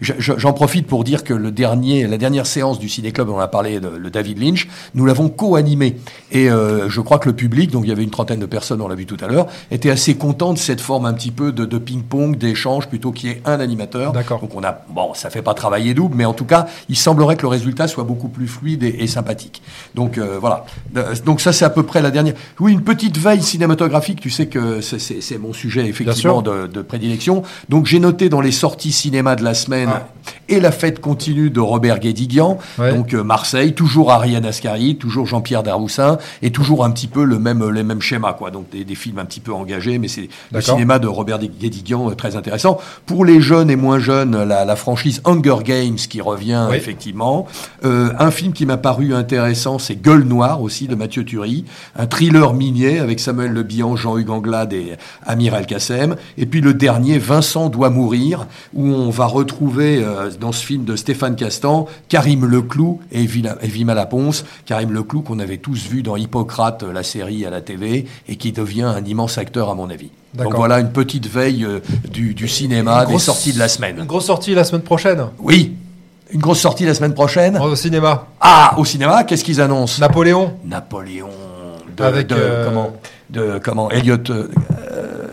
j'en 0.02 0.54
profite 0.54 0.88
pour 0.88 1.04
dire 1.04 1.24
que 1.24 1.34
le 1.34 1.52
dernier, 1.52 2.08
la 2.08 2.18
dernière 2.18 2.46
séance 2.46 2.80
du 2.80 2.90
ciné-club, 2.90 3.30
on 3.30 3.40
a 3.40 3.48
parlé, 3.48 3.80
le, 3.80 3.98
le 3.98 4.10
David 4.10 4.40
Lynch, 4.42 4.68
nous 4.96 5.06
l'avons 5.06 5.30
co-animé. 5.30 5.98
Et 6.32 6.50
euh, 6.50 6.90
je 6.90 7.02
crois 7.02 7.20
que 7.20 7.30
le 7.30 7.36
public, 7.36 7.72
donc 7.72 7.84
il 7.86 7.90
y 7.90 7.92
avait 7.92 8.04
une 8.04 8.10
trentaine 8.10 8.40
de 8.40 8.46
personnes, 8.46 8.82
on 8.82 8.88
l'a 8.88 8.96
vu 8.96 9.06
tout 9.06 9.18
à 9.22 9.28
l'heure, 9.28 9.48
était 9.72 9.90
assez 9.90 10.16
content 10.16 10.54
de 10.54 10.58
cette 10.58 10.82
forme 10.82 11.06
un 11.06 11.14
petit 11.14 11.32
peu 11.32 11.52
de, 11.52 11.66
de 11.66 11.78
ping-pong, 11.78 12.38
d'échange, 12.38 12.88
plutôt 12.88 13.12
qu'il 13.12 13.30
y 13.30 13.34
ait 13.34 13.42
un 13.46 13.60
animateur. 13.60 14.12
D'accord. 14.14 14.40
Donc 14.40 14.56
on 14.56 14.64
a, 14.64 14.82
bon, 14.90 15.14
ça 15.14 15.30
fait 15.30 15.42
pas 15.42 15.54
travailler 15.54 15.94
double, 15.94 16.16
mais 16.16 16.26
en 16.26 16.34
tout 16.34 16.46
cas, 16.46 16.68
il 16.90 16.98
semblerait 16.98 17.36
que 17.36 17.44
le 17.44 17.48
résultat 17.50 17.88
soit 17.88 18.04
beaucoup 18.04 18.30
plus 18.30 18.48
fluide 18.48 18.84
et, 18.84 18.96
et 19.04 19.08
sympathique. 19.08 19.62
Donc 19.96 20.18
euh, 20.18 20.38
voilà. 20.40 20.66
Euh, 20.98 21.14
Donc 21.26 21.42
ça, 21.42 21.54
c'est 21.54 21.66
à 21.66 21.70
peu 21.70 21.84
près 21.84 22.02
la 22.02 22.12
dernière. 22.12 22.34
Oui, 22.60 22.74
une 22.74 22.82
petite 22.84 23.18
veille 23.18 23.42
cinématographique. 23.42 24.20
Tu 24.22 24.30
sais 24.30 24.48
que 24.48 24.82
c'est- 24.82 25.38
mon 25.38 25.54
sujet 25.54 25.88
effectivement 25.88 26.42
de, 26.42 26.68
de 26.68 26.82
prédilection. 26.82 27.44
Donc 27.70 27.86
j'ai 27.88 28.00
noté 28.00 28.30
dans 28.30 28.42
les 28.42 28.52
sorties 28.52 28.92
cinéma 28.92 29.36
de 29.36 29.44
la 29.44 29.54
semaine 29.54 29.90
Ah. 29.92 30.08
et 30.48 30.60
la 30.60 30.72
fête 30.72 31.00
continue 31.02 31.50
de 31.50 31.60
Robert 31.60 32.00
Guédiguian. 32.00 32.58
Ouais. 32.78 32.94
Donc 32.94 33.14
euh, 33.14 33.24
Marseille, 33.24 33.74
toujours 33.74 34.12
Ariane 34.12 34.46
Ascari, 34.46 34.96
toujours 34.98 35.26
Jean-Pierre 35.26 35.64
Daroussin 35.64 36.18
et 36.42 36.52
toujours 36.52 36.86
un 36.86 36.92
petit 36.92 37.08
peu 37.08 37.24
le 37.24 37.40
même 37.40 37.68
les 37.72 37.84
mêmes 37.84 38.02
schémas 38.02 38.34
quoi. 38.34 38.52
Donc 38.52 38.70
des, 38.70 38.84
des 38.86 38.96
films 38.96 39.20
un 39.20 39.26
petit 39.26 39.40
peu 39.40 39.54
engagés, 39.54 39.98
mais 39.98 40.08
c'est 40.08 40.30
le 40.52 40.62
cinéma 40.62 41.00
de 41.00 41.08
Robert 41.08 41.40
Guédiguian 41.40 42.12
euh, 42.12 42.16
très 42.16 42.36
intéressant. 42.36 42.80
Pour 43.06 43.26
les 43.26 43.42
jeunes 43.42 43.70
et 43.72 43.76
moins 43.76 44.00
jeunes, 44.00 44.44
la, 44.44 44.64
la 44.66 44.76
franchise 44.76 45.22
Hunger 45.26 45.58
Games 45.64 45.96
qui 45.96 46.22
revient 46.22 46.68
Oui. 46.70 46.78
effectivement. 46.78 47.48
Euh, 47.84 48.12
un 48.20 48.32
film 48.32 48.54
qui 48.54 48.66
m'a 48.66 48.78
paru 48.78 49.14
intéressant, 49.14 49.80
c'est 49.80 49.96
Gueule 50.02 50.24
Noire 50.24 50.62
aussi 50.62 50.88
de 50.88 50.96
Mathieu 50.96 51.26
Turi, 51.26 51.66
un 51.98 52.06
thriller 52.06 52.43
minier 52.52 53.00
avec 53.00 53.22
Samuel 53.22 53.52
Le 53.54 53.64
Bihan, 53.64 53.96
Jean-Hugues 53.96 54.30
Anglade 54.30 54.74
et 54.74 54.98
Amir 55.26 55.56
El 55.56 55.66
Kassem. 55.66 56.18
Et 56.38 56.46
puis 56.46 56.60
le 56.60 56.74
dernier, 56.74 57.18
Vincent 57.20 57.70
doit 57.70 57.90
mourir, 57.90 58.48
où 58.74 58.86
on 58.88 59.10
va 59.10 59.26
retrouver 59.26 60.04
euh, 60.04 60.30
dans 60.38 60.52
ce 60.52 60.66
film 60.66 60.84
de 60.84 60.98
Stéphane 60.98 61.38
Castan, 61.38 61.86
Karim 62.10 62.46
Leclou 62.46 63.00
et 63.14 63.26
Vima 63.26 63.94
Laponce. 63.94 64.44
Karim 64.66 64.92
Leclou 64.92 65.22
qu'on 65.22 65.40
avait 65.40 65.58
tous 65.60 65.88
vu 65.88 66.04
dans 66.04 66.18
Hippocrate, 66.18 66.84
la 66.84 67.04
série 67.04 67.46
à 67.46 67.50
la 67.50 67.62
TV, 67.62 68.06
et 68.28 68.36
qui 68.36 68.52
devient 68.52 68.82
un 68.84 69.06
immense 69.06 69.38
acteur 69.38 69.70
à 69.70 69.76
mon 69.76 69.90
avis. 69.90 70.10
Donc 70.34 70.56
voilà 70.56 70.80
une 70.80 70.92
petite 70.92 71.28
veille 71.28 71.64
euh, 71.64 71.80
du, 72.12 72.34
du 72.34 72.48
cinéma, 72.48 73.02
Une 73.02 73.06
des 73.06 73.12
grosse- 73.12 73.24
sorties 73.26 73.54
de 73.54 73.60
la 73.60 73.66
Une 73.66 73.70
semaine. 73.70 74.04
grosse 74.08 74.26
sortie 74.26 74.56
la 74.56 74.64
semaine 74.64 74.82
prochaine 74.82 75.28
Oui, 75.40 75.74
une 76.32 76.40
grosse 76.40 76.60
sortie 76.62 76.86
la 76.86 76.96
semaine 76.96 77.14
prochaine. 77.14 77.56
au 77.60 77.76
cinéma. 77.76 78.26
Ah, 78.42 78.74
au 78.80 78.84
cinéma, 78.86 79.24
qu'est-ce 79.26 79.44
qu'ils 79.44 79.62
annoncent? 79.62 80.00
Napoléon. 80.02 80.54
Napoléon 80.66 81.30
de, 81.98 82.04
Avec, 82.04 82.28
de- 82.28 82.36
euh, 82.38 82.66
comment 82.66 82.94
de 83.30 83.60
comment 83.64 83.90
Elliot 83.90 84.18
euh, 84.30 84.48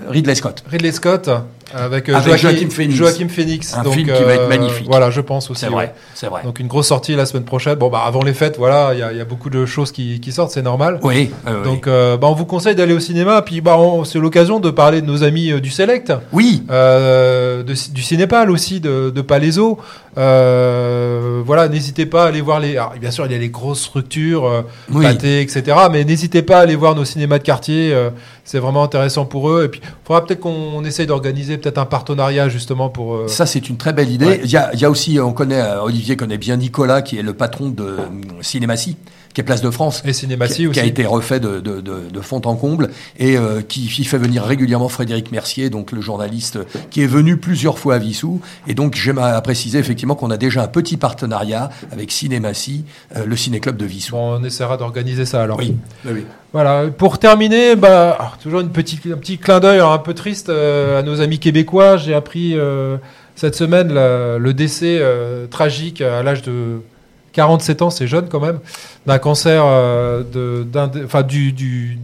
Ridley 0.09 0.35
Scott. 0.35 0.65
Ridley 0.71 0.93
Scott 0.93 1.29
avec, 1.73 2.09
euh, 2.09 2.21
Joachim 2.37 2.69
Phoenix. 2.69 2.97
Joachim 2.97 3.29
Phoenix. 3.29 3.77
Un 3.77 3.85
Donc, 3.85 3.95
film 3.95 4.07
qui 4.09 4.25
va 4.25 4.35
être 4.35 4.41
euh, 4.43 4.49
magnifique. 4.49 4.87
Voilà, 4.89 5.11
je 5.11 5.21
pense 5.21 5.49
aussi. 5.53 5.61
C'est 5.61 5.67
ouais. 5.69 5.73
vrai, 5.73 5.95
c'est 6.15 6.27
vrai. 6.27 6.43
Donc 6.43 6.59
une 6.59 6.67
grosse 6.67 6.89
sortie 6.89 7.15
la 7.15 7.27
semaine 7.27 7.45
prochaine. 7.45 7.77
Bon 7.77 7.89
bah 7.91 8.03
avant 8.05 8.25
les 8.25 8.33
fêtes, 8.35 8.57
voilà, 8.59 8.91
il 8.93 8.99
y 8.99 9.03
a, 9.03 9.13
il 9.13 9.19
y 9.19 9.21
a 9.21 9.25
beaucoup 9.25 9.51
de 9.51 9.65
choses 9.67 9.93
qui, 9.93 10.19
qui 10.19 10.33
sortent, 10.33 10.51
c'est 10.51 10.63
normal. 10.63 10.99
oui. 11.05 11.31
Donc 11.63 11.87
euh, 11.87 12.17
bah, 12.17 12.27
on 12.29 12.35
vous 12.35 12.45
conseille 12.47 12.75
d'aller 12.75 12.93
au 12.95 12.99
cinéma. 12.99 13.43
Puis 13.43 13.61
bah 13.61 13.77
on- 13.79 14.03
c'est 14.05 14.19
l'occasion 14.19 14.59
de 14.59 14.71
parler 14.71 15.01
de 15.01 15.07
nos 15.07 15.23
amis 15.23 15.53
euh, 15.53 15.61
du 15.61 15.71
Select, 15.71 16.13
oui, 16.33 16.65
euh, 16.71 17.63
de- 17.63 17.93
du 17.93 18.03
Cinépal 18.03 18.51
aussi, 18.51 18.81
de, 18.81 19.11
de 19.11 19.21
Palaiso. 19.23 19.79
Euh, 20.19 21.43
voilà, 21.45 21.69
n'hésitez 21.69 22.07
pas 22.07 22.25
à 22.25 22.27
aller 22.29 22.41
voir 22.41 22.61
les. 22.61 22.77
alors, 22.77 22.95
bien 23.01 23.11
sûr, 23.11 23.27
il 23.27 23.33
y 23.33 23.35
a 23.35 23.39
les 23.39 23.49
grosses 23.49 23.83
structures, 23.83 24.45
euh, 24.47 24.63
Oui. 24.91 25.07
Etc. 25.07 25.63
Mais 25.91 26.05
n'hésitez 26.05 26.43
pas 26.43 26.59
à 26.59 26.61
aller 26.63 26.77
voir 26.77 26.95
nos 26.95 27.05
cinémas 27.05 27.39
de 27.39 27.45
quartier. 27.45 27.93
euh, 27.93 28.11
c'est 28.45 28.59
vraiment 28.59 28.83
intéressant 28.83 29.25
pour 29.27 29.51
eux. 29.51 29.65
Et 29.65 29.69
puis, 29.69 29.81
il 29.85 29.89
faudra 30.05 30.25
peut-être 30.27 30.41
qu'on 30.41 30.85
essaye 30.85 31.07
d'organiser 31.07 31.57
peut-être 31.59 31.79
un 31.79 31.85
partenariat 31.87 32.49
justement 32.49 32.89
pour. 32.89 33.15
euh, 33.15 33.29
ça 33.29 33.47
c'est 33.47 33.69
une 33.69 33.77
très 33.77 33.93
belle 33.93 34.11
idée. 34.11 34.27
Ouais. 34.27 34.41
Il 34.43 34.51
y, 34.51 34.57
a, 34.57 34.71
il 34.75 34.81
y 34.81 34.85
a 34.85 34.91
aussi, 34.91 35.21
on 35.21 35.33
connaît, 35.33 35.63
Olivier 35.83 36.17
connaît 36.17 36.39
bien 36.39 36.57
Nicolas 36.57 37.03
qui 37.03 37.17
est 37.19 37.23
le 37.23 37.33
patron 37.35 37.69
de 37.69 37.97
Cinématie, 38.41 38.97
qui 39.35 39.41
est 39.41 39.45
Place 39.45 39.63
de 39.63 39.71
France. 39.71 40.03
et 40.05 40.13
Cinématie 40.13 40.55
qui, 40.57 40.67
aussi. 40.67 40.81
qui 40.81 40.85
a 40.85 40.89
été 40.89 41.07
refait 41.07 41.39
de, 41.41 41.61
de, 41.61 41.81
de, 41.81 42.09
de 42.13 42.21
fond 42.21 42.41
en 42.45 42.57
comble 42.57 42.91
et 43.19 43.37
euh, 43.37 43.61
qui, 43.63 43.87
qui 43.87 44.05
fait 44.05 44.19
venir 44.19 44.43
régulièrement 44.43 44.89
Frédéric 44.89 45.31
Mercier, 45.33 45.71
donc 45.71 45.93
le 45.93 46.01
journaliste 46.01 46.59
qui 46.91 47.03
est 47.03 47.07
venu 47.07 47.37
plusieurs 47.37 47.79
fois 47.79 47.95
à 47.95 47.99
Vissou. 47.99 48.41
Et 48.67 48.75
donc 48.75 48.97
j'aime 48.97 49.19
à 49.19 49.41
préciser 49.41 49.79
effectivement 49.79 50.15
qu'on 50.17 50.31
a 50.31 50.37
déjà 50.37 50.63
un 50.65 50.69
petit 50.69 50.97
partenariat 50.97 51.71
avec 51.93 52.11
Cinématie, 52.11 52.85
euh, 53.17 53.25
le 53.25 53.37
ciné-club 53.37 53.77
de 53.77 53.85
Vissou. 53.87 54.13
Bon, 54.13 54.39
on 54.41 54.45
essaiera 54.45 54.77
d'organiser 54.77 55.25
ça 55.25 55.43
alors. 55.43 55.59
Oui, 55.59 55.77
oui, 56.05 56.13
oui. 56.15 56.25
Voilà. 56.53 56.89
Pour 56.89 57.19
terminer, 57.21 57.77
bah, 57.77 58.17
alors, 58.19 58.37
toujours 58.43 58.61
une 58.61 58.71
petite, 58.71 59.07
un 59.07 59.17
petit 59.17 59.39
clin 59.39 59.61
d'œil 59.61 59.77
alors, 59.77 59.93
un 59.93 59.99
peu 59.99 60.15
triste 60.15 60.49
euh, 60.49 60.99
à 60.99 61.03
nos 61.03 61.21
amis 61.21 61.39
québécois. 61.39 61.97
J'ai 61.97 62.15
appris 62.15 62.59
euh, 62.59 62.97
cette 63.37 63.55
semaine 63.55 63.93
la- 63.93 64.39
le 64.39 64.53
décès 64.53 64.99
euh, 65.01 65.47
tragique 65.47 66.01
à 66.01 66.25
l'âge 66.25 66.43
de 66.43 66.81
47 67.33 67.83
ans, 67.83 67.91
c'est 67.91 68.07
jeune 68.07 68.29
quand 68.29 68.41
même, 68.41 68.59
d'un 69.07 69.19
cancer 69.19 69.63
euh, 69.65 70.23
de, 70.33 70.67
enfin, 71.05 71.23
du, 71.23 71.53
du, 71.53 71.99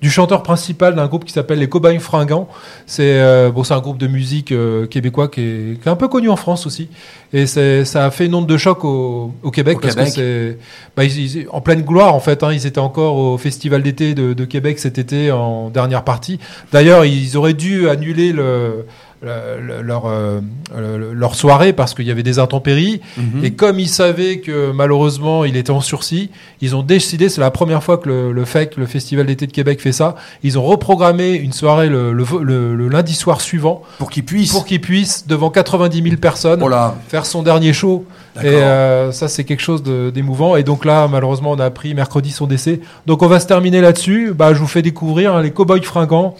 du 0.00 0.08
chanteur 0.10 0.42
principal 0.42 0.94
d'un 0.94 1.06
groupe 1.06 1.26
qui 1.26 1.32
s'appelle 1.34 1.58
les 1.58 1.68
Cobayes 1.68 1.98
Fringants. 1.98 2.48
C'est 2.86 3.20
euh, 3.20 3.50
bon, 3.50 3.62
c'est 3.64 3.74
un 3.74 3.80
groupe 3.80 3.98
de 3.98 4.06
musique 4.06 4.50
euh, 4.52 4.86
québécois 4.86 5.28
qui 5.28 5.40
est, 5.42 5.80
qui 5.82 5.86
est 5.88 5.92
un 5.92 5.96
peu 5.96 6.08
connu 6.08 6.30
en 6.30 6.36
France 6.36 6.66
aussi. 6.66 6.88
Et 7.34 7.46
c'est, 7.46 7.84
ça 7.84 8.06
a 8.06 8.10
fait 8.10 8.24
une 8.26 8.34
onde 8.34 8.46
de 8.46 8.56
choc 8.56 8.82
au, 8.84 9.32
au 9.42 9.50
Québec 9.50 9.76
Au 9.76 9.80
parce 9.82 9.94
Québec. 9.94 10.14
que 10.14 10.14
c'est 10.14 10.58
bah, 10.96 11.04
ils- 11.04 11.36
ils- 11.36 11.46
en 11.50 11.60
pleine 11.60 11.82
gloire 11.82 12.14
en 12.14 12.20
fait. 12.20 12.42
Hein, 12.42 12.52
ils 12.52 12.66
étaient 12.66 12.78
encore 12.80 13.16
au 13.16 13.36
festival 13.36 13.82
d'été 13.82 14.14
de, 14.14 14.32
de 14.32 14.44
Québec 14.46 14.78
cet 14.78 14.96
été 14.98 15.30
en 15.30 15.68
dernière 15.68 16.02
partie. 16.04 16.38
D'ailleurs, 16.72 17.04
ils 17.04 17.36
auraient 17.36 17.52
dû 17.52 17.86
annuler 17.90 18.32
le, 18.32 18.86
leur, 19.22 20.06
euh, 20.06 20.40
le- 20.76 21.12
leur 21.12 21.34
soirée 21.34 21.72
parce 21.72 21.94
qu'il 21.94 22.06
y 22.06 22.10
avait 22.10 22.22
des 22.22 22.38
intempéries. 22.38 23.00
Mhm. 23.18 23.44
Et 23.44 23.50
comme 23.52 23.78
ils 23.78 23.88
savaient 23.88 24.38
que 24.38 24.72
malheureusement 24.72 25.44
il 25.44 25.56
était 25.56 25.70
en 25.70 25.80
sursis, 25.82 26.30
ils 26.62 26.74
ont 26.74 26.82
décidé, 26.82 27.28
c'est 27.28 27.40
la 27.40 27.50
première 27.50 27.82
fois 27.82 27.98
que 27.98 28.08
le, 28.08 28.32
le 28.32 28.44
FEC, 28.44 28.76
le 28.76 28.86
Festival 28.86 29.26
d'été 29.26 29.46
de 29.46 29.52
Québec, 29.52 29.80
fait 29.80 29.92
ça, 29.92 30.14
ils 30.42 30.58
ont 30.58 30.62
reprogrammé 30.64 31.32
une 31.34 31.52
soirée 31.52 31.88
le, 31.88 32.12
le- 32.12 32.24
le- 32.42 32.74
le 32.74 32.88
lundi 32.88 33.14
soir 33.14 33.40
suivant 33.40 33.82
Pour 33.98 34.10
qu'il 34.10 34.24
puisse. 34.24 34.52
pour 34.52 34.64
qu'il 34.64 34.80
puisse, 34.80 35.26
devant 35.26 35.50
90 35.50 36.02
000 36.02 36.16
personnes, 36.16 36.62
Oh 36.62 36.70
faire 37.08 37.26
son 37.26 37.42
dernier 37.42 37.72
show. 37.72 38.04
Et 38.42 38.46
euh, 38.46 39.10
ça, 39.12 39.26
c'est 39.28 39.44
quelque 39.44 39.60
chose 39.62 39.82
d'émouvant. 39.82 40.56
Et 40.56 40.62
donc 40.62 40.84
là, 40.84 41.08
malheureusement, 41.08 41.50
on 41.50 41.58
a 41.58 41.64
appris 41.64 41.94
mercredi 41.94 42.30
son 42.30 42.46
décès. 42.46 42.80
Donc 43.06 43.22
on 43.22 43.26
va 43.26 43.40
se 43.40 43.46
terminer 43.46 43.80
là-dessus. 43.80 44.32
Bah, 44.34 44.54
je 44.54 44.60
vous 44.60 44.68
fais 44.68 44.82
découvrir 44.82 45.34
hein, 45.34 45.42
les 45.42 45.50
Cowboys 45.50 45.82
fringants. 45.82 46.36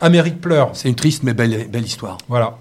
Amérique 0.00 0.40
pleure. 0.40 0.70
c'est 0.74 0.88
une 0.88 0.94
triste 0.94 1.22
mais 1.22 1.34
belle, 1.34 1.68
belle 1.70 1.84
histoire. 1.84 2.18
Voilà. 2.28 2.56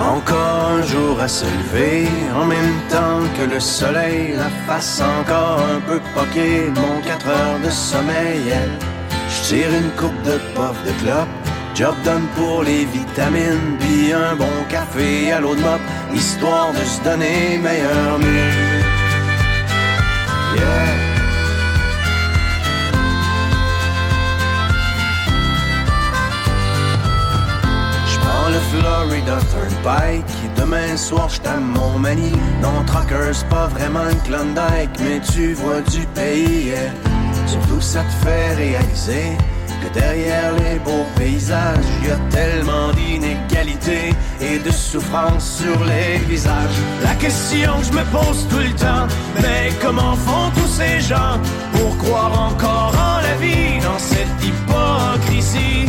Encore 0.00 0.70
un 0.78 0.82
jour 0.82 1.20
à 1.20 1.28
se 1.28 1.44
lever, 1.44 2.06
en 2.34 2.44
même 2.44 2.78
temps 2.88 3.20
que 3.38 3.54
le 3.54 3.60
soleil, 3.60 4.34
la 4.36 4.50
face 4.66 5.00
encore 5.00 5.60
un 5.60 5.80
peu 5.80 6.00
poquée, 6.14 6.68
mon 6.74 7.00
4 7.00 7.28
heures 7.28 7.60
de 7.64 7.70
sommeil. 7.70 8.52
Je 9.28 9.48
tire 9.48 9.68
une 9.70 9.90
coupe 9.92 10.22
de 10.22 10.38
puff 10.54 10.76
de 10.84 10.92
clope, 11.02 11.28
job 11.74 11.94
done 12.04 12.26
pour 12.36 12.62
les 12.62 12.84
vitamines, 12.84 13.76
puis 13.78 14.12
un 14.12 14.34
bon 14.36 14.64
café 14.68 15.32
à 15.32 15.40
l'eau 15.40 15.54
de 15.54 15.60
mop, 15.60 15.80
histoire 16.12 16.72
de 16.72 16.84
se 16.84 17.02
donner 17.02 17.58
meilleur 17.58 18.18
mieux. 18.18 18.94
Yeah. 20.56 21.03
Florida 28.80 29.38
Turnpike 29.50 30.24
et 30.44 30.60
demain 30.60 30.96
soir 30.96 31.28
je 31.28 31.40
t'aime 31.40 31.72
mon 31.74 31.98
mani. 31.98 32.32
Non, 32.62 32.84
Trucker, 32.86 33.32
c'est 33.32 33.48
pas 33.48 33.66
vraiment 33.68 34.08
une 34.10 34.20
Klondike, 34.20 34.90
mais 35.00 35.20
tu 35.20 35.54
vois 35.54 35.80
du 35.82 36.06
pays. 36.14 36.72
Surtout 37.46 37.80
ça 37.80 38.00
te 38.00 38.26
fait 38.26 38.54
réaliser 38.54 39.36
que 39.82 39.98
derrière 39.98 40.52
les 40.54 40.78
beaux 40.78 41.06
paysages, 41.16 41.84
y 42.02 42.10
a 42.10 42.16
tellement 42.30 42.90
d'inégalités 42.92 44.14
et 44.40 44.58
de 44.58 44.70
souffrance 44.70 45.60
sur 45.60 45.84
les 45.84 46.18
visages. 46.26 46.78
La 47.02 47.14
question 47.14 47.78
que 47.78 47.86
je 47.86 47.92
me 47.92 48.04
pose 48.10 48.46
tout 48.48 48.58
le 48.58 48.74
temps, 48.74 49.06
mais 49.42 49.72
comment 49.82 50.16
font 50.16 50.50
tous 50.54 50.68
ces 50.68 51.00
gens 51.00 51.38
pour 51.72 51.96
croire 51.98 52.52
encore 52.52 52.94
en 52.98 53.20
la 53.20 53.36
vie 53.36 53.78
dans 53.82 53.98
cette 53.98 54.42
hypocrisie? 54.42 55.88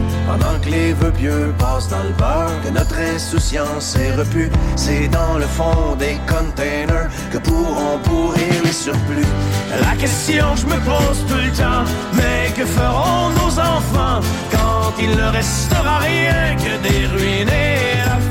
Pendant 0.31 0.57
que 0.61 0.69
les 0.69 0.93
vœux 0.93 1.11
pieux 1.11 1.53
passent 1.59 1.89
dans 1.89 2.03
le 2.03 2.13
beurre, 2.13 2.53
que 2.63 2.69
notre 2.69 2.95
insouciance 2.97 3.97
est 3.97 4.15
repue, 4.15 4.49
c'est 4.77 5.09
dans 5.09 5.37
le 5.37 5.45
fond 5.45 5.97
des 5.99 6.17
containers 6.25 7.09
que 7.33 7.37
pourront 7.37 7.99
pourrir 8.05 8.63
les 8.63 8.71
surplus. 8.71 9.27
La 9.81 9.93
question 9.97 10.45
que 10.53 10.61
je 10.61 10.65
me 10.67 10.79
pose 10.91 11.25
tout 11.27 11.35
le 11.35 11.51
temps, 11.51 11.83
mais 12.13 12.49
que 12.55 12.65
feront 12.65 13.29
nos 13.41 13.59
enfants 13.59 14.21
quand 14.49 14.93
il 15.01 15.09
ne 15.09 15.27
restera 15.31 15.97
rien 15.99 16.55
que 16.55 16.73
des 16.87 17.07
ruines 17.07 17.49
et 17.49 17.97
la? 18.05 18.21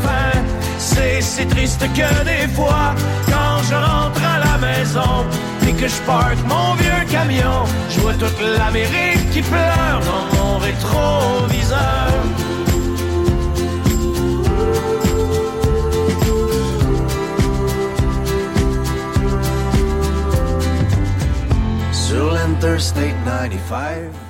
C'est 0.78 1.20
si 1.20 1.46
triste 1.46 1.80
que 1.92 2.24
des 2.24 2.48
fois, 2.54 2.94
quand 3.26 3.62
je 3.68 3.74
rentre 3.74 4.22
à 4.24 4.38
la 4.38 4.56
maison, 4.58 5.26
et 5.68 5.72
que 5.72 5.88
je 5.88 6.00
parque 6.02 6.38
mon 6.46 6.74
vieux 6.74 7.04
camion 7.10 7.64
Je 7.88 8.00
vois 8.00 8.14
toute 8.14 8.40
l'Amérique 8.40 9.30
qui 9.30 9.42
pleure 9.42 10.00
Dans 10.04 10.36
mon 10.36 10.58
rétroviseur. 10.58 12.10
Sur 21.92 22.32
l'Interstate 22.32 23.14
95 23.24 24.29